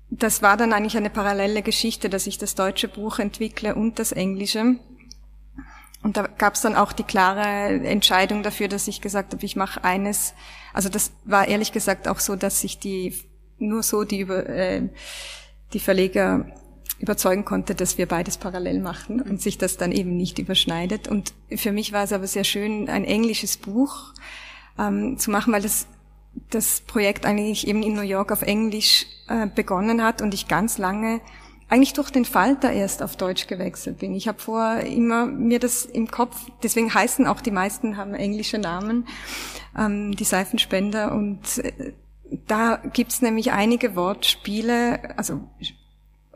das 0.10 0.42
war 0.42 0.58
dann 0.58 0.74
eigentlich 0.74 0.98
eine 0.98 1.10
parallele 1.10 1.62
Geschichte, 1.62 2.10
dass 2.10 2.28
ich 2.28 2.38
das 2.38 2.56
deutsche 2.56 2.88
Buch 2.88 3.20
entwickle 3.20 3.76
und 3.76 4.00
das 4.00 4.12
englische. 4.12 4.78
Und 6.04 6.16
da 6.16 6.28
gab 6.28 6.54
es 6.54 6.62
dann 6.62 6.76
auch 6.76 6.94
die 6.94 7.04
klare 7.04 7.42
Entscheidung 7.86 8.44
dafür, 8.44 8.68
dass 8.68 8.88
ich 8.88 9.02
gesagt 9.02 9.34
habe, 9.34 9.46
ich 9.46 9.56
mache 9.56 9.84
eines. 9.84 10.34
Also 10.74 10.90
das 10.90 11.12
war 11.26 11.48
ehrlich 11.48 11.72
gesagt 11.72 12.08
auch 12.08 12.20
so, 12.20 12.36
dass 12.36 12.62
sich 12.62 12.80
die 12.80 13.14
nur 13.58 13.84
so 13.84 14.04
die 14.04 14.20
über 14.20 14.48
äh, 14.48 14.90
die 15.74 15.80
Verleger 15.80 16.46
überzeugen 17.00 17.46
konnte, 17.46 17.76
dass 17.76 17.98
wir 17.98 18.08
beides 18.08 18.38
parallel 18.38 18.80
machen 18.80 19.22
und 19.22 19.42
sich 19.42 19.58
das 19.58 19.78
dann 19.78 19.92
eben 19.92 20.18
nicht 20.18 20.40
überschneidet. 20.40 21.08
Und 21.08 21.34
für 21.56 21.72
mich 21.72 21.94
war 21.94 22.04
es 22.04 22.14
aber 22.14 22.28
sehr 22.28 22.44
schön, 22.44 22.90
ein 22.90 23.06
englisches 23.06 23.58
Buch 23.58 24.14
ähm, 24.80 25.18
zu 25.18 25.32
machen, 25.32 25.54
weil 25.54 25.62
das 25.62 25.88
das 26.50 26.82
Projekt 26.82 27.26
eigentlich 27.26 27.68
eben 27.68 27.82
in 27.82 27.96
New 27.96 28.02
York 28.02 28.32
auf 28.32 28.44
Englisch 28.44 29.08
äh, 29.28 29.48
begonnen 29.48 30.04
hat 30.04 30.22
und 30.22 30.34
ich 30.34 30.48
ganz 30.48 30.78
lange 30.78 31.20
eigentlich 31.70 31.94
durch 31.94 32.12
den 32.12 32.26
Falter 32.26 32.72
erst 32.72 33.04
auf 33.04 33.18
Deutsch 33.18 33.48
gewechselt 33.48 34.00
bin. 34.00 34.14
Ich 34.16 34.28
habe 34.28 34.40
vor 34.40 34.78
immer 34.78 35.26
mir 35.26 35.60
das 35.60 35.86
im 35.86 36.10
Kopf, 36.10 36.38
deswegen 36.64 36.94
heißen 36.94 37.28
auch 37.28 37.42
die 37.42 37.52
meisten 37.52 37.98
haben 37.98 38.14
englische 38.14 38.58
Namen, 38.58 39.08
ähm, 39.78 40.16
die 40.16 40.24
Seifenspender 40.24 41.12
und 41.12 41.58
äh, 41.58 41.94
da 42.48 42.82
gibt's 42.94 43.22
nämlich 43.22 43.52
einige 43.52 43.96
Wortspiele, 43.96 45.18
also 45.18 45.42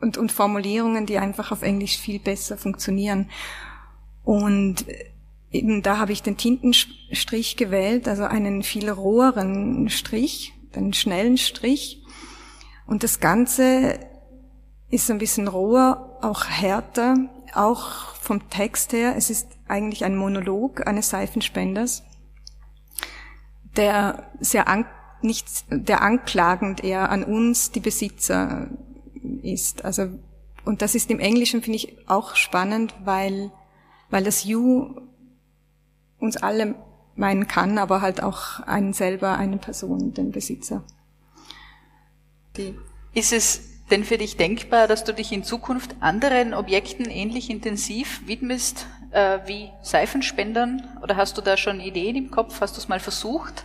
und, 0.02 0.18
und 0.18 0.32
Formulierungen, 0.32 1.06
die 1.06 1.18
einfach 1.18 1.52
auf 1.52 1.62
Englisch 1.62 1.96
viel 1.96 2.18
besser 2.18 2.58
funktionieren. 2.58 3.30
Und 4.24 4.84
eben 5.52 5.82
da 5.82 5.98
habe 5.98 6.12
ich 6.12 6.22
den 6.22 6.36
Tintenstrich 6.36 7.56
gewählt, 7.56 8.08
also 8.08 8.24
einen 8.24 8.62
viel 8.62 8.90
roheren 8.90 9.88
Strich, 9.88 10.54
einen 10.74 10.92
schnellen 10.92 11.38
Strich. 11.38 12.02
Und 12.86 13.04
das 13.04 13.20
Ganze 13.20 14.00
ist 14.90 15.10
ein 15.10 15.18
bisschen 15.18 15.48
roher, 15.48 16.18
auch 16.20 16.46
härter, 16.46 17.16
auch 17.54 18.16
vom 18.16 18.48
Text 18.50 18.92
her. 18.92 19.14
Es 19.16 19.30
ist 19.30 19.48
eigentlich 19.68 20.04
ein 20.04 20.16
Monolog 20.16 20.86
eines 20.86 21.10
Seifenspenders, 21.10 22.02
der 23.76 24.30
sehr 24.40 24.68
an, 24.68 24.84
nicht, 25.22 25.46
der 25.70 26.02
anklagend 26.02 26.82
eher 26.82 27.10
an 27.10 27.22
uns, 27.22 27.70
die 27.70 27.80
Besitzer, 27.80 28.68
ist. 29.42 29.84
Also, 29.84 30.08
und 30.64 30.82
das 30.82 30.94
ist 30.94 31.10
im 31.10 31.20
Englischen, 31.20 31.62
finde 31.62 31.76
ich, 31.76 31.96
auch 32.08 32.36
spannend, 32.36 32.94
weil, 33.04 33.50
weil 34.10 34.24
das 34.24 34.44
You 34.44 34.94
uns 36.18 36.36
alle 36.36 36.76
meinen 37.14 37.48
kann, 37.48 37.78
aber 37.78 38.00
halt 38.00 38.22
auch 38.22 38.60
einen 38.60 38.92
selber, 38.92 39.36
eine 39.36 39.58
Person, 39.58 40.14
den 40.14 40.30
Besitzer. 40.30 40.84
Die. 42.56 42.74
Ist 43.14 43.32
es 43.32 43.60
denn 43.90 44.04
für 44.04 44.16
dich 44.16 44.36
denkbar, 44.36 44.88
dass 44.88 45.04
du 45.04 45.12
dich 45.12 45.32
in 45.32 45.44
Zukunft 45.44 45.96
anderen 46.00 46.54
Objekten 46.54 47.06
ähnlich 47.06 47.50
intensiv 47.50 48.26
widmest 48.26 48.86
äh, 49.10 49.40
wie 49.46 49.70
Seifenspendern? 49.82 50.98
Oder 51.02 51.16
hast 51.16 51.36
du 51.36 51.42
da 51.42 51.56
schon 51.56 51.80
Ideen 51.80 52.16
im 52.16 52.30
Kopf? 52.30 52.60
Hast 52.60 52.76
du 52.76 52.80
es 52.80 52.88
mal 52.88 53.00
versucht? 53.00 53.64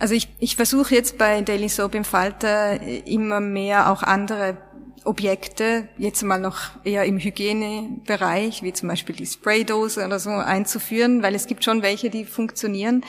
Also 0.00 0.14
ich, 0.14 0.28
ich 0.38 0.56
versuche 0.56 0.94
jetzt 0.94 1.18
bei 1.18 1.42
Daily 1.42 1.68
Soap 1.68 1.94
im 1.94 2.04
Falter 2.04 2.80
immer 3.06 3.38
mehr 3.40 3.92
auch 3.92 4.02
andere 4.02 4.56
Objekte, 5.04 5.88
jetzt 5.98 6.22
mal 6.22 6.40
noch 6.40 6.70
eher 6.84 7.04
im 7.04 7.18
Hygienebereich, 7.18 8.62
wie 8.62 8.72
zum 8.72 8.88
Beispiel 8.88 9.14
die 9.14 9.26
Spraydose 9.26 10.04
oder 10.06 10.18
so, 10.18 10.30
einzuführen, 10.30 11.22
weil 11.22 11.34
es 11.34 11.46
gibt 11.46 11.64
schon 11.64 11.82
welche, 11.82 12.08
die 12.08 12.24
funktionieren. 12.24 13.04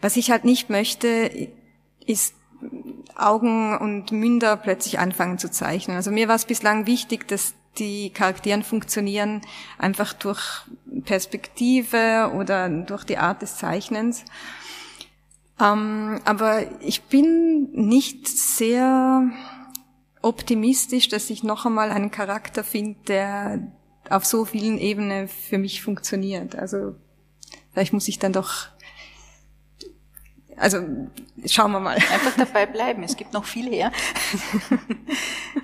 Was 0.00 0.16
ich 0.16 0.30
halt 0.30 0.44
nicht 0.44 0.70
möchte, 0.70 1.48
ist 2.06 2.34
Augen 3.16 3.76
und 3.76 4.12
Münder 4.12 4.56
plötzlich 4.56 5.00
anfangen 5.00 5.38
zu 5.38 5.50
zeichnen. 5.50 5.96
Also 5.96 6.12
mir 6.12 6.28
war 6.28 6.36
es 6.36 6.44
bislang 6.44 6.86
wichtig, 6.86 7.26
dass 7.26 7.54
die 7.78 8.10
Charakteren 8.10 8.62
funktionieren 8.62 9.42
einfach 9.78 10.12
durch 10.12 10.62
Perspektive 11.04 12.30
oder 12.34 12.68
durch 12.68 13.02
die 13.02 13.18
Art 13.18 13.42
des 13.42 13.56
Zeichnens. 13.56 14.24
Ähm, 15.60 16.20
aber 16.24 16.80
ich 16.80 17.02
bin 17.04 17.70
nicht 17.72 18.28
sehr 18.28 19.30
optimistisch, 20.22 21.08
dass 21.08 21.30
ich 21.30 21.42
noch 21.42 21.66
einmal 21.66 21.90
einen 21.90 22.10
Charakter 22.10 22.64
finde, 22.64 22.98
der 23.06 23.72
auf 24.10 24.24
so 24.24 24.44
vielen 24.44 24.78
Ebenen 24.78 25.28
für 25.28 25.58
mich 25.58 25.82
funktioniert. 25.82 26.56
Also 26.56 26.94
vielleicht 27.72 27.92
muss 27.92 28.08
ich 28.08 28.18
dann 28.18 28.32
doch 28.32 28.68
also 30.56 30.78
schauen 31.44 31.72
wir 31.72 31.80
mal. 31.80 31.96
Einfach 31.96 32.36
dabei 32.36 32.66
bleiben. 32.66 33.02
Es 33.02 33.16
gibt 33.16 33.32
noch 33.32 33.44
viel 33.44 33.70
her. 33.70 33.92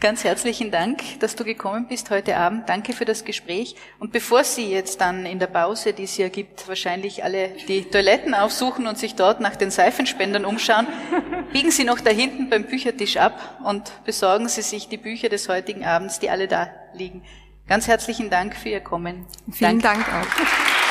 Ganz 0.01 0.25
herzlichen 0.25 0.71
Dank, 0.71 1.21
dass 1.21 1.37
du 1.37 1.45
gekommen 1.45 1.87
bist 1.87 2.11
heute 2.11 2.37
Abend. 2.37 2.69
Danke 2.69 2.93
für 2.93 3.05
das 3.05 3.25
Gespräch. 3.25 3.77
Und 3.99 4.13
bevor 4.13 4.43
Sie 4.43 4.71
jetzt 4.71 5.01
dann 5.01 5.27
in 5.27 5.39
der 5.39 5.49
Pause, 5.49 5.93
die 5.93 6.05
es 6.05 6.15
hier 6.15 6.31
gibt, 6.31 6.67
wahrscheinlich 6.67 7.25
alle 7.25 7.51
die 7.69 7.85
Toiletten 7.85 8.35
aufsuchen 8.35 8.87
und 8.87 8.99
sich 8.99 9.15
dort 9.15 9.41
nach 9.41 9.57
den 9.57 9.71
Seifenspendern 9.71 10.45
umschauen, 10.45 10.87
biegen 11.53 11.71
Sie 11.71 11.85
noch 11.85 12.01
da 12.01 12.11
hinten 12.11 12.49
beim 12.49 12.65
Büchertisch 12.65 13.17
ab 13.19 13.61
und 13.65 13.93
besorgen 14.05 14.49
Sie 14.49 14.63
sich 14.63 14.89
die 14.89 14.97
Bücher 14.97 15.29
des 15.29 15.49
heutigen 15.49 15.85
Abends, 15.85 16.19
die 16.19 16.31
alle 16.31 16.49
da 16.49 16.71
liegen. 16.95 17.23
Ganz 17.69 17.87
herzlichen 17.87 18.31
Dank 18.31 18.57
für 18.57 18.71
Ihr 18.71 18.81
Kommen. 18.81 19.27
Vielen 19.51 19.81
Dank, 19.81 20.05
Dank 20.05 20.09
auch. 20.09 20.82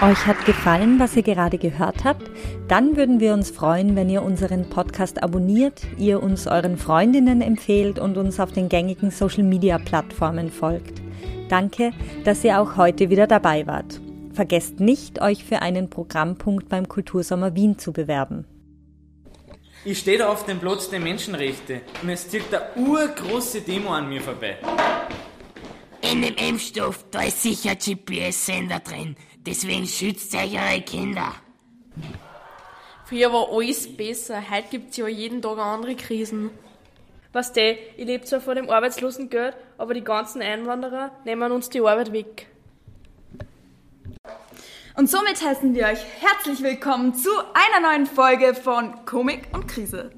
Euch 0.00 0.26
hat 0.26 0.46
gefallen, 0.46 1.00
was 1.00 1.16
ihr 1.16 1.24
gerade 1.24 1.58
gehört 1.58 2.04
habt? 2.04 2.30
Dann 2.68 2.96
würden 2.96 3.18
wir 3.18 3.34
uns 3.34 3.50
freuen, 3.50 3.96
wenn 3.96 4.08
ihr 4.08 4.22
unseren 4.22 4.70
Podcast 4.70 5.20
abonniert, 5.24 5.82
ihr 5.96 6.22
uns 6.22 6.46
euren 6.46 6.78
Freundinnen 6.78 7.40
empfehlt 7.40 7.98
und 7.98 8.16
uns 8.16 8.38
auf 8.38 8.52
den 8.52 8.68
gängigen 8.68 9.10
Social-Media-Plattformen 9.10 10.52
folgt. 10.52 11.02
Danke, 11.48 11.90
dass 12.22 12.44
ihr 12.44 12.60
auch 12.60 12.76
heute 12.76 13.10
wieder 13.10 13.26
dabei 13.26 13.66
wart. 13.66 14.00
Vergesst 14.32 14.78
nicht, 14.78 15.20
euch 15.20 15.42
für 15.42 15.62
einen 15.62 15.90
Programmpunkt 15.90 16.68
beim 16.68 16.86
Kultursommer 16.86 17.56
Wien 17.56 17.76
zu 17.76 17.92
bewerben. 17.92 18.44
Ich 19.84 19.98
stehe 19.98 20.18
da 20.18 20.28
auf 20.28 20.46
dem 20.46 20.60
Platz 20.60 20.90
der 20.90 21.00
Menschenrechte 21.00 21.80
und 22.04 22.10
es 22.10 22.28
zieht 22.28 22.54
eine 22.54 22.88
urgroße 22.88 23.62
Demo 23.62 23.90
an 23.90 24.08
mir 24.08 24.20
vorbei. 24.20 24.58
In 26.02 26.22
dem 26.22 26.36
Impfstoff, 26.36 27.04
da 27.10 27.22
ist 27.22 27.42
sicher 27.42 27.74
GPS-Sender 27.74 28.78
drin. 28.78 29.16
Deswegen 29.48 29.86
schützt 29.86 30.34
euch 30.34 30.52
eure 30.52 30.82
Kinder. 30.82 31.32
Früher 33.06 33.32
war 33.32 33.48
alles 33.50 33.96
besser. 33.96 34.42
Heute 34.50 34.68
gibt's 34.72 34.98
ja 34.98 35.08
jeden 35.08 35.40
Tag 35.40 35.56
andere 35.56 35.96
Krisen. 35.96 36.50
Was 37.32 37.54
der, 37.54 37.78
ich 37.96 38.04
lebe 38.04 38.26
zwar 38.26 38.42
von 38.42 38.56
dem 38.56 38.68
Arbeitslosengeld, 38.68 39.56
aber 39.78 39.94
die 39.94 40.04
ganzen 40.04 40.42
Einwanderer 40.42 41.12
nehmen 41.24 41.50
uns 41.50 41.70
die 41.70 41.80
Arbeit 41.80 42.12
weg. 42.12 42.48
Und 44.96 45.08
somit 45.08 45.42
heißen 45.42 45.74
wir 45.74 45.86
euch 45.86 46.04
herzlich 46.20 46.62
willkommen 46.62 47.14
zu 47.14 47.30
einer 47.54 47.88
neuen 47.88 48.04
Folge 48.04 48.52
von 48.52 49.06
Komik 49.06 49.48
und 49.54 49.66
Krise. 49.66 50.10